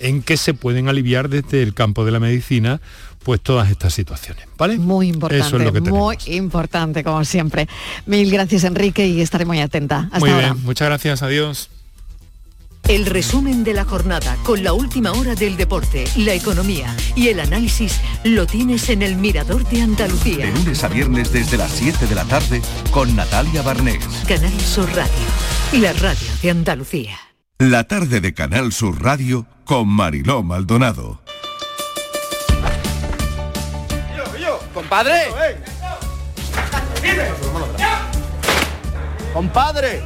en 0.00 0.22
que 0.22 0.36
se 0.36 0.54
pueden 0.54 0.88
aliviar 0.88 1.28
desde 1.28 1.62
el 1.62 1.74
campo 1.74 2.04
de 2.04 2.12
la 2.12 2.20
medicina 2.20 2.80
pues 3.22 3.40
todas 3.40 3.70
estas 3.70 3.92
situaciones, 3.92 4.46
¿vale? 4.56 4.78
Muy 4.78 5.08
importante, 5.08 5.44
Eso 5.44 5.56
es 5.56 5.64
lo 5.64 5.72
que 5.72 5.80
tenemos. 5.80 5.98
muy 5.98 6.16
importante, 6.36 7.02
como 7.02 7.24
siempre. 7.24 7.66
Mil 8.06 8.30
gracias, 8.30 8.62
Enrique, 8.62 9.04
y 9.08 9.20
estaré 9.20 9.44
muy 9.44 9.60
atenta. 9.60 10.02
Hasta 10.12 10.20
Muy 10.20 10.30
ahora. 10.30 10.52
bien, 10.52 10.64
muchas 10.64 10.86
gracias, 10.86 11.22
adiós. 11.22 11.70
El 12.86 13.04
resumen 13.04 13.64
de 13.64 13.74
la 13.74 13.84
jornada 13.84 14.36
con 14.44 14.62
la 14.62 14.72
última 14.72 15.10
hora 15.10 15.34
del 15.34 15.56
deporte, 15.56 16.04
la 16.18 16.34
economía 16.34 16.94
y 17.16 17.26
el 17.26 17.40
análisis 17.40 18.00
lo 18.22 18.46
tienes 18.46 18.88
en 18.90 19.02
el 19.02 19.16
Mirador 19.16 19.68
de 19.68 19.82
Andalucía. 19.82 20.46
De 20.46 20.52
lunes 20.52 20.84
a 20.84 20.88
viernes 20.88 21.32
desde 21.32 21.56
las 21.56 21.72
7 21.72 22.06
de 22.06 22.14
la 22.14 22.24
tarde 22.26 22.62
con 22.92 23.16
Natalia 23.16 23.62
Barnés. 23.62 24.04
Canal 24.28 24.60
Sur 24.60 24.88
Radio, 24.94 25.82
la 25.82 25.92
radio 25.94 26.28
de 26.40 26.50
Andalucía. 26.52 27.18
La 27.58 27.84
tarde 27.84 28.20
de 28.20 28.34
Canal 28.34 28.70
Sur 28.72 29.02
Radio 29.02 29.46
con 29.64 29.88
Mariló 29.88 30.42
Maldonado. 30.42 31.20
Compadre. 34.74 35.22
Compadre, 39.32 40.02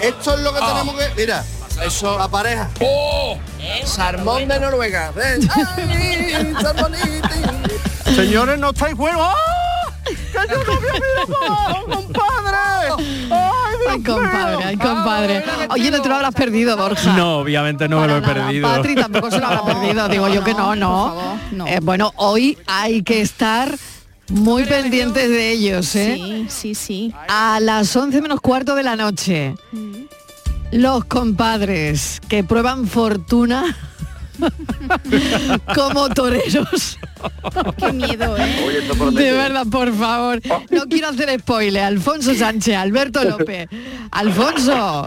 esto 0.00 0.34
es 0.34 0.40
lo 0.40 0.52
que 0.52 0.58
Ah. 0.60 0.66
tenemos 0.68 0.94
que. 0.96 1.20
Mira, 1.20 1.44
eso. 1.84 2.18
La 2.18 2.28
pareja. 2.28 2.68
Salmón 3.84 4.48
de 4.48 4.58
Noruega. 4.58 5.12
Ven. 5.12 5.48
Ay, 5.76 6.54
salmoniti. 6.60 8.14
Señores, 8.16 8.58
no 8.58 8.70
estáis 8.70 8.96
buenos. 8.96 9.28
¡Que 10.32 10.38
yo 10.48 10.64
no 10.64 10.72
había 10.72 10.92
mirado, 10.92 11.86
compadre! 11.86 13.04
¡Ay, 13.30 13.74
Dios 13.80 13.92
Ay, 13.92 14.02
compadre, 14.02 14.64
ay, 14.64 14.76
compadre. 14.76 15.44
Oye, 15.70 15.90
no 15.90 16.02
te 16.02 16.08
lo 16.08 16.14
habrás 16.16 16.34
perdido, 16.34 16.76
Borja. 16.76 17.12
No, 17.16 17.38
obviamente 17.38 17.88
no 17.88 18.00
me 18.00 18.06
lo 18.06 18.16
he 18.18 18.22
perdido. 18.22 18.68
Patri 18.68 18.94
tampoco 18.94 19.30
se 19.30 19.38
lo 19.38 19.46
habrá 19.46 19.64
perdido, 19.64 20.08
digo 20.08 20.28
yo 20.28 20.44
que 20.44 20.54
no, 20.54 20.74
no. 20.76 21.38
Eh, 21.66 21.80
bueno, 21.82 22.12
hoy 22.16 22.58
hay 22.66 23.02
que 23.02 23.20
estar 23.20 23.76
muy 24.28 24.64
pendientes 24.64 25.28
de 25.28 25.50
ellos, 25.50 25.94
¿eh? 25.96 26.14
Sí, 26.16 26.46
sí, 26.48 26.74
sí. 26.74 27.14
A 27.28 27.58
las 27.60 27.94
11 27.94 28.20
menos 28.22 28.40
cuarto 28.40 28.74
de 28.74 28.82
la 28.82 28.96
noche, 28.96 29.54
los 30.70 31.04
compadres 31.04 32.20
que 32.28 32.44
prueban 32.44 32.86
fortuna 32.86 33.76
como 35.74 36.08
toreros. 36.10 36.98
Qué 37.78 37.92
miedo, 37.92 38.36
¿eh? 38.38 38.82
De 39.12 39.32
verdad, 39.32 39.66
por 39.70 39.92
favor. 39.94 40.40
No 40.70 40.84
quiero 40.86 41.08
hacer 41.08 41.38
spoiler. 41.40 41.82
Alfonso 41.82 42.34
Sánchez, 42.34 42.74
Alberto 42.76 43.22
López. 43.24 43.68
Alfonso. 44.10 45.06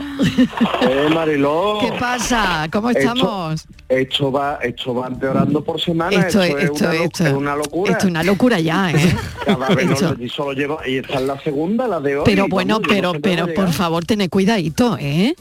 Eh, 0.81 1.09
Mariló. 1.13 1.79
¿Qué 1.81 1.91
pasa? 1.99 2.67
¿Cómo 2.71 2.89
estamos? 2.91 3.65
Esto 3.89 4.31
va, 4.31 4.59
esto 4.61 4.93
va 4.93 5.07
empeorando 5.07 5.63
por 5.63 5.79
semana. 5.81 6.15
Esto, 6.27 6.41
es, 6.43 6.55
esto, 6.63 6.85
una, 6.85 6.93
esto. 6.95 7.25
es 7.27 7.33
una 7.33 7.55
locura. 7.55 7.91
Esto 7.91 8.05
es 8.05 8.11
una 8.11 8.23
locura 8.23 8.59
ya, 8.59 8.91
¿eh? 8.91 9.15
Cada 9.45 9.67
vez 9.69 9.85
no- 9.87 9.93
Esto. 9.93 10.15
y 10.19 10.29
solo 10.29 10.53
llevo, 10.53 10.79
y 10.85 10.97
esta 10.97 11.15
es 11.15 11.21
la 11.21 11.39
segunda, 11.41 11.87
la 11.87 11.99
de 11.99 12.17
hoy. 12.17 12.23
Pero 12.25 12.47
bueno, 12.47 12.75
vamos, 12.79 12.87
yo 12.95 13.01
no 13.01 13.11
pero, 13.13 13.13
sé 13.13 13.19
pero 13.21 13.53
por 13.53 13.73
favor, 13.73 14.05
tened 14.05 14.29
cuidadito, 14.29 14.97
¿eh? 14.99 15.35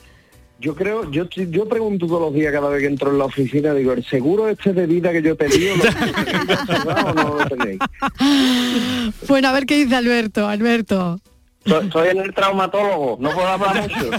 Yo 0.62 0.76
creo, 0.76 1.10
yo, 1.10 1.28
yo 1.28 1.68
pregunto 1.68 2.06
todos 2.06 2.20
los 2.20 2.34
días 2.34 2.52
cada 2.52 2.68
vez 2.68 2.82
que 2.82 2.86
entro 2.86 3.10
en 3.10 3.18
la 3.18 3.24
oficina, 3.24 3.74
digo, 3.74 3.94
¿el 3.94 4.04
seguro 4.04 4.48
este 4.48 4.72
de 4.72 4.86
vida 4.86 5.10
que 5.10 5.20
yo 5.20 5.34
pedí 5.34 5.66
o 5.66 5.76
lo 5.76 5.82
tenéis 5.82 6.46
ya 6.46 6.66
cerrado 6.66 7.10
o 7.10 7.14
no 7.14 7.36
lo 7.36 7.46
tenéis? 7.56 7.80
Bueno, 9.26 9.48
a 9.48 9.52
ver 9.52 9.66
qué 9.66 9.76
dice 9.76 9.96
Alberto, 9.96 10.46
Alberto. 10.46 11.20
Estoy 11.64 12.08
en 12.08 12.18
el 12.18 12.34
traumatólogo, 12.34 13.18
no 13.20 13.30
puedo 13.30 13.46
hablar 13.46 13.82
mucho. 13.82 14.10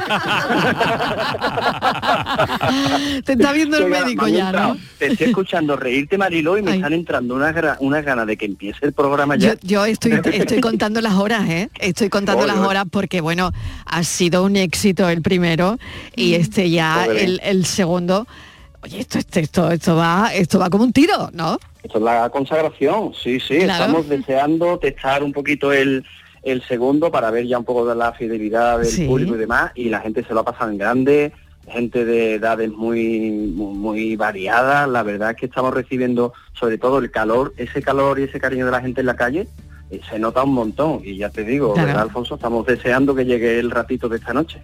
Te 3.25 3.33
está 3.33 3.51
viendo 3.51 3.77
el 3.77 3.87
médico 3.87 4.27
ya. 4.27 4.75
Te 4.97 5.07
estoy 5.07 5.27
escuchando 5.27 5.75
reírte, 5.75 6.17
Mariló, 6.17 6.57
y 6.57 6.61
me 6.61 6.75
están 6.75 6.93
entrando 6.93 7.35
unas 7.35 7.53
unas 7.79 8.05
ganas 8.05 8.27
de 8.27 8.37
que 8.37 8.45
empiece 8.45 8.85
el 8.85 8.93
programa 8.93 9.35
Yo, 9.35 9.53
ya. 9.53 9.59
yo 9.61 9.85
estoy, 9.85 10.21
estoy 10.31 10.61
contando 10.61 11.01
las 11.01 11.15
horas, 11.15 11.49
¿eh? 11.49 11.69
Estoy 11.79 12.09
contando 12.09 12.43
Oye, 12.43 12.53
las 12.53 12.65
horas 12.65 12.85
porque, 12.89 13.19
bueno, 13.19 13.51
ha 13.85 14.03
sido 14.03 14.43
un 14.43 14.55
éxito 14.55 15.09
el 15.09 15.21
primero 15.21 15.77
y 16.15 16.35
este 16.35 16.69
ya 16.69 17.05
el, 17.05 17.41
el 17.43 17.65
segundo. 17.65 18.25
Oye, 18.83 18.99
esto, 18.99 19.17
esto, 19.19 19.39
esto, 19.39 19.71
esto 19.71 19.95
va, 19.95 20.31
esto 20.33 20.59
va 20.59 20.69
como 20.69 20.83
un 20.83 20.93
tiro, 20.93 21.29
¿no? 21.33 21.57
Esto 21.83 21.97
es 21.97 22.03
la 22.03 22.29
consagración, 22.29 23.13
sí, 23.13 23.39
sí. 23.39 23.59
Claro. 23.59 23.85
Estamos 23.85 24.07
deseando 24.09 24.77
testar 24.79 25.23
un 25.23 25.33
poquito 25.33 25.71
el, 25.73 26.05
el 26.43 26.61
segundo 26.63 27.09
para 27.11 27.31
ver 27.31 27.47
ya 27.47 27.57
un 27.57 27.65
poco 27.65 27.85
de 27.85 27.95
la 27.95 28.11
fidelidad 28.13 28.77
del 28.79 28.87
Sí. 28.87 29.05
público 29.07 29.35
y 29.35 29.39
demás. 29.39 29.71
Y 29.75 29.89
la 29.89 30.01
gente 30.01 30.23
se 30.23 30.33
lo 30.33 30.41
ha 30.41 30.45
pasado 30.45 30.69
en 30.71 30.77
grande, 30.77 31.31
gente 31.67 32.03
de 32.05 32.35
edades 32.35 32.69
muy, 32.71 33.31
muy, 33.31 33.73
muy 33.77 34.15
variadas. 34.15 34.87
La 34.89 35.03
verdad 35.03 35.31
es 35.31 35.37
que 35.37 35.45
estamos 35.45 35.73
recibiendo 35.73 36.33
sobre 36.53 36.77
todo 36.77 36.99
el 36.99 37.09
calor, 37.11 37.53
ese 37.57 37.81
calor 37.81 38.19
y 38.19 38.23
ese 38.23 38.39
cariño 38.39 38.65
de 38.65 38.71
la 38.71 38.81
gente 38.81 38.99
en 39.01 39.07
la 39.07 39.15
calle. 39.15 39.47
eh, 39.89 40.01
Se 40.09 40.17
nota 40.19 40.43
un 40.43 40.53
montón 40.53 41.01
y 41.03 41.17
ya 41.17 41.29
te 41.29 41.43
digo, 41.43 41.73
Claro. 41.73 41.87
¿verdad, 41.87 42.03
Alfonso? 42.03 42.35
Estamos 42.35 42.65
deseando 42.65 43.13
que 43.15 43.25
llegue 43.25 43.59
el 43.59 43.69
ratito 43.71 44.09
de 44.09 44.17
esta 44.17 44.33
noche. 44.33 44.61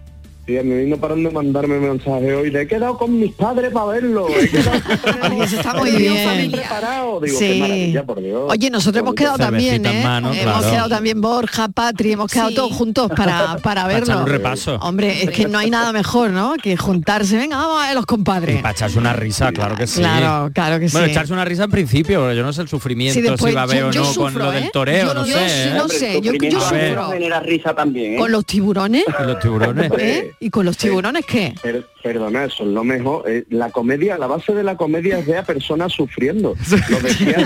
Sí, 0.50 0.66
me 0.66 0.84
vino 0.84 0.96
parando 0.96 1.28
de 1.28 1.34
mandarme 1.34 1.78
mensaje 1.78 2.34
hoy. 2.34 2.50
de, 2.50 2.62
He 2.62 2.66
quedado 2.66 2.98
con 2.98 3.18
mis 3.18 3.32
padres 3.32 3.72
para 3.72 3.86
verlo. 3.86 4.26
He 4.28 4.48
quedado 4.48 5.42
Eso 5.42 5.56
está 5.56 5.74
muy 5.74 5.90
bien. 5.92 6.24
también 6.26 6.50
preparado. 6.52 7.20
Digo, 7.20 7.38
Sí. 7.38 7.46
qué 7.46 7.58
maravilla, 7.60 8.04
por 8.04 8.20
Dios. 8.22 8.42
Oye, 8.48 8.70
nosotros 8.70 9.00
hemos 9.02 9.14
quedado 9.14 9.38
también, 9.38 9.86
¿eh? 9.86 10.00
mano, 10.02 10.32
hemos 10.32 10.42
claro. 10.42 10.70
quedado 10.70 10.88
también 10.88 11.20
Borja, 11.20 11.68
Patri, 11.68 12.12
hemos 12.12 12.30
quedado 12.32 12.50
todos 12.50 12.72
juntos 12.72 13.10
para, 13.16 13.56
para 13.62 13.86
verlo. 13.86 14.18
un 14.20 14.26
repaso. 14.26 14.76
Hombre, 14.82 15.22
es 15.22 15.30
que 15.30 15.46
no 15.46 15.58
hay 15.58 15.70
nada 15.70 15.92
mejor, 15.92 16.30
¿no? 16.30 16.54
Que 16.62 16.76
juntarse, 16.76 17.36
venga, 17.36 17.56
vamos 17.56 17.82
a 17.82 17.86
ver 17.86 17.94
los 17.96 18.06
compadres. 18.06 18.60
Para 18.60 18.72
echarse 18.72 18.98
una 18.98 19.12
risa, 19.12 19.52
claro 19.52 19.76
que 19.76 19.86
sí. 19.86 20.00
Claro, 20.00 20.50
claro 20.52 20.78
que 20.80 20.88
Bueno, 20.88 21.06
sí. 21.06 21.12
echarse 21.12 21.32
una 21.32 21.44
risa 21.44 21.64
en 21.64 21.70
principio, 21.70 22.32
yo 22.32 22.42
no 22.42 22.52
sé 22.52 22.62
el 22.62 22.68
sufrimiento 22.68 23.14
Sí, 23.14 23.22
después 23.22 23.50
si 23.52 23.54
va 23.54 23.62
a 23.62 23.64
haber 23.64 23.90
yo- 23.92 24.02
o 24.02 24.04
no 24.06 24.14
con 24.14 24.34
lo 24.34 24.52
¿eh? 24.52 24.60
del 24.60 24.70
toreo, 24.72 25.06
Yo 25.08 25.14
no, 25.14 25.20
no- 25.20 25.26
sé. 25.26 25.64
¿eh? 25.68 25.72
no 25.76 25.88
sé, 25.88 26.20
yo- 26.20 26.32
ver, 26.32 26.52
sufro. 26.52 27.10
genera 27.10 27.40
risa 27.40 27.74
también, 27.74 28.14
¿eh? 28.14 28.18
Con 28.18 28.32
los 28.32 28.44
tiburones. 28.44 29.04
Y 29.06 29.26
los 29.26 29.38
tiburones. 29.38 29.90
¿Eh? 29.98 30.32
¿Y 30.42 30.48
con 30.48 30.64
los 30.64 30.78
tiburones 30.78 31.26
qué? 31.26 31.54
Per- 31.62 31.86
perdona, 32.02 32.44
eso 32.44 32.62
es 32.62 32.70
lo 32.70 32.82
mejor. 32.82 33.24
Eh, 33.28 33.44
la 33.50 33.70
comedia, 33.70 34.16
la 34.16 34.26
base 34.26 34.54
de 34.54 34.62
la 34.62 34.74
comedia 34.74 35.18
es 35.18 35.26
ver 35.26 35.36
a 35.36 35.42
personas 35.44 35.92
sufriendo. 35.92 36.56
Lo 36.88 37.00
decía 37.00 37.36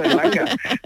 Berlanga. 0.00 0.44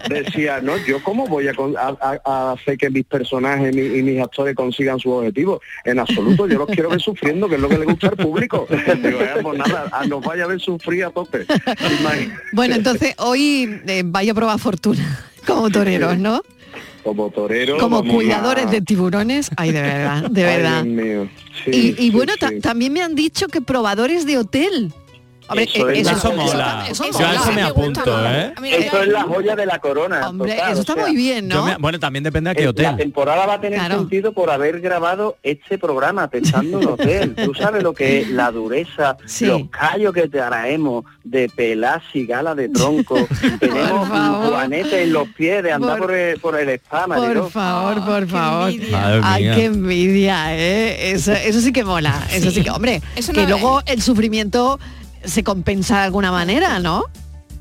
Decía, 0.09 0.59
no, 0.61 0.75
yo 0.85 1.01
cómo 1.01 1.25
voy 1.25 1.47
a, 1.47 1.53
con- 1.53 1.77
a- 1.77 1.95
a- 2.01 2.19
a 2.25 2.51
hacer 2.51 2.77
que 2.77 2.89
mis 2.89 3.05
personajes 3.05 3.73
mi- 3.73 3.97
y 3.97 4.03
mis 4.03 4.21
actores 4.21 4.55
consigan 4.55 4.99
sus 4.99 5.13
objetivos. 5.13 5.61
En 5.85 5.99
absoluto, 5.99 6.47
yo 6.49 6.57
los 6.59 6.67
quiero 6.67 6.89
ver 6.89 6.99
sufriendo, 6.99 7.47
que 7.47 7.55
es 7.55 7.61
lo 7.61 7.69
que 7.69 7.77
le 7.77 7.85
gusta 7.85 8.07
al 8.09 8.17
público. 8.17 8.67
Digo, 9.01 9.21
eh, 9.21 9.29
pues 9.41 9.57
nada, 9.57 9.87
a- 9.93 10.05
nos 10.05 10.21
vaya 10.21 10.43
a 10.43 10.47
ver 10.47 10.59
sufrir 10.59 11.05
a 11.05 11.11
tope. 11.11 11.45
Imagínate. 12.01 12.41
Bueno, 12.51 12.75
entonces 12.75 13.15
hoy 13.19 13.79
eh, 13.87 14.01
vaya 14.05 14.33
a 14.33 14.35
probar 14.35 14.59
fortuna 14.59 15.29
como 15.47 15.69
toreros, 15.69 16.17
¿no? 16.17 16.41
Como 17.03 17.29
torero. 17.31 17.77
Como 17.77 18.03
cuidadores 18.03 18.65
a- 18.67 18.69
de 18.71 18.81
tiburones. 18.81 19.49
Ay, 19.57 19.71
de 19.71 19.81
verdad, 19.81 20.29
de 20.29 20.45
Ay, 20.47 20.55
verdad. 20.57 20.83
Dios 20.83 21.05
mío. 21.05 21.29
Sí, 21.65 21.71
y 21.71 21.77
y 21.89 21.93
sí, 21.95 22.09
bueno, 22.11 22.33
sí. 22.39 22.59
también 22.61 22.93
me 22.93 23.01
han 23.01 23.13
dicho 23.15 23.47
que 23.47 23.61
probadores 23.61 24.25
de 24.25 24.37
hotel. 24.37 24.93
Hombre, 25.47 25.69
Eso 25.73 25.89
eh, 25.89 25.99
es 25.99 26.07
eso, 26.07 26.11
la- 26.11 26.17
Eso 26.17 26.33
mola. 26.53 26.85
eso 26.89 27.03
Yo 27.19 27.27
a 27.27 27.33
eso 27.35 27.51
me 27.51 27.61
apunto, 27.63 28.25
¿eh? 28.29 28.53
Eso 28.63 29.01
es 29.03 29.07
la 29.09 29.23
joya 29.23 29.55
de 29.55 29.65
la 29.65 29.79
corona. 29.79 30.29
Hombre, 30.29 30.53
total, 30.53 30.69
eso 30.71 30.77
o 30.77 30.81
está 30.81 30.93
sea, 30.93 31.03
muy 31.03 31.15
bien, 31.15 31.47
¿no? 31.47 31.65
me- 31.65 31.75
bueno, 31.77 31.99
también 31.99 32.23
depende 32.23 32.49
de 32.51 32.55
qué 32.55 32.61
Eh, 32.61 32.65
La 32.65 32.69
hotel. 32.71 32.95
temporada 32.97 33.45
va 33.45 33.53
a 33.55 33.61
tener 33.61 33.79
Claro. 33.79 33.99
sentido 33.99 34.31
por 34.33 34.49
haber 34.49 34.79
grabado 34.79 35.37
este 35.43 35.77
programa 35.77 36.27
pensando 36.29 36.81
en 36.81 36.87
hotel. 36.87 37.35
Tú 37.35 37.53
sabes 37.53 37.83
lo 37.83 37.93
que 37.93 38.21
es 38.21 38.29
la 38.29 38.51
dureza, 38.51 39.17
Sí. 39.25 39.45
los 39.45 39.63
callos 39.69 40.13
que 40.13 40.21
te 40.23 40.37
traemos 40.39 41.03
de 41.23 41.49
pelas 41.49 42.01
y 42.13 42.25
gala 42.25 42.55
de 42.55 42.69
tronco. 42.69 43.15
Tenemos 43.59 44.07
favor. 44.09 44.49
juanete 44.53 45.03
en 45.03 45.13
los 45.13 45.27
pies 45.29 45.61
de 45.63 45.71
andar 45.73 45.97
Por- 45.97 46.07
por, 46.07 46.15
el, 46.15 46.39
por 46.39 46.59
el 46.59 46.69
spa, 46.69 47.05
Por 47.07 47.49
favor, 47.51 48.05
por 48.05 48.27
favor. 48.27 48.71
Ay, 49.23 49.43
qué 49.55 49.65
envidia, 49.65 50.55
¿eh? 50.57 51.11
Eso, 51.11 51.31
eso 51.33 51.59
sí 51.61 51.71
que 51.73 51.83
mola. 51.83 52.21
Eso 52.31 52.49
sí 52.51 52.63
que, 52.63 52.69
hombre, 52.71 53.01
Eso 53.15 53.33
que 53.33 53.43
no- 53.43 53.49
luego 53.49 53.81
el 53.85 54.01
sufrimiento 54.01 54.79
se 55.23 55.43
compensa 55.43 55.97
de 55.99 56.03
alguna 56.05 56.31
manera, 56.31 56.79
¿no? 56.79 57.03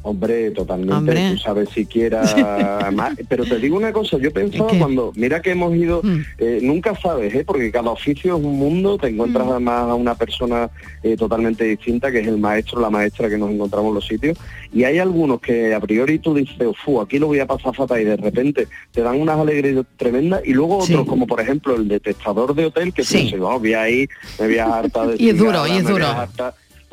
Hombre, 0.05 0.51
totalmente, 0.51 0.95
Hombre. 0.97 1.31
tú 1.31 1.39
sabes 1.39 1.69
siquiera 1.69 2.21
más. 2.93 3.13
Pero 3.29 3.45
te 3.45 3.57
digo 3.61 3.77
una 3.77 3.93
cosa, 3.93 4.19
yo 4.19 4.33
pensaba 4.33 4.69
¿Qué? 4.69 4.79
cuando, 4.81 5.13
mira 5.15 5.41
que 5.41 5.53
hemos 5.53 5.73
ido, 5.77 6.01
Mm. 6.03 6.21
eh, 6.39 6.59
nunca 6.61 6.97
sabes, 7.01 7.33
¿eh? 7.33 7.45
porque 7.47 7.71
cada 7.71 7.91
oficio 7.93 8.37
es 8.37 8.43
un 8.45 8.59
mundo, 8.59 8.99
te 8.99 9.07
encuentras 9.07 9.47
Mm. 9.47 9.51
además 9.51 9.83
a 9.91 9.95
una 9.95 10.17
persona 10.17 10.69
eh, 11.05 11.17
totalmente 11.17 11.65
distinta, 11.65 12.11
que 12.11 12.19
es 12.19 12.27
el 12.27 12.39
maestro, 12.39 12.81
la 12.81 12.91
maestra 12.91 13.29
que 13.29 13.39
nos 13.39 13.51
encontramos 13.53 13.91
en 13.91 13.95
los 13.95 14.05
sitios, 14.07 14.37
y 14.73 14.83
hay 14.83 14.99
algunos 14.99 15.41
que 15.41 15.73
a 15.73 15.79
priori 15.79 16.19
tú 16.19 16.35
dices, 16.35 16.57
fu, 16.85 17.01
aquí 17.01 17.21
lo 17.21 17.29
voy 17.29 17.39
a 17.39 17.47
pasar 17.47 17.73
fatal, 17.73 18.01
y 18.01 18.05
de 18.05 18.17
repente 18.17 18.67
te 18.91 19.03
dan 19.03 19.21
unas 19.21 19.39
alegrías 19.39 19.85
tremendas, 19.97 20.41
y 20.45 20.53
luego 20.53 20.85
Sí. 20.85 20.95
otros, 20.95 21.07
como 21.07 21.29
por 21.29 21.41
ejemplo 21.41 21.77
el 21.77 21.87
detectador 21.87 22.57
de 22.57 22.67
hotel, 22.67 22.93
que 22.93 23.05
Sí. 23.05 23.19
dices, 23.25 23.39
"Oh, 23.41 23.61
voy 23.61 23.75
ahí, 23.75 24.09
me 24.41 24.47
voy 24.49 24.59
a 24.59 24.79
hartar 24.79 25.07
de 25.09 25.17
Y 25.23 25.29
es 25.29 25.39
duro, 25.39 25.65
y 25.69 25.73
es 25.77 25.87
duro. 25.87 26.07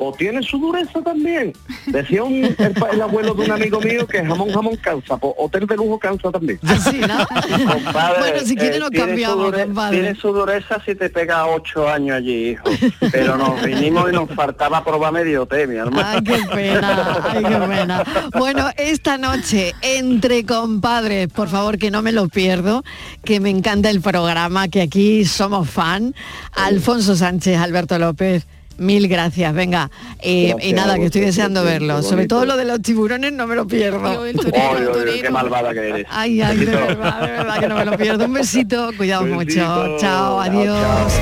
Hartar". 0.00 0.08
O 0.08 0.12
tiene 0.12 0.42
su 0.42 0.58
dureza 0.58 1.02
también. 1.02 1.52
Decía 1.86 2.24
un, 2.24 2.44
el, 2.44 3.02
abuelo 3.02 3.34
de 3.34 3.44
un 3.44 3.52
amigo 3.52 3.80
mío 3.80 4.06
que 4.06 4.24
jamón 4.24 4.50
jamón 4.50 4.76
cansa, 4.76 5.16
pues 5.16 5.34
hotel 5.38 5.66
de 5.66 5.76
lujo 5.76 5.98
cansa 5.98 6.30
también. 6.30 6.58
Así, 6.66 6.98
¿no? 6.98 7.26
Compadre, 7.72 8.18
bueno, 8.18 8.40
si 8.44 8.56
quiere 8.56 8.76
eh, 8.76 8.80
nos 8.80 8.88
su 8.88 8.94
cambiamos, 8.94 9.52
compadre. 9.52 10.00
Tiene 10.00 10.14
su 10.14 10.32
dureza 10.32 10.80
si 10.84 10.94
te 10.94 11.10
pega 11.10 11.46
ocho 11.46 11.88
años 11.88 12.16
allí, 12.16 12.50
hijo. 12.50 12.64
Pero 13.12 13.36
nos 13.36 13.62
vinimos 13.62 14.10
y 14.10 14.12
nos 14.14 14.30
faltaba 14.30 14.82
probar 14.84 15.12
medio 15.12 15.46
té, 15.46 15.66
mi 15.66 15.76
hermano. 15.76 16.08
Ay, 16.08 16.22
qué 16.22 16.38
pena, 16.54 17.22
ay, 17.22 17.44
qué 17.44 17.56
pena. 17.56 18.04
Bueno, 18.38 18.68
esta 18.76 19.18
noche, 19.18 19.74
entre 19.82 20.44
compadres, 20.44 21.28
por 21.28 21.48
favor, 21.48 21.78
que 21.78 21.90
no 21.90 22.02
me 22.02 22.12
lo 22.12 22.28
pierdo, 22.28 22.82
que 23.24 23.40
me 23.40 23.50
encanta 23.50 23.90
el 23.90 24.00
programa, 24.00 24.68
que 24.68 24.82
aquí 24.82 25.24
somos 25.24 25.68
fan. 25.68 26.14
Alfonso 26.52 27.16
Sánchez, 27.16 27.58
Alberto 27.58 27.98
López. 27.98 28.46
Mil 28.80 29.08
gracias, 29.08 29.52
venga. 29.52 29.90
Eh, 30.20 30.48
Gracias 30.52 30.70
y 30.70 30.72
nada, 30.72 30.96
que 30.96 31.04
estoy 31.04 31.20
deseando 31.20 31.62
verlo. 31.62 32.02
Sobre 32.02 32.26
todo 32.26 32.46
lo 32.46 32.56
de 32.56 32.64
los 32.64 32.80
tiburones 32.80 33.30
no 33.30 33.46
me 33.46 33.54
lo 33.54 33.66
pierdo. 33.66 34.20
Oy, 34.22 34.34
oy, 34.34 35.20
qué 35.20 35.28
malvada 35.28 35.74
que 35.74 35.86
eres. 35.86 36.06
Ay, 36.08 36.40
ay, 36.40 36.56
de 36.56 36.64
verdad, 36.64 37.20
de 37.20 37.26
verdad 37.30 37.60
que 37.60 37.68
no 37.68 37.76
me 37.76 37.84
lo 37.84 37.96
pierdo. 37.98 38.24
Un 38.24 38.32
besito, 38.32 38.90
cuidado 38.96 39.26
mucho. 39.26 39.44
Besito. 39.44 39.96
Chao, 39.98 40.40
adiós. 40.40 41.12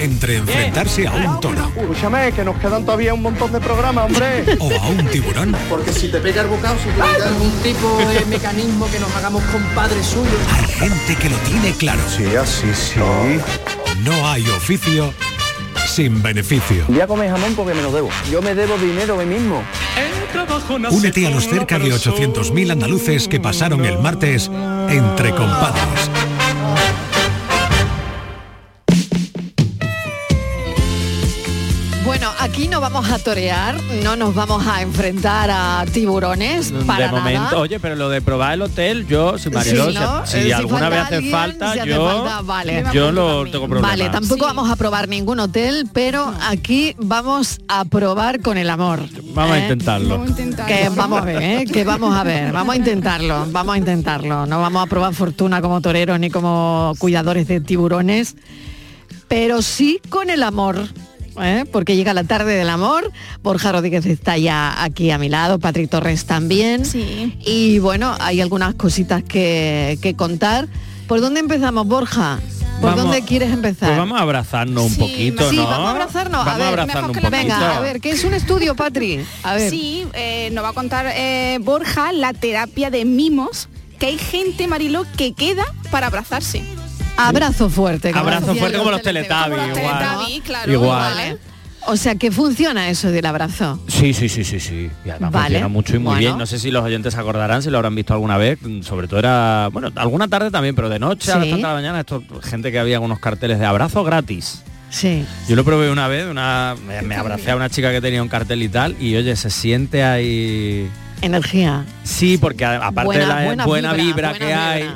Entre 0.00 0.36
enfrentarse 0.36 1.06
a 1.06 1.12
un 1.12 1.40
toro 1.40 1.72
Escúchame, 1.76 2.30
que 2.32 2.44
nos 2.44 2.56
quedan 2.58 2.84
todavía 2.84 3.14
un 3.14 3.22
montón 3.22 3.50
de 3.50 3.58
programas, 3.60 4.04
hombre. 4.04 4.44
o 4.60 4.70
a 4.70 4.88
un 4.88 5.06
tiburón, 5.08 5.56
Porque 5.70 5.92
si 5.92 6.08
te 6.08 6.18
pega 6.18 6.42
el 6.42 6.48
bocado, 6.48 6.76
si 6.78 6.90
te 6.90 6.98
da 6.98 7.28
algún 7.28 7.50
tipo 7.62 7.98
de 8.12 8.26
mecanismo 8.26 8.86
que 8.90 9.00
nos 9.00 9.14
hagamos 9.16 9.42
compadres 9.44 10.04
suyos. 10.06 10.28
hay 10.52 10.88
gente 10.90 11.16
que 11.16 11.30
lo 11.30 11.36
tiene 11.38 11.72
claro. 11.72 12.00
Sí, 12.14 12.24
así 12.36 12.66
sí. 12.74 13.00
No 14.04 14.28
hay 14.28 14.42
oficio 14.50 15.12
sin 15.86 16.22
beneficio. 16.22 16.84
Voy 16.88 17.00
a 17.00 17.06
comer 17.06 17.30
jamón 17.30 17.54
porque 17.54 17.74
me 17.74 17.82
lo 17.82 17.92
debo. 17.92 18.10
Yo 18.30 18.42
me 18.42 18.54
debo 18.54 18.76
dinero 18.78 19.14
a 19.20 19.24
mí 19.24 19.34
mismo. 19.34 19.62
Únete 20.90 21.26
a 21.26 21.30
los 21.30 21.44
cerca 21.44 21.78
de 21.78 21.92
800.000 21.92 22.72
andaluces 22.72 23.28
que 23.28 23.40
pasaron 23.40 23.84
el 23.84 23.98
martes 23.98 24.50
entre 24.88 25.30
compadres. 25.30 26.10
Aquí 32.54 32.68
no 32.68 32.80
vamos 32.80 33.10
a 33.10 33.18
torear, 33.18 33.82
no 34.04 34.14
nos 34.14 34.32
vamos 34.32 34.64
a 34.64 34.80
enfrentar 34.80 35.50
a 35.50 35.84
tiburones 35.92 36.72
para 36.86 37.06
de 37.06 37.10
momento, 37.12 37.40
nada. 37.42 37.58
oye, 37.58 37.80
pero 37.80 37.96
lo 37.96 38.08
de 38.08 38.22
probar 38.22 38.54
el 38.54 38.62
hotel, 38.62 39.08
yo, 39.08 39.36
si 39.38 39.50
Mariló, 39.50 39.88
Sí, 39.88 39.94
¿no? 39.94 40.24
si, 40.24 40.36
Eh, 40.36 40.40
si 40.42 40.46
si 40.46 40.52
alguna 40.52 40.88
vez 40.88 41.00
hace 41.00 41.14
alguien, 41.16 41.32
falta, 41.32 41.84
yo, 41.84 42.06
falta, 42.06 42.42
vale. 42.42 42.84
yo 42.92 43.10
no 43.10 43.44
tengo 43.50 43.66
problema. 43.66 43.88
Vale, 43.88 44.08
tampoco 44.08 44.44
vamos 44.44 44.70
a 44.70 44.76
probar 44.76 45.08
ningún 45.08 45.40
hotel, 45.40 45.88
pero 45.92 46.32
aquí 46.48 46.94
vamos 46.98 47.58
a 47.66 47.84
probar 47.86 48.38
con 48.40 48.56
el 48.56 48.70
amor. 48.70 49.00
Vamos 49.34 49.50
a 49.56 49.58
¿eh? 49.58 49.62
intentarlo. 49.62 50.24
Que 50.68 50.90
vamos 50.94 51.22
a 51.22 51.24
ver, 51.24 51.42
¿eh? 51.42 51.64
que 51.64 51.82
vamos 51.82 52.14
a 52.16 52.22
ver, 52.22 52.52
vamos 52.52 52.72
a 52.72 52.78
intentarlo, 52.78 53.46
vamos 53.50 53.74
a 53.74 53.78
intentarlo. 53.78 54.46
No 54.46 54.60
vamos 54.60 54.80
a 54.80 54.86
probar 54.88 55.12
fortuna 55.12 55.60
como 55.60 55.80
toreros 55.80 56.20
ni 56.20 56.30
como 56.30 56.94
cuidadores 57.00 57.48
de 57.48 57.60
tiburones, 57.60 58.36
pero 59.26 59.60
sí 59.60 60.00
con 60.08 60.30
el 60.30 60.44
amor. 60.44 60.86
¿Eh? 61.40 61.64
Porque 61.70 61.96
llega 61.96 62.14
la 62.14 62.24
tarde 62.24 62.54
del 62.56 62.68
amor, 62.68 63.10
Borja 63.42 63.72
Rodríguez 63.72 64.06
está 64.06 64.36
ya 64.38 64.82
aquí 64.82 65.10
a 65.10 65.18
mi 65.18 65.28
lado, 65.28 65.58
Patrick 65.58 65.90
Torres 65.90 66.24
también. 66.26 66.82
Y 67.44 67.78
bueno, 67.78 68.14
hay 68.20 68.40
algunas 68.40 68.74
cositas 68.74 69.22
que, 69.22 69.98
que 70.02 70.14
contar. 70.14 70.68
¿Por 71.08 71.20
dónde 71.20 71.40
empezamos, 71.40 71.86
Borja? 71.86 72.38
¿Por 72.80 72.90
Vamos- 72.90 73.04
dónde 73.04 73.22
quieres 73.22 73.52
empezar? 73.52 73.88
Pues 73.90 73.98
vamos 73.98 74.18
a 74.18 74.22
abrazarnos 74.22 74.84
un 74.84 74.96
poquito, 74.96 75.48
sí, 75.50 75.56
¿no? 75.56 75.64
vamos 75.68 75.86
a 75.88 75.90
abrazarnos. 75.90 76.44
Vamos 76.44 76.54
a 76.54 76.58
ver, 76.70 76.80
abrazarnos 76.80 77.10
un 77.10 77.14
poquito. 77.14 77.30
Venga, 77.30 77.76
a 77.76 77.80
ver, 77.80 78.00
¿qué 78.00 78.10
es 78.10 78.24
un 78.24 78.34
estudio, 78.34 78.74
Patri? 78.74 79.20
A 79.42 79.54
ver. 79.54 79.70
Sí, 79.70 80.06
eh, 80.14 80.50
nos 80.52 80.64
va 80.64 80.70
a 80.70 80.72
contar 80.72 81.06
eh, 81.14 81.58
Borja 81.62 82.12
la 82.12 82.32
terapia 82.32 82.90
de 82.90 83.04
mimos, 83.04 83.68
que 83.98 84.06
hay 84.06 84.18
gente, 84.18 84.66
Marilo, 84.66 85.04
que 85.16 85.32
queda 85.34 85.64
para 85.90 86.08
abrazarse. 86.08 86.62
Abrazo 87.16 87.70
fuerte. 87.70 88.10
como 88.10 88.24
Abrazo 88.24 88.54
fuerte 88.54 88.78
como 88.78 88.90
los 88.90 89.02
Teletubbies. 89.02 90.42
Claro, 90.44 90.72
Igual. 90.72 91.38
O 91.86 91.96
sea, 91.98 92.14
que 92.14 92.30
funciona 92.32 92.88
eso 92.88 93.10
del 93.10 93.26
abrazo. 93.26 93.78
Sí, 93.88 94.14
sí, 94.14 94.30
sí, 94.30 94.42
sí, 94.42 94.58
sí. 94.58 94.90
Y 95.04 95.10
además 95.10 95.32
Vale. 95.32 95.44
funciona 95.48 95.68
mucho 95.68 95.96
y 95.96 95.98
muy 95.98 96.04
Bueno. 96.06 96.18
bien. 96.20 96.38
No 96.38 96.46
sé 96.46 96.58
si 96.58 96.70
los 96.70 96.82
oyentes 96.82 97.12
se 97.12 97.20
acordarán, 97.20 97.62
si 97.62 97.68
lo 97.68 97.76
habrán 97.76 97.94
visto 97.94 98.14
alguna 98.14 98.38
vez. 98.38 98.58
Sobre 98.80 99.06
todo 99.06 99.18
era, 99.18 99.68
bueno, 99.70 99.90
alguna 99.96 100.26
tarde 100.28 100.50
también, 100.50 100.74
pero 100.74 100.88
de 100.88 100.98
noche 100.98 101.30
a 101.30 101.36
las 101.36 101.44
Sí. 101.44 101.50
tantas 101.50 101.68
de 101.68 101.74
la 101.74 101.80
mañana, 101.82 102.00
esto, 102.00 102.22
gente 102.42 102.72
que 102.72 102.78
había 102.78 103.00
unos 103.00 103.18
carteles 103.18 103.58
de 103.58 103.66
abrazo 103.66 104.02
gratis. 104.02 104.62
Sí. 104.88 105.26
Yo 105.46 105.56
lo 105.56 105.64
probé 105.64 105.90
una 105.90 106.08
vez, 106.08 106.26
una, 106.26 106.74
me, 106.86 107.02
me 107.02 107.16
abracé 107.16 107.50
a 107.50 107.56
una 107.56 107.68
chica 107.68 107.90
que 107.92 108.00
tenía 108.00 108.22
un 108.22 108.28
cartel 108.28 108.62
y 108.62 108.68
tal, 108.70 108.96
y 108.98 109.14
oye, 109.16 109.36
se 109.36 109.50
siente 109.50 110.04
ahí. 110.04 110.88
Energía. 111.20 111.84
Sí, 112.02 112.38
porque 112.38 112.64
aparte 112.64 113.04
Buena- 113.04 113.20
de 113.20 113.26
la 113.26 113.44
buena, 113.44 113.66
buena 113.66 113.92
vibra, 113.92 114.32
vibra, 114.32 114.38
que 114.46 114.54
hay. 114.54 114.90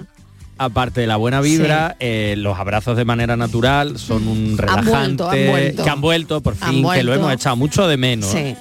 Aparte 0.58 1.00
de 1.00 1.06
la 1.06 1.16
buena 1.16 1.40
vibra, 1.40 1.96
eh, 2.00 2.34
los 2.36 2.58
abrazos 2.58 2.96
de 2.96 3.04
manera 3.04 3.36
natural 3.36 3.98
son 3.98 4.26
un 4.28 4.58
relajante 4.58 5.22
vuelto, 5.22 5.30
han 5.30 5.46
vuelto. 5.50 5.84
que 5.84 5.90
han 5.90 6.00
vuelto 6.00 6.40
por 6.42 6.54
fin, 6.56 6.86
que 6.92 7.02
lo 7.04 7.14
hemos 7.14 7.32
echado 7.32 7.56
mucho 7.56 7.86
de 7.88 7.96
menos. 7.96 8.30
Sí. 8.30 8.54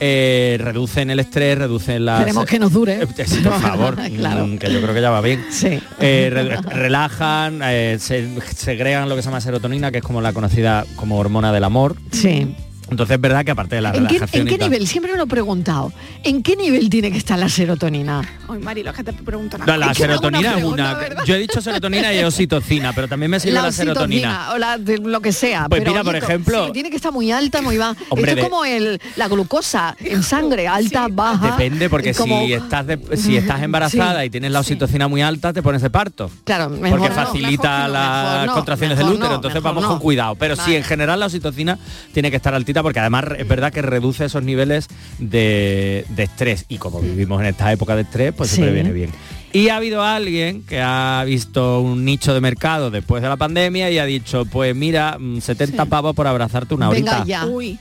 Eh, 0.00 0.56
reducen 0.60 1.10
el 1.10 1.18
estrés, 1.18 1.58
reducen 1.58 2.04
las... 2.04 2.20
Esperemos 2.20 2.46
que 2.46 2.58
nos 2.60 2.72
dure. 2.72 3.02
Eh, 3.02 3.06
sí, 3.26 3.40
por 3.42 3.60
favor, 3.60 3.96
Claro. 4.16 4.46
mm, 4.46 4.58
que 4.58 4.72
yo 4.72 4.80
creo 4.80 4.94
que 4.94 5.00
ya 5.00 5.10
va 5.10 5.20
bien. 5.20 5.44
Sí. 5.50 5.80
Eh, 6.00 6.30
re- 6.32 6.56
relajan, 6.74 7.60
eh, 7.64 7.96
se 8.00 8.28
segregan 8.54 9.08
lo 9.08 9.16
que 9.16 9.22
se 9.22 9.28
llama 9.28 9.40
serotonina, 9.40 9.90
que 9.90 9.98
es 9.98 10.04
como 10.04 10.20
la 10.20 10.32
conocida 10.32 10.84
como 10.96 11.18
hormona 11.18 11.52
del 11.52 11.64
amor. 11.64 11.96
Sí. 12.12 12.54
Entonces 12.90 13.14
es 13.16 13.20
verdad 13.20 13.44
que 13.44 13.50
aparte 13.50 13.76
de 13.76 13.82
la 13.82 13.90
¿En 13.90 14.06
qué, 14.06 14.14
relajación 14.14 14.40
en 14.42 14.48
y 14.48 14.50
qué 14.50 14.58
tal- 14.58 14.70
nivel? 14.70 14.86
Siempre 14.88 15.12
me 15.12 15.18
lo 15.18 15.24
he 15.24 15.28
preguntado. 15.28 15.92
¿En 16.24 16.42
qué 16.42 16.56
nivel 16.56 16.88
tiene 16.88 17.10
que 17.12 17.18
estar 17.18 17.38
la 17.38 17.48
serotonina? 17.48 18.22
Ay, 18.48 18.58
Marilo, 18.60 18.90
es 18.90 18.96
que 18.96 19.04
te 19.04 19.12
No, 19.12 19.58
nada. 19.58 19.76
la 19.76 19.94
serotonina 19.94 20.58
es 20.58 20.64
una. 20.64 20.98
Yo 21.26 21.34
he 21.34 21.38
dicho 21.38 21.60
serotonina 21.60 22.12
y 22.14 22.22
oxitocina, 22.24 22.92
pero 22.92 23.06
también 23.08 23.30
me 23.30 23.40
sirve 23.40 23.54
la, 23.60 23.70
serotonina. 23.72 24.28
oxitocina 24.48 24.54
o 24.54 24.58
la 24.58 24.78
de 24.78 24.98
lo 24.98 25.20
que 25.20 25.32
sea. 25.32 25.66
Pues 25.68 25.80
pero, 25.80 25.92
mira, 25.92 26.04
por 26.04 26.14
oye, 26.14 26.24
ejemplo- 26.24 26.66
sí, 26.66 26.72
tiene 26.72 26.90
que 26.90 26.96
estar 26.96 27.12
muy 27.12 27.30
alta, 27.30 27.60
muy 27.62 27.76
baja. 27.76 27.94
Hombre, 28.08 28.32
Esto 28.32 28.42
es 28.44 28.48
como 28.48 28.64
el, 28.64 29.00
la 29.16 29.28
glucosa 29.28 29.94
en 30.00 30.22
sangre, 30.22 30.66
alta, 30.66 31.08
baja. 31.10 31.50
Depende, 31.52 31.90
porque 31.90 32.14
como- 32.14 32.44
si 32.46 32.52
estás 32.54 32.86
de- 32.86 33.16
si 33.16 33.36
estás 33.36 33.62
embarazada 33.62 34.24
y 34.24 34.30
tienes 34.30 34.50
la 34.50 34.60
oxitocina 34.60 35.08
muy 35.08 35.20
alta, 35.22 35.52
te 35.52 35.62
pones 35.62 35.82
de 35.82 35.90
parto. 35.90 36.30
Claro, 36.44 36.70
mejor 36.70 36.98
porque 37.00 37.14
no, 37.14 37.14
facilita 37.26 37.76
mejor 37.78 37.90
las 37.92 38.46
no, 38.46 38.54
contracciones 38.54 38.96
mejor 38.98 39.10
del 39.12 39.18
útero, 39.18 39.30
no, 39.30 39.36
entonces 39.36 39.62
vamos 39.62 39.82
no. 39.82 39.88
con 39.90 39.98
cuidado. 39.98 40.34
Pero 40.36 40.56
sí, 40.56 40.74
en 40.74 40.84
general 40.84 41.20
la 41.20 41.26
oxitocina 41.26 41.78
tiene 42.12 42.30
que 42.30 42.36
estar 42.36 42.54
altita 42.54 42.77
porque 42.82 43.00
además 43.00 43.24
es 43.38 43.46
verdad 43.48 43.72
que 43.72 43.82
reduce 43.82 44.24
esos 44.24 44.42
niveles 44.42 44.88
de, 45.18 46.04
de 46.08 46.22
estrés. 46.22 46.64
Y 46.68 46.78
como 46.78 47.00
vivimos 47.00 47.40
en 47.40 47.46
esta 47.48 47.72
época 47.72 47.94
de 47.96 48.02
estrés, 48.02 48.32
pues 48.32 48.50
siempre 48.50 48.70
Sí. 48.70 48.74
viene 48.74 48.92
bien. 48.92 49.10
Y 49.52 49.70
ha 49.70 49.76
habido 49.76 50.02
alguien 50.02 50.62
que 50.64 50.80
ha 50.82 51.22
visto 51.24 51.80
un 51.80 52.04
nicho 52.04 52.34
de 52.34 52.40
mercado 52.40 52.90
después 52.90 53.22
de 53.22 53.28
la 53.28 53.36
pandemia 53.36 53.90
y 53.90 53.98
ha 53.98 54.04
dicho, 54.04 54.44
pues 54.44 54.76
mira, 54.76 55.16
mm, 55.18 55.40
70 55.40 55.86
pavos 55.86 56.14
por 56.14 56.26
abrazarte 56.26 56.74
una 56.74 56.88
horita. 56.90 57.12
Venga 57.20 57.24
ya. 57.26 57.46
Uy. 57.46 57.78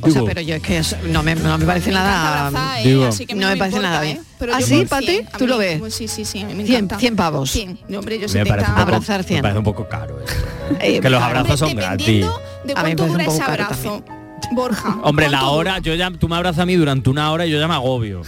O 0.00 0.04
sea, 0.10 0.14
Digo. 0.20 0.26
pero 0.26 0.40
yo 0.42 0.54
es 0.54 0.62
que 0.62 0.78
eso 0.78 0.96
no 1.10 1.24
me, 1.24 1.34
no 1.34 1.58
me 1.58 1.64
parece 1.64 1.90
nada. 1.90 2.46
abrazar, 2.46 2.78
¿eh? 2.78 2.88
Digo. 2.88 3.06
Así 3.06 3.26
que 3.26 3.34
no 3.34 3.48
me 3.48 3.56
parece 3.56 3.78
importa, 3.78 3.88
nada 3.94 4.06
¿eh? 4.06 4.20
bien. 4.38 4.52
¿Ah, 4.54 4.60
sí, 4.62 4.76
por 4.76 4.88
Pati? 4.90 5.06
100, 5.06 5.26
a 5.26 5.38
¿Tú 5.38 5.44
mí- 5.44 5.50
lo 5.50 5.58
ves? 5.58 5.82
sí, 5.94 6.06
sí, 6.06 6.24
sí, 6.24 6.44
me 6.44 6.54
100, 6.64 6.66
encanta. 6.68 6.98
100 7.00 7.16
pavos. 7.16 7.50
100. 7.50 7.78
No, 7.88 7.98
hombre, 7.98 8.14
yo 8.16 8.22
Me 8.22 8.28
70. 8.28 8.48
parece 8.54 8.68
un 8.70 8.74
poco, 8.76 8.82
Abrazar 8.82 9.18
me 9.22 9.24
100. 9.26 9.42
parece 9.42 9.58
un 9.58 9.64
poco 9.64 9.88
caro. 9.88 10.20
eso. 10.24 10.34
Eh, 10.80 11.00
que 11.00 11.10
los 11.10 11.20
abrazos 11.20 11.58
son 11.58 11.74
gratis. 11.74 12.06
De 12.64 12.74
me 12.74 12.80
cuánto 12.80 13.06
dura 13.08 13.24
un 13.24 13.30
ese 13.32 13.42
abrazo. 13.42 14.04
Borja. 14.52 14.96
Hombre, 15.02 15.28
la 15.28 15.38
¿cuánto 15.40 15.54
hora, 15.56 15.78
yo 15.78 15.94
ya, 15.94 16.10
tú 16.10 16.28
me 16.28 16.36
abrazas 16.36 16.60
a 16.60 16.66
mí 16.66 16.74
durante 16.74 17.10
una 17.10 17.30
hora 17.32 17.46
y 17.46 17.50
yo 17.50 17.58
ya 17.58 17.68
me 17.68 17.74
agobio. 17.74 18.22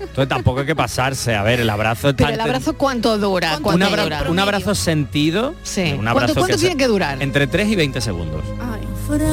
Entonces 0.00 0.28
tampoco 0.28 0.60
hay 0.60 0.66
que 0.66 0.74
pasarse. 0.76 1.34
A 1.34 1.42
ver, 1.42 1.60
el 1.60 1.70
abrazo 1.70 2.10
está 2.10 2.24
Pero 2.24 2.34
el 2.34 2.40
abrazo 2.40 2.74
cuánto 2.74 3.16
dura? 3.18 3.56
un, 3.56 3.62
¿Cuánto 3.62 3.86
abra- 3.86 4.02
dura? 4.04 4.24
un 4.28 4.38
abrazo 4.38 4.74
sentido. 4.74 5.54
Sí. 5.62 5.82
un 5.82 5.88
¿Cuánto, 5.96 6.10
abrazo 6.10 6.34
cuánto 6.34 6.54
que 6.56 6.60
tiene 6.60 6.76
que 6.76 6.86
durar? 6.88 7.22
Entre 7.22 7.46
3 7.46 7.68
y 7.68 7.76
20 7.76 8.00
segundos. 8.00 8.42
Ay. 8.60 8.80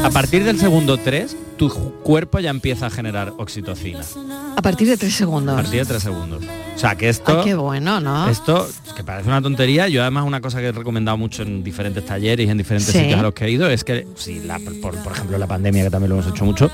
A 0.03 0.09
partir 0.09 0.43
del 0.43 0.59
segundo 0.59 0.97
3, 0.97 1.35
tu 1.69 1.93
cuerpo 2.01 2.39
ya 2.39 2.49
empieza 2.49 2.87
a 2.87 2.89
generar 2.89 3.33
oxitocina. 3.37 4.01
A 4.55 4.61
partir 4.63 4.87
de 4.87 4.97
tres 4.97 5.13
A 5.13 5.17
segundos. 5.19 5.55
partir 5.55 5.79
de 5.79 5.85
3 5.85 6.01
segundos. 6.01 6.43
O 6.75 6.79
sea, 6.79 6.95
que 6.95 7.07
esto... 7.09 7.37
Ay, 7.39 7.45
qué 7.45 7.53
bueno, 7.55 7.99
¿no? 7.99 8.27
Esto, 8.29 8.67
que 8.95 9.03
parece 9.03 9.29
una 9.29 9.43
tontería, 9.43 9.87
yo 9.87 10.01
además 10.01 10.25
una 10.25 10.41
cosa 10.41 10.59
que 10.59 10.67
he 10.67 10.71
recomendado 10.71 11.17
mucho 11.17 11.43
en 11.43 11.63
diferentes 11.63 12.03
talleres 12.03 12.47
y 12.47 12.49
en 12.49 12.57
diferentes 12.57 12.91
Sí. 12.91 12.99
sitios 12.99 13.19
a 13.19 13.21
los 13.23 13.33
que 13.35 13.45
he 13.45 13.51
ido 13.51 13.69
es 13.69 13.83
que, 13.83 14.07
si 14.15 14.39
la- 14.39 14.57
por, 14.81 14.95
por 15.03 15.11
ejemplo 15.13 15.37
la 15.37 15.45
pandemia, 15.45 15.83
que 15.83 15.89
también 15.91 16.09
lo 16.09 16.15
hemos 16.19 16.33
hecho 16.33 16.45
mucho, 16.45 16.71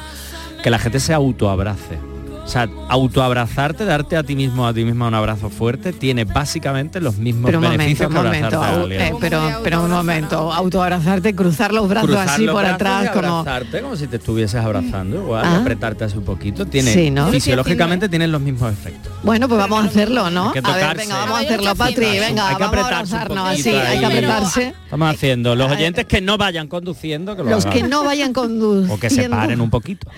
que 0.63 0.69
la 0.69 0.79
gente 0.79 1.01
se 1.01 1.13
autoabrace. 1.13 1.99
O 2.47 2.49
sea, 2.49 2.69
autoabrazarte, 2.87 3.83
darte 3.83 4.15
a 4.15 4.23
ti 4.23 4.33
mismo, 4.33 4.65
a 4.65 4.73
ti 4.73 4.85
misma 4.85 5.07
un 5.09 5.13
abrazo 5.13 5.49
fuerte, 5.49 5.91
tiene 5.91 6.23
básicamente 6.23 7.01
los 7.01 7.17
mismos 7.17 7.47
Pero 7.47 7.57
un 7.57 7.65
momento, 7.65 7.77
beneficios 7.83 8.07
un 8.09 8.15
que 8.15 8.21
momento, 8.23 8.45
abrazarte 8.47 8.79
a 8.79 8.81
alguien. 8.83 9.01
eh, 9.01 9.13
pero, 9.19 9.41
pero 9.63 9.83
un 9.83 9.91
momento, 9.91 10.53
autoabrazarte, 10.53 11.35
cruzar 11.35 11.73
los 11.73 11.89
brazos 11.89 12.07
Cruzar 12.09 12.29
así 12.29 12.45
los 12.45 12.53
por 12.55 12.63
brazos 12.63 12.75
atrás 12.75 13.05
y 13.05 13.19
como... 13.19 13.39
abrazarte 13.39 13.81
como 13.81 13.95
si 13.97 14.07
te 14.07 14.15
estuvieses 14.15 14.61
abrazando 14.63 15.17
igual 15.17 15.43
Ah. 15.45 15.57
apretarte 15.57 16.05
así 16.05 16.17
un 16.17 16.23
poquito 16.23 16.65
tiene 16.65 16.93
Sí, 16.93 17.11
¿no? 17.11 17.27
fisiológicamente 17.27 18.07
tienen 18.07 18.31
los 18.31 18.39
mismos 18.39 18.71
efectos 18.71 19.11
Bueno, 19.23 19.49
pues 19.49 19.59
vamos 19.59 19.83
a 19.83 19.87
hacerlo, 19.89 20.29
¿no? 20.29 20.51
A 20.51 20.75
ver, 20.75 20.97
venga, 20.97 21.15
vamos 21.17 21.37
a 21.39 21.41
hacerlo, 21.41 21.75
Patri, 21.75 22.05
venga, 22.17 22.47
Hay 22.47 22.55
que 22.55 22.63
vamos 22.63 22.77
a 22.77 22.85
abrazarnos 22.85 23.47
así, 23.49 23.69
hay 23.71 23.99
que 23.99 24.05
apretarse. 24.05 24.73
Estamos 24.87 25.13
haciendo 25.13 25.53
los 25.55 25.69
oyentes 25.71 26.05
que 26.05 26.21
no 26.21 26.37
vayan 26.37 26.67
conduciendo 26.67 27.35
que 27.35 27.43
lo 27.43 27.49
Los 27.49 27.65
hagan. 27.65 27.77
que 27.81 27.87
no 27.87 28.03
vayan 28.05 28.31
conduciendo, 28.31 28.93
o 28.93 28.99
que 28.99 29.09
se 29.09 29.29
paren 29.29 29.59
un 29.59 29.69
poquito 29.69 30.09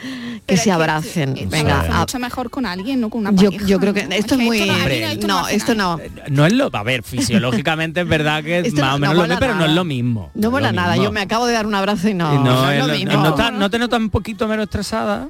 que 0.46 0.58
se 0.58 0.72
abracen. 0.72 1.36
Esto 1.38 1.50
Venga, 1.50 1.84
es 1.86 1.90
a- 1.94 2.00
mucho 2.00 2.20
mejor 2.20 2.50
con 2.50 2.66
alguien, 2.66 3.02
no 3.02 3.10
con 3.10 3.22
una 3.22 3.32
yo, 3.32 3.50
pareja. 3.52 3.66
yo 3.66 3.80
creo 3.80 3.94
que 3.94 4.06
¿no? 4.06 4.16
esto 4.16 4.36
es 4.36 4.40
que 4.40 4.46
muy... 4.46 4.60
esto 4.60 4.72
no- 4.72 4.78
Hombre, 4.80 5.12
esto 5.12 5.28
no, 5.28 5.48
esto 5.48 5.76
nada. 5.76 5.98
no. 5.98 6.24
no 6.30 6.46
es 6.46 6.54
lo 6.54 6.70
a 6.72 6.84
ver 6.84 7.04
fisiológicamente 7.04 8.02
es 8.02 8.08
verdad 8.08 8.44
que 8.44 8.60
Esto 8.60 8.82
más 8.82 8.92
no- 8.92 8.96
o 8.96 9.00
menos 9.00 9.16
no 9.16 9.22
lo 9.24 9.28
mismo 9.28 9.40
pero 9.40 9.56
no 9.56 9.66
es 9.66 9.72
lo 9.72 9.84
mismo 9.84 10.32
No 10.36 10.52
mola 10.52 10.70
es 10.70 10.74
nada, 10.76 10.96
yo 10.98 11.12
me 11.12 11.22
acabo 11.22 11.46
de 11.48 11.54
dar 11.54 11.66
un 11.68 11.76
abrazo 11.76 12.08
y 12.10 12.14
no, 12.14 12.34
Y 12.34 12.38
no, 12.38 12.44
no 12.44 12.72
es 12.72 12.78
es 12.78 12.82
lo 12.82 12.88
lo- 12.88 12.94
mismo. 12.94 13.12
¿no, 13.24 13.30
está- 13.30 13.52
¿no 13.52 13.70
te 13.70 13.80
notas 13.80 14.00
un 14.00 14.10
poquito 14.10 14.48
menos 14.48 14.64
estresada 14.66 15.30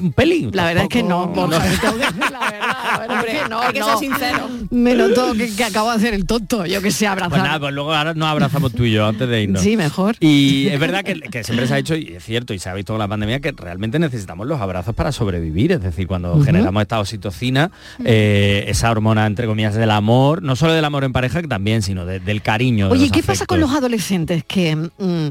un 0.00 0.12
pelín 0.12 0.50
La 0.52 0.64
verdad 0.66 0.84
es 0.84 0.88
que 0.88 1.02
no, 1.02 1.26
decir 1.26 1.48
la 1.50 1.58
verdad, 1.58 2.30
la 2.32 2.50
verdad 2.50 3.10
Hombre, 3.10 3.32
es 3.36 3.42
que 3.42 3.48
no, 3.48 3.60
hay 3.60 3.72
que 3.72 3.80
no. 3.80 3.86
ser 3.88 3.98
sincero. 3.98 4.48
Me 4.70 4.94
noto 4.94 5.32
que, 5.34 5.54
que 5.54 5.64
acabo 5.64 5.90
de 5.90 5.96
hacer 5.96 6.14
el 6.14 6.26
tonto, 6.26 6.66
yo 6.66 6.82
que 6.82 6.90
sé, 6.90 7.06
abrazar. 7.06 7.30
Pues 7.30 7.42
nada, 7.42 7.60
pues 7.60 7.72
luego 7.74 7.92
ahora 7.94 8.14
nos 8.14 8.28
abrazamos 8.28 8.72
tú 8.72 8.84
y 8.84 8.92
yo 8.92 9.06
antes 9.06 9.28
de 9.28 9.42
irnos. 9.42 9.62
Sí, 9.62 9.76
mejor. 9.76 10.16
Y 10.20 10.68
es 10.68 10.78
verdad 10.80 11.04
que, 11.04 11.20
que 11.20 11.44
siempre 11.44 11.66
se 11.66 11.74
ha 11.74 11.76
dicho, 11.76 11.94
y 11.96 12.14
es 12.16 12.24
cierto, 12.24 12.52
y 12.54 12.58
se 12.58 12.68
ha 12.68 12.74
visto 12.74 12.92
con 12.92 12.98
la 13.00 13.08
pandemia, 13.08 13.40
que 13.40 13.52
realmente 13.52 13.98
necesitamos 13.98 14.46
los 14.46 14.60
abrazos 14.60 14.94
para 14.94 15.12
sobrevivir. 15.12 15.72
Es 15.72 15.82
decir, 15.82 16.06
cuando 16.06 16.40
generamos 16.42 16.82
esta 16.82 16.98
oxitocina, 17.00 17.70
eh, 18.04 18.64
esa 18.68 18.90
hormona, 18.90 19.26
entre 19.26 19.46
comillas, 19.46 19.74
del 19.74 19.90
amor, 19.90 20.42
no 20.42 20.56
solo 20.56 20.72
del 20.72 20.84
amor 20.84 21.04
en 21.04 21.12
pareja, 21.12 21.40
que 21.42 21.48
también, 21.48 21.82
sino 21.82 22.04
de- 22.06 22.20
del 22.20 22.42
cariño. 22.42 22.88
Oye, 22.90 23.10
¿qué 23.10 23.22
pasa 23.22 23.46
con 23.46 23.60
los 23.60 23.70
adolescentes 23.72 24.44
que 24.44 24.76
mm, 24.76 25.28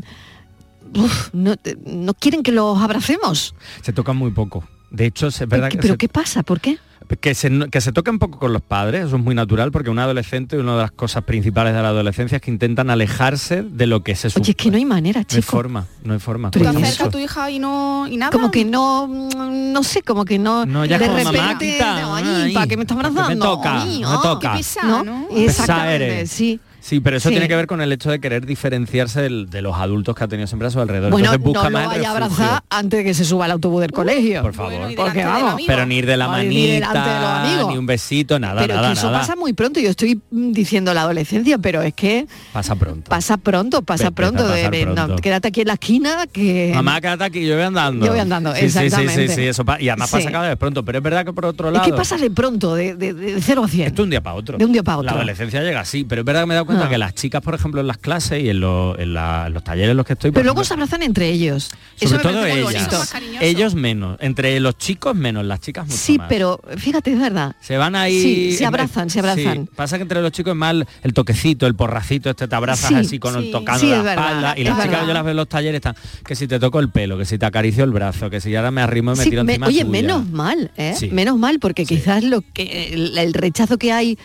uf, 0.96 1.30
no, 1.34 1.56
no 1.86 2.14
quieren 2.14 2.44
que 2.44 2.52
los 2.52 2.78
abracemos? 2.80 3.56
Se 3.82 3.94
tocan 3.94 4.18
muy 4.18 4.32
poco. 4.32 4.64
De 4.92 5.06
hecho, 5.06 5.28
es 5.28 5.40
verdad 5.48 5.70
que 5.70 5.78
¿Pero 5.78 5.94
se, 5.94 5.98
qué 5.98 6.08
pasa? 6.10 6.42
¿Por 6.44 6.60
qué? 6.60 6.78
que, 7.22 7.34
se, 7.34 7.50
que 7.72 7.82
se 7.82 7.92
toca 7.92 8.12
un 8.12 8.20
poco 8.20 8.38
con 8.38 8.54
los 8.54 8.62
padres, 8.62 9.06
eso 9.08 9.16
es 9.16 9.22
muy 9.24 9.34
natural, 9.34 9.72
porque 9.72 9.90
un 9.90 9.98
adolescente, 9.98 10.58
una 10.58 10.74
de 10.76 10.82
las 10.84 10.92
cosas 10.92 11.24
principales 11.24 11.74
de 11.74 11.82
la 11.82 11.88
adolescencia 11.90 12.36
es 12.36 12.42
que 12.42 12.52
intentan 12.52 12.90
alejarse 12.92 13.64
de 13.64 13.88
lo 13.88 14.04
que 14.04 14.16
se 14.16 14.30
supone. 14.30 14.44
Oye, 14.44 14.52
es 14.52 14.56
que 14.58 14.70
no 14.70 14.78
hay 14.78 14.86
manera, 14.86 15.22
No 15.22 15.26
hay 15.30 15.42
chico. 15.42 15.52
forma, 15.52 15.88
no 16.04 16.14
hay 16.14 16.20
forma. 16.20 16.52
Tú 16.52 16.60
te 16.60 16.66
¿y 16.66 16.68
acercas 16.68 17.02
a 17.02 17.10
tu 17.10 17.18
hija 17.18 17.50
y 17.50 17.58
no 17.60 18.08
y 18.08 18.18
nada. 18.18 18.32
Como 18.32 18.52
que 18.52 18.64
no, 18.66 19.08
no 19.08 19.84
sé, 19.84 20.02
como 20.04 20.24
que 20.26 20.38
no, 20.38 20.66
No, 20.68 20.86
ya 20.86 21.00
de 21.00 21.06
como 21.06 21.18
repente, 21.18 21.40
mamá, 21.40 21.58
quita, 21.58 22.02
no, 22.02 22.16
ay, 22.16 22.54
¿para 22.54 22.68
qué 22.68 22.78
me 22.78 22.84
estás 22.84 22.98
me 22.98 23.08
abrazando? 23.08 23.46
toca, 23.46 23.82
Ay, 23.82 24.00
me 24.00 24.06
toca. 24.24 24.52
qué 24.52 24.58
pesado, 24.58 25.04
¿no? 25.04 25.28
Exactamente, 25.32 26.28
sí. 26.28 26.60
Sí, 26.82 27.00
pero 27.00 27.18
eso 27.18 27.30
Sí. 27.30 27.36
tiene 27.36 27.48
que 27.48 27.56
ver 27.56 27.68
con 27.68 27.82
el 27.82 27.92
hecho 27.92 28.10
de 28.10 28.20
querer 28.20 28.46
diferenciarse 28.46 29.22
del- 29.22 29.50
de 29.50 29.62
los 29.62 29.76
adultos 29.76 30.16
que 30.16 30.24
ha 30.24 30.28
tenido 30.28 30.48
siempre 30.48 30.68
a 30.68 30.72
su 30.72 30.80
alrededor. 30.80 31.12
Bueno, 31.12 31.34
Entonces 31.34 31.44
busca 31.46 31.64
no 31.64 31.70
lo 31.70 31.78
más 31.78 31.88
vaya 31.88 32.12
a 32.12 32.20
refugio. 32.20 32.44
abrazar 32.46 32.64
antes 32.70 32.98
de 33.00 33.04
que 33.04 33.14
se 33.14 33.26
suba 33.26 33.46
al 33.46 33.52
autobús 33.52 33.82
del 33.82 33.92
colegio. 33.92 34.42
Por 34.42 34.54
favor. 34.54 34.96
Porque 34.96 35.24
vamos. 35.26 35.62
Pero 35.68 35.86
ni 35.86 35.98
ir 35.98 36.06
de 36.06 36.18
la 36.18 36.34
Ay, 36.34 36.48
ni 36.48 36.68
delante 36.68 37.00
de 37.00 37.06
los 37.06 37.22
manita, 37.24 37.68
ni 37.72 37.78
un 37.78 37.86
besito, 37.86 38.40
nada, 38.40 38.62
pero 38.62 38.76
nada, 38.76 38.88
que 38.88 38.94
eso 38.94 39.08
nada. 39.08 39.20
pasa 39.20 39.36
muy 39.36 39.54
pronto. 39.54 39.80
Yo 39.80 39.90
estoy 39.90 40.20
mm, 40.32 40.52
diciendo 40.52 40.94
la 40.94 41.02
adolescencia, 41.02 41.58
pero 41.58 41.82
es 41.82 41.94
que 41.94 42.28
Pasa 42.54 42.76
pronto. 42.76 43.10
pasa 43.10 43.38
pronto, 43.38 43.82
pasa 43.82 44.12
pronto. 44.12 44.48
de- 44.48 44.86
no, 44.86 45.16
quédate 45.18 45.50
aquí 45.50 45.62
en 45.62 45.68
la 45.68 45.74
esquina 45.74 46.28
que 46.32 46.72
Mamá, 46.74 47.02
quédate 47.02 47.24
aquí, 47.26 47.46
yo 47.46 47.56
voy 47.56 47.64
andando. 47.64 48.06
Yo 48.06 48.12
voy 48.12 48.20
andando, 48.22 48.54
Sí, 48.56 48.62
sí, 48.62 48.70
sí, 48.70 48.86
exactamente. 48.86 49.28
Sí, 49.30 49.36
sí, 49.36 49.48
eso 49.48 49.66
pa- 49.66 49.82
y 49.82 49.90
además 49.90 50.10
Sí. 50.10 50.18
pasa 50.18 50.32
cada 50.32 50.48
vez 50.50 50.58
pronto. 50.58 50.84
Pero 50.86 50.98
es 51.00 51.04
verdad 51.04 51.26
que 51.26 51.34
por 51.34 51.46
otro 51.46 51.68
es 51.68 51.74
lado... 51.74 51.86
que 51.86 51.94
pasa 51.94 52.18
de 52.18 52.32
pronto, 52.32 52.74
de, 52.76 52.96
de, 52.96 53.14
de 53.14 53.42
0 53.42 53.64
a 53.64 53.68
100. 53.68 53.88
Esto 53.88 54.04
un 54.04 54.10
día 54.10 54.22
para 54.22 54.36
otro. 54.36 54.58
De 54.58 54.66
un 54.66 54.72
día 54.72 54.84
para 54.84 54.98
La 54.98 55.02
otro. 55.02 55.16
adolescencia 55.18 55.62
llega 55.62 55.82
así, 55.82 56.04
pero 56.04 56.22
es 56.22 56.26
verdad 56.26 56.42
que 56.42 56.48
me 56.48 56.54
dado 56.56 56.66
cuenta 56.70 56.86
Ah. 56.86 56.90
que 56.90 56.98
las 56.98 57.14
chicas, 57.16 57.42
por 57.42 57.56
ejemplo, 57.56 57.82
en 57.82 57.88
las 57.88 57.98
clases 57.98 58.42
y 58.44 58.50
en, 58.50 58.60
lo- 58.60 58.98
en 58.98 59.14
la- 59.14 59.46
en 59.48 59.54
los 59.54 59.64
talleres 59.64 59.92
en 59.92 59.98
los 59.98 60.06
que 60.06 60.14
estoy, 60.14 60.32
Pero 60.32 60.44
luego 60.44 60.62
ejemplo, 60.62 60.66
se 60.68 60.74
abrazan 60.76 61.02
entre 61.04 61.30
ellos. 61.30 61.70
Eso 62.00 62.16
sobre 62.18 62.18
me 62.18 62.32
todo 62.34 62.46
ellas. 62.46 63.14
Ellos 63.42 63.76
menos. 63.76 64.18
Entre 64.22 64.60
los 64.60 64.78
chicos 64.78 65.16
menos, 65.16 65.46
las 65.46 65.60
chicas 65.62 65.86
mucho 65.86 65.98
Sí, 65.98 66.18
más. 66.18 66.28
pero 66.30 66.60
fíjate, 66.78 67.12
es 67.14 67.20
verdad. 67.20 67.56
Se 67.60 67.78
van 67.78 67.96
ahí... 67.96 68.22
Sí, 68.22 68.52
se 68.54 68.64
en- 68.64 68.68
abrazan, 68.68 69.10
se 69.10 69.20
abrazan. 69.20 69.66
sí. 69.66 69.70
Pasa 69.76 69.98
que 69.98 70.04
entre 70.04 70.22
los 70.22 70.32
chicos 70.32 70.52
es 70.52 70.58
más 70.58 70.76
el 71.04 71.14
toquecito, 71.14 71.68
el 71.68 71.76
porracito, 71.76 72.30
este 72.30 72.48
te 72.48 72.56
abrazas 72.56 72.90
Sí, 72.90 72.96
así 72.96 73.20
con 73.20 73.42
sí. 73.42 73.52
tocando 73.52 73.80
Sí, 73.80 73.88
la 73.90 73.98
es 73.98 74.04
verdad, 74.04 74.26
espalda. 74.28 74.54
Y 74.58 74.62
es 74.62 74.68
las 74.68 74.76
chicas 74.78 74.90
verdad. 74.92 75.08
yo 75.08 75.14
las 75.14 75.24
veo 75.24 75.32
en 75.32 75.38
los 75.38 75.50
talleres 75.50 75.76
están 75.80 75.96
que 76.26 76.36
si 76.36 76.48
te 76.48 76.60
toco 76.60 76.80
el 76.80 76.90
pelo, 76.90 77.18
que 77.18 77.26
si 77.26 77.38
te 77.38 77.46
acaricio 77.46 77.84
el 77.84 77.92
brazo, 77.92 78.30
que 78.30 78.40
si 78.42 78.56
ahora 78.56 78.72
me 78.72 78.82
arrimo 78.82 79.14
y 79.14 79.18
me 79.18 79.24
Sí, 79.24 79.30
tiro 79.32 79.44
me- 79.44 79.54
encima 79.54 79.68
oye, 79.68 79.80
tuya. 79.86 79.92
menos 79.92 80.30
mal, 80.30 80.72
¿eh? 80.78 80.96
Menos 81.12 81.38
mal, 81.38 81.60
porque 81.60 81.86
quizás 81.86 82.24
lo 82.24 82.42
que 82.54 82.94
el, 82.94 83.18
el 83.18 83.34
rechazo 83.34 83.78
que 83.78 83.92
hay 83.92 84.18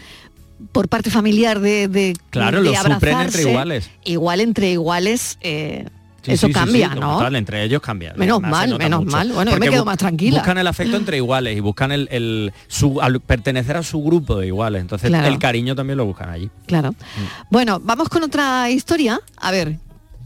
por 0.72 0.88
parte 0.88 1.10
familiar 1.10 1.60
de, 1.60 1.88
de 1.88 2.16
Claro, 2.30 2.62
de 2.62 2.70
lo 2.70 2.76
suplen 2.76 3.20
entre 3.20 3.42
iguales. 3.42 3.90
Igual 4.04 4.40
entre 4.40 4.70
iguales, 4.72 5.38
eh, 5.40 5.86
Sí, 6.22 6.32
eso 6.32 6.46
sí, 6.46 6.54
cambia, 6.54 6.88
sí, 6.88 6.94
¿no? 6.98 7.06
como 7.08 7.18
tal, 7.20 7.36
entre 7.36 7.62
ellos 7.64 7.82
cambia. 7.82 8.14
Menos 8.16 8.40
mal, 8.40 8.78
menos 8.78 9.04
mucho. 9.04 9.14
mal. 9.14 9.30
Bueno, 9.32 9.50
yo 9.50 9.58
me 9.58 9.68
quedo 9.68 9.84
más 9.84 9.98
tranquila. 9.98 10.38
Buscan 10.38 10.56
el 10.56 10.66
afecto 10.66 10.96
entre 10.96 11.18
iguales 11.18 11.54
y 11.54 11.60
buscan 11.60 11.92
el, 11.92 12.08
el- 12.10 12.50
su, 12.66 12.98
al 13.02 13.20
pertenecer 13.20 13.76
a 13.76 13.82
su 13.82 14.02
grupo 14.02 14.38
de 14.38 14.46
iguales. 14.46 14.80
Entonces 14.80 15.10
Claro. 15.10 15.26
el 15.26 15.38
cariño 15.38 15.74
también 15.74 15.98
lo 15.98 16.06
buscan 16.06 16.30
allí. 16.30 16.48
Claro. 16.66 16.92
Mm. 16.92 17.50
Bueno, 17.50 17.78
vamos 17.84 18.08
con 18.08 18.22
otra 18.22 18.70
historia. 18.70 19.20
A 19.36 19.50
ver, 19.50 19.76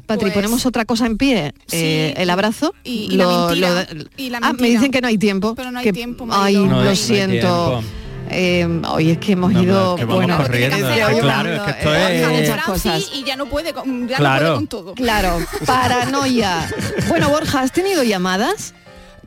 Patri, 0.06 0.26
Pues- 0.26 0.34
ponemos 0.34 0.64
otra 0.66 0.84
cosa 0.84 1.04
en 1.04 1.18
pie. 1.18 1.52
Eh, 1.72 2.14
el 2.16 2.30
abrazo. 2.30 2.74
Y- 2.84 3.08
y 3.12 3.16
la 3.16 3.26
mentira, 3.26 3.86
y 4.16 4.30
la 4.30 4.38
ah, 4.38 4.40
me 4.40 4.46
mentira. 4.50 4.68
dicen 4.70 4.90
que 4.92 5.00
no 5.00 5.08
hay 5.08 5.18
tiempo. 5.18 5.56
Pero 5.56 5.72
no 5.72 5.80
hay 5.80 5.84
que- 5.84 5.92
tiempo, 5.92 6.28
Ay. 6.30 6.54
No, 6.54 6.66
lo 6.66 6.84
no 6.84 6.94
siento. 6.94 7.30
tiempo. 7.32 7.82
Eh, 8.30 8.80
hoy 8.88 9.10
es 9.10 9.18
que 9.18 9.32
hemos 9.32 9.52
No, 9.52 9.62
ido 9.62 9.94
es 9.94 10.00
que 10.00 10.04
bueno 10.04 10.36
corriendo. 10.36 10.76
es 10.76 10.82
que 10.82 10.88
Claro, 10.94 11.14
hoy 11.16 11.20
claro, 11.22 11.48
hemos 11.50 11.68
es 11.68 11.74
que 11.74 11.82
ido, 11.82 11.94
esto 11.94 11.94
eh, 11.94 12.20
es- 12.22 12.28
muchas 12.28 12.64
Franci 12.64 12.88
cosas 12.88 13.10
y 13.14 13.24
ya 13.24 13.36
no 13.36 13.46
puede 13.46 13.72
con, 13.72 14.08
ya 14.08 14.16
Claro. 14.16 14.40
no 14.40 14.46
puede 14.46 14.56
con 14.56 14.66
todo. 14.66 14.94
claro 14.94 15.38
paranoia 15.66 16.68
bueno 17.08 17.28
Borja 17.30 17.60
has 17.60 17.72
tenido 17.72 18.02
llamadas 18.02 18.74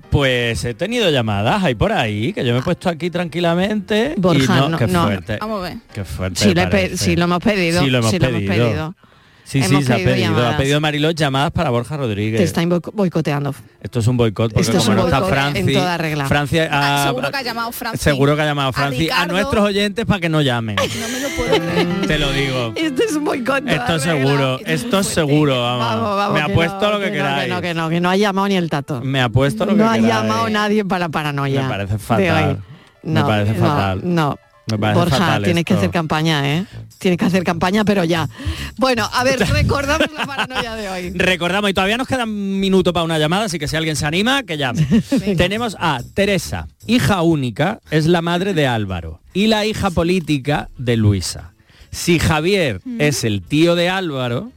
Pues 0.09 0.65
he 0.65 0.73
tenido 0.73 1.09
llamadas 1.09 1.63
ahí 1.63 1.73
por 1.75 1.91
ahí, 1.93 2.33
que 2.33 2.43
yo 2.45 2.51
me 2.53 2.59
he 2.59 2.61
puesto 2.61 2.89
aquí 2.89 3.09
tranquilamente. 3.09 4.13
Borja, 4.17 4.43
y 4.43 4.59
no, 4.59 4.69
no, 4.69 4.77
qué 4.77 4.85
no. 4.87 5.03
fuerte. 5.03 5.37
Vamos 5.39 5.59
a 5.61 5.69
ver. 5.69 5.77
Qué 5.93 6.03
fuerte. 6.03 6.37
sí 6.41 6.53
lo, 6.53 6.61
he 6.61 6.65
pe- 6.65 6.71
parece. 6.71 6.97
sí, 6.97 7.15
lo 7.15 7.23
hemos 7.23 7.39
pedido 7.39 7.81
Sí, 7.81 7.89
lo 7.89 7.97
hemos 7.99 8.11
sí, 8.11 8.19
pedido. 8.19 8.53
pedido. 8.53 8.95
Sí, 9.43 9.61
sí, 9.63 9.81
se 9.83 9.93
ha 9.93 9.97
pedido 9.97 10.15
llamadas. 10.15 10.53
Ha 10.53 10.57
pedido 10.57 10.79
Mariló 10.79 11.11
llamadas 11.11 11.51
para 11.51 11.69
Borja 11.71 11.97
Rodríguez. 11.97 12.37
te 12.39 12.43
están 12.45 12.69
boico- 12.69 12.91
boicoteando 12.93 13.53
Esto 13.81 13.99
es 13.99 14.07
un 14.07 14.15
boicot, 14.15 14.53
porque 14.53 14.61
Esto 14.61 14.77
es 14.77 14.83
como 14.85 15.01
un 15.03 15.09
no 15.09 15.15
está 15.17 15.27
Franci, 15.27 15.59
en 15.59 15.73
toda 15.73 15.97
regla. 15.97 16.25
Francia 16.27 16.69
Ah, 16.71 17.03
ha- 17.03 17.07
seguro 17.07 17.31
que 17.31 17.37
ha 17.37 17.41
llamado 17.41 17.71
Franci. 17.73 17.97
seguro 17.97 18.35
que 18.37 18.41
ha 18.43 18.45
llamado 18.45 18.71
Franci 18.71 19.09
a, 19.09 19.25
nuestros 19.25 19.65
oyentes 19.65 20.05
para 20.05 20.19
que 20.21 20.29
no 20.29 20.41
llamen. 20.41 20.77
No 20.77 21.07
me 21.09 21.19
lo 21.19 21.29
puedo 21.35 21.49
creer. 21.71 22.07
Te 22.07 22.17
lo 22.19 22.31
digo. 22.31 22.73
esto 22.75 23.03
es 23.03 23.15
un 23.15 23.25
boicot 23.25 23.67
Esto 23.67 23.95
es 23.95 24.03
seguro, 24.03 24.59
esto 24.65 24.99
es 24.99 25.07
seguro, 25.07 25.61
vamos. 25.61 25.85
Vamos, 25.85 26.15
vamos, 26.17 26.33
Me 26.33 26.41
apuesto 26.41 26.79
no, 26.81 26.91
lo 26.93 26.99
que, 26.99 27.11
que 27.11 27.17
no, 27.17 27.23
queráis. 27.25 27.43
que 27.43 27.49
no, 27.49 27.61
que 27.61 27.73
no, 27.73 27.89
que 27.89 27.99
no 27.99 28.09
ha 28.09 28.15
llamado 28.15 28.47
ni 28.47 28.55
el 28.55 28.69
tato. 28.69 29.01
Me 29.01 29.21
apuesto 29.21 29.65
lo 29.65 29.71
que 29.73 29.77
no 29.79 29.89
ha 29.89 29.95
queráis. 29.95 30.13
llamado 30.13 30.49
nadie 30.49 30.85
para 30.85 31.09
paranoia. 31.09 31.63
Me 31.63 31.69
parece 31.69 31.97
fatal. 31.97 32.47
hoy. 32.49 32.57
Me 33.03 33.19
No, 33.19 33.27
parece 33.27 33.53
no, 33.53 33.65
fatal. 33.65 34.01
No. 34.03 34.37
Borja, 34.77 35.41
tienes 35.41 35.65
que 35.65 35.73
esto. 35.73 35.81
hacer 35.81 35.91
campaña, 35.91 36.57
¿eh? 36.57 36.65
Tienes 36.97 37.17
que 37.17 37.25
hacer 37.25 37.43
campaña, 37.43 37.83
pero 37.85 38.03
ya. 38.03 38.29
Bueno, 38.77 39.09
a 39.11 39.23
ver, 39.23 39.39
recordamos 39.49 40.07
la 40.15 40.25
paranoia 40.25 40.75
de 40.75 40.89
hoy. 40.89 41.11
Recordamos, 41.11 41.69
y 41.69 41.73
todavía 41.73 41.97
nos 41.97 42.07
queda 42.07 42.23
un 42.23 42.59
minuto 42.59 42.93
para 42.93 43.03
una 43.03 43.17
llamada, 43.17 43.45
así 43.45 43.59
que 43.59 43.67
si 43.67 43.75
alguien 43.75 43.95
se 43.95 44.05
anima, 44.05 44.43
que 44.43 44.57
llame. 44.57 44.85
Tenemos 45.37 45.75
a 45.79 46.01
Teresa, 46.13 46.67
hija 46.87 47.21
única, 47.21 47.79
es 47.89 48.05
la 48.05 48.21
madre 48.21 48.53
de 48.53 48.67
Álvaro, 48.67 49.21
y 49.33 49.47
la 49.47 49.65
hija 49.65 49.89
política 49.91 50.69
de 50.77 50.97
Luisa. 50.97 51.53
Si 51.91 52.19
Javier 52.19 52.81
es 52.99 53.23
el 53.23 53.41
tío 53.41 53.75
de 53.75 53.89
Álvaro, 53.89 54.51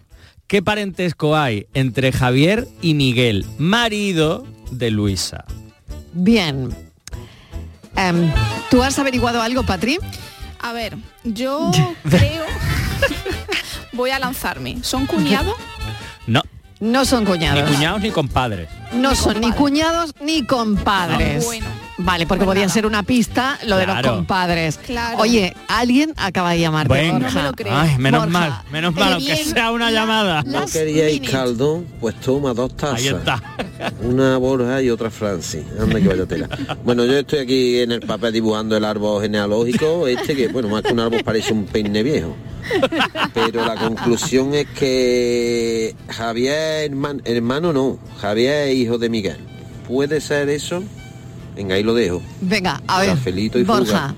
¿qué 0.47 0.63
parentesco 0.63 1.37
hay 1.37 1.67
entre 1.75 2.13
Javier 2.13 2.69
y 2.81 2.95
Miguel, 2.95 3.45
marido 3.59 4.47
de 4.71 4.91
Luisa? 4.91 5.45
Bien. 6.13 6.84
Em, 7.97 8.33
¿Tú 8.71 8.83
has 8.83 8.99
averiguado 8.99 9.41
algo, 9.43 9.63
Patri? 9.63 9.99
A 10.61 10.73
ver, 10.73 10.97
yo 11.25 11.71
creo 12.09 12.45
voy 13.93 14.11
a 14.11 14.19
lanzarme. 14.19 14.79
¿Son 14.83 15.07
cuñados? 15.07 15.55
No, 16.27 16.43
No 16.81 17.05
son 17.05 17.25
ni 17.25 17.31
cuñados. 17.31 17.71
cuñados 17.71 18.01
ni 18.03 18.11
compadres. 18.11 18.69
No 18.93 19.15
son 19.15 19.41
ni 19.41 19.53
cuñados 19.53 20.13
ni 20.21 20.45
compadres. 20.45 21.45
Bueno. 21.45 21.67
Vale, 21.97 22.27
porque 22.27 22.45
podría 22.45 22.69
ser 22.69 22.87
una 22.87 23.05
pista 23.05 23.57
lo 23.67 23.77
de 23.77 23.87
los 23.87 24.01
compadres. 24.03 24.79
Claro. 24.79 25.19
Oye, 25.19 25.55
alguien 25.69 26.13
acaba 26.17 26.51
de 26.51 26.59
llamarte. 26.61 26.93
Venga. 26.93 27.13
Borja. 27.21 27.29
No 27.31 27.35
me 27.43 27.43
lo 27.49 27.53
creo. 27.55 27.73
Ay, 27.77 27.99
menos 27.99 28.21
Borja, 28.25 28.33
mal, 28.41 28.63
menos 28.73 28.95
mal, 28.95 29.09
qué 29.19 29.31
aunque 29.33 29.45
sea 29.45 29.71
una 29.71 29.91
la- 29.91 30.01
llamada. 30.01 30.43
¿No 30.43 30.67
queríais 30.67 31.21
caldo? 31.31 31.85
Pues 32.01 32.17
toma 32.21 32.53
dos 32.53 32.77
tazas. 32.77 32.99
Ahí 32.99 33.07
está. 33.09 33.41
Una 34.03 34.39
Borja 34.39 34.83
y 34.83 34.91
otra 34.91 35.09
Franci. 35.11 35.63
Anda 35.81 36.01
que 36.01 36.09
vaya 36.09 36.27
tela. 36.27 36.49
Bueno, 36.85 37.05
yo 37.05 37.17
estoy 37.19 37.39
aquí 37.39 37.79
en 37.79 37.93
el 37.93 38.01
papel 38.01 38.33
dibujando 38.33 38.77
el 38.77 38.85
árbol 38.85 39.23
genealógico, 39.23 40.09
este 40.09 40.35
que, 40.35 40.49
bueno, 40.49 40.69
más 40.69 40.83
que 40.83 40.93
un 40.93 41.01
árbol 41.01 41.23
parece 41.25 41.53
un 41.53 41.65
peine 41.65 42.03
viejo. 42.03 42.35
Pero 43.33 43.65
la 43.65 43.77
conclusión 43.77 44.53
es 44.55 44.67
que 44.77 45.95
Javier, 46.09 46.91
hermano, 46.91 47.21
hermano 47.25 47.73
no, 47.73 47.99
Javier 48.21 48.69
es 48.69 48.75
hijo 48.77 48.99
de 48.99 49.09
Miguel. 49.09 49.39
¿Puede 49.87 50.21
ser 50.21 50.49
eso? 50.49 50.83
Venga, 51.55 51.75
ahí 51.77 51.83
lo 51.83 51.95
dejo. 51.95 52.23
Venga, 52.41 52.81
a 52.87 53.01
ver. 53.01 53.11
Cafelito 53.11 53.59
y 53.59 53.65
Borja. 53.65 53.85
fuga. 53.85 54.15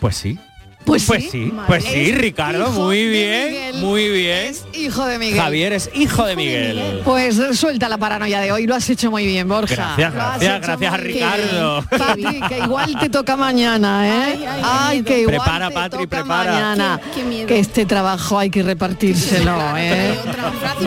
Pues 0.00 0.16
sí. 0.16 0.38
Pues, 0.84 1.04
Pues 1.04 1.24
sí. 1.24 1.28
sí, 1.30 1.52
pues 1.66 1.84
sí, 1.84 2.12
Ricardo, 2.12 2.70
muy 2.70 3.06
bien, 3.08 3.48
Miguel. 3.50 3.74
muy 3.76 4.08
bien. 4.08 4.46
Es 4.46 4.64
hijo 4.72 5.04
de 5.04 5.18
Miguel. 5.18 5.38
Javier 5.38 5.72
es 5.74 5.90
hijo 5.94 6.24
de 6.24 6.34
Miguel. 6.34 7.02
Pues 7.04 7.38
suelta 7.58 7.90
la 7.90 7.98
paranoia 7.98 8.40
de 8.40 8.52
hoy, 8.52 8.66
lo 8.66 8.74
has 8.74 8.88
hecho 8.88 9.10
muy 9.10 9.26
bien, 9.26 9.46
Borja. 9.46 9.74
Gracias, 9.98 10.14
gracias, 10.14 10.60
gracias 10.62 10.94
a 10.94 10.96
Ricardo. 10.96 11.84
Patri, 11.90 12.40
que 12.48 12.58
igual 12.60 12.98
te 12.98 13.10
toca 13.10 13.36
mañana, 13.36 14.08
¿eh? 14.08 14.34
Ay, 14.38 14.44
ay, 14.46 14.62
Ay, 14.64 14.98
qué 15.02 15.04
que 15.04 15.20
igual 15.20 15.36
Prepara, 15.36 15.68
te 15.68 15.74
Patri, 15.74 15.98
toca 16.04 16.08
prepara. 16.22 16.52
mañana. 16.52 17.00
Qué- 17.12 17.20
qué 17.20 17.26
miedo. 17.26 17.46
Que 17.48 17.58
este 17.58 17.84
trabajo 17.84 18.38
hay 18.38 18.48
que 18.48 18.62
repartírselo, 18.62 19.58
¿eh? 19.76 20.18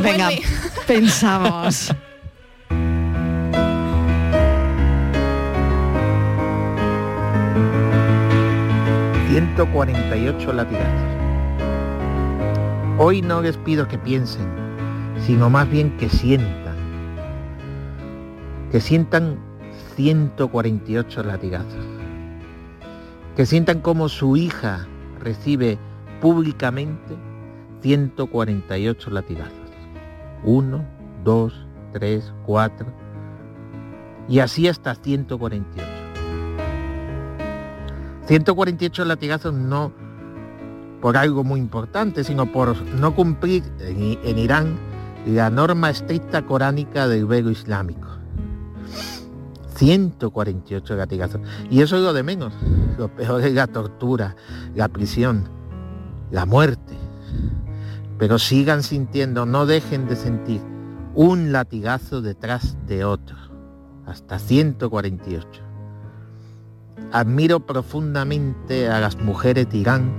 Venga, 0.02 0.30
pensamos. 0.88 1.92
...148 9.32 10.52
latigazos. 10.52 11.12
Hoy 12.98 13.22
no 13.22 13.42
les 13.42 13.56
pido 13.56 13.88
que 13.88 13.98
piensen, 13.98 14.46
sino 15.26 15.50
más 15.50 15.72
bien 15.72 15.96
que 15.96 16.10
sientan. 16.10 16.76
Que 18.74 18.82
sientan 18.82 19.40
148 19.96 21.24
latigazos. 21.24 21.86
Que 23.38 23.46
sientan 23.46 23.80
como 23.80 24.10
su 24.10 24.36
hija 24.36 24.86
recibe 25.22 25.78
públicamente 26.20 27.16
148 27.84 29.12
latigazos. 29.12 29.72
Uno, 30.44 30.84
dos, 31.24 31.68
tres, 31.94 32.34
cuatro. 32.46 32.88
Y 34.28 34.40
así 34.40 34.68
hasta 34.68 34.94
148. 34.94 36.01
148 38.28 39.06
latigazos 39.06 39.54
no 39.54 39.92
por 41.02 41.18
algo 41.18 41.44
muy 41.44 41.60
importante, 41.60 42.24
sino 42.24 42.52
por 42.52 42.80
no 43.00 43.16
cumplir 43.16 43.64
en, 43.80 44.38
Irán 44.38 44.78
la 45.26 45.50
norma 45.50 45.90
estricta 45.90 46.46
coránica 46.46 47.08
del 47.08 47.26
velo 47.26 47.50
islámico. 47.50 48.08
148 49.76 50.96
latigazos. 50.96 51.42
Y 51.70 51.82
eso 51.82 51.98
es 51.98 52.04
lo 52.04 52.14
de 52.14 52.22
menos. 52.22 52.54
Lo 52.98 53.08
peor 53.14 53.42
es 53.42 53.54
la 53.54 53.68
tortura, 53.68 54.36
la 54.76 54.88
prisión, 54.88 55.50
la 56.30 56.46
muerte. 56.46 56.96
Pero 58.20 58.38
sigan 58.38 58.84
sintiendo, 58.84 59.48
no 59.48 59.66
dejen 59.66 60.08
de 60.08 60.16
sentir 60.16 60.62
un 61.16 61.52
latigazo 61.52 62.22
detrás 62.22 62.78
de 62.86 63.04
otro. 63.04 63.38
Hasta 64.06 64.38
148. 64.38 65.71
Admiro 67.12 67.66
profundamente 67.66 68.88
a 68.90 69.00
las 69.02 69.18
mujeres 69.18 69.70
de 69.70 69.78
Irán 69.78 70.14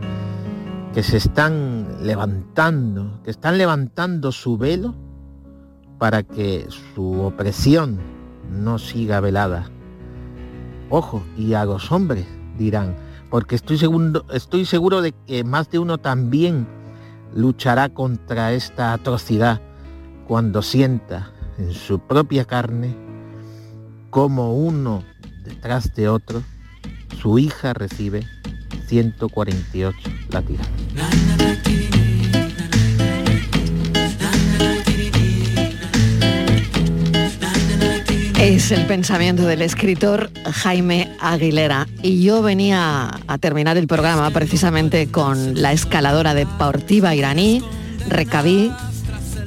que 0.93 1.03
se 1.03 1.17
están 1.17 1.87
levantando, 2.03 3.21
que 3.25 3.31
están 3.31 3.57
levantando 3.57 4.31
su 4.31 4.59
velo 4.59 4.95
para 5.99 6.23
que 6.23 6.67
su 6.95 7.23
opresión 7.23 7.99
no 8.51 8.79
siga 8.79 9.21
velada. 9.21 9.71
Ojo, 10.91 11.23
y 11.39 11.55
a 11.55 11.65
los 11.65 11.91
hombres 11.91 12.27
dirán, 12.59 12.95
porque 13.31 13.55
estoy 13.55 13.79
seguro, 13.79 14.27
estoy 14.31 14.67
seguro 14.67 15.01
de 15.01 15.13
que 15.27 15.45
más 15.45 15.71
de 15.71 15.79
uno 15.79 15.97
también 15.97 16.67
luchará 17.35 17.89
contra 17.89 18.53
esta 18.53 18.93
atrocidad 18.93 19.63
cuando 20.29 20.61
sienta 20.61 21.33
en 21.57 21.73
su 21.73 22.01
propia 22.01 22.45
carne 22.45 22.95
como 24.11 24.55
uno 24.55 25.03
detrás 25.43 25.95
de 25.95 26.11
otro 26.11 26.43
su 27.21 27.39
hija 27.39 27.73
recibe 27.73 28.27
148 28.89 29.99
latidos. 30.31 30.67
Es 38.43 38.73
el 38.73 38.87
pensamiento 38.87 39.47
del 39.47 39.63
escritor 39.63 40.31
Jaime 40.45 41.13
Aguilera. 41.21 41.87
Y 42.03 42.25
yo 42.25 42.43
venía 42.43 43.21
a 43.29 43.39
terminar 43.39 43.77
el 43.77 43.87
programa 43.87 44.29
precisamente 44.31 45.07
con 45.07 45.63
la 45.63 45.73
escaladora 45.73 46.35
deportiva 46.35 47.15
iraní, 47.15 47.63
Rekabi, 48.09 48.73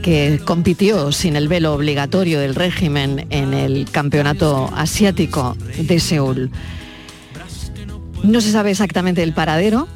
que 0.02 0.40
compitió 0.46 1.12
sin 1.12 1.36
el 1.36 1.50
velo 1.50 1.74
obligatorio 1.74 2.40
del 2.40 2.56
régimen 2.56 3.28
en 3.32 3.54
el 3.54 3.90
Campeonato 3.92 4.72
Asiático 4.74 5.58
de 5.78 6.00
Seúl. 6.00 6.50
No 8.26 8.42
se 8.42 8.52
sabe 8.52 8.72
exactamente 8.72 9.22
el 9.22 9.34
paradero 9.34 9.88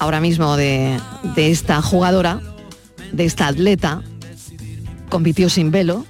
ahora 0.00 0.20
mismo 0.20 0.56
de, 0.56 0.98
esta 1.36 1.80
jugadora, 1.80 2.40
de 3.12 3.24
esta 3.24 3.46
atleta, 3.46 4.02
compitió 5.08 5.48
sin 5.48 5.70
velo, 5.70 6.04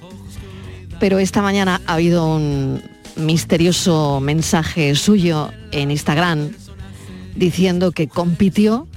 pero 0.99 1.19
esta 1.19 1.43
mañana 1.43 1.79
ha 1.85 1.93
habido 1.93 2.27
un 2.27 2.81
misterioso 3.15 4.19
mensaje 4.19 4.95
suyo 4.95 5.51
en 5.71 5.91
Instagram 5.91 6.49
diciendo 7.35 7.91
que 7.91 8.07
compitió 8.07 8.87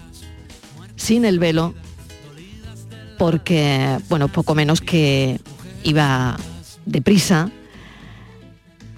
sin 0.97 1.27
el 1.27 1.39
velo 1.39 1.75
porque, 3.19 3.99
bueno, 4.09 4.29
poco 4.29 4.55
menos 4.55 4.81
que 4.81 5.39
iba 5.85 6.39
deprisa, 6.87 7.51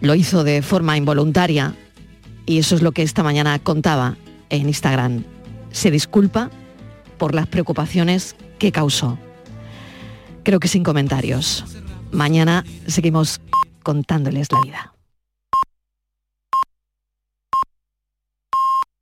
lo 0.00 0.14
hizo 0.14 0.44
de 0.44 0.62
forma 0.62 0.96
involuntaria 0.96 1.74
y 2.46 2.58
eso 2.58 2.74
es 2.74 2.82
lo 2.82 2.92
que 2.92 3.02
esta 3.02 3.22
mañana 3.22 3.58
contaba 3.58 4.16
en 4.50 4.68
Instagram. 4.68 5.24
Se 5.70 5.90
disculpa 5.90 6.50
por 7.18 7.34
las 7.34 7.46
preocupaciones 7.46 8.36
que 8.58 8.72
causó. 8.72 9.18
Creo 10.42 10.60
que 10.60 10.68
sin 10.68 10.82
comentarios. 10.82 11.64
Mañana 12.10 12.64
seguimos 12.86 13.40
contándoles 13.82 14.50
la 14.52 14.60
vida. 14.60 14.92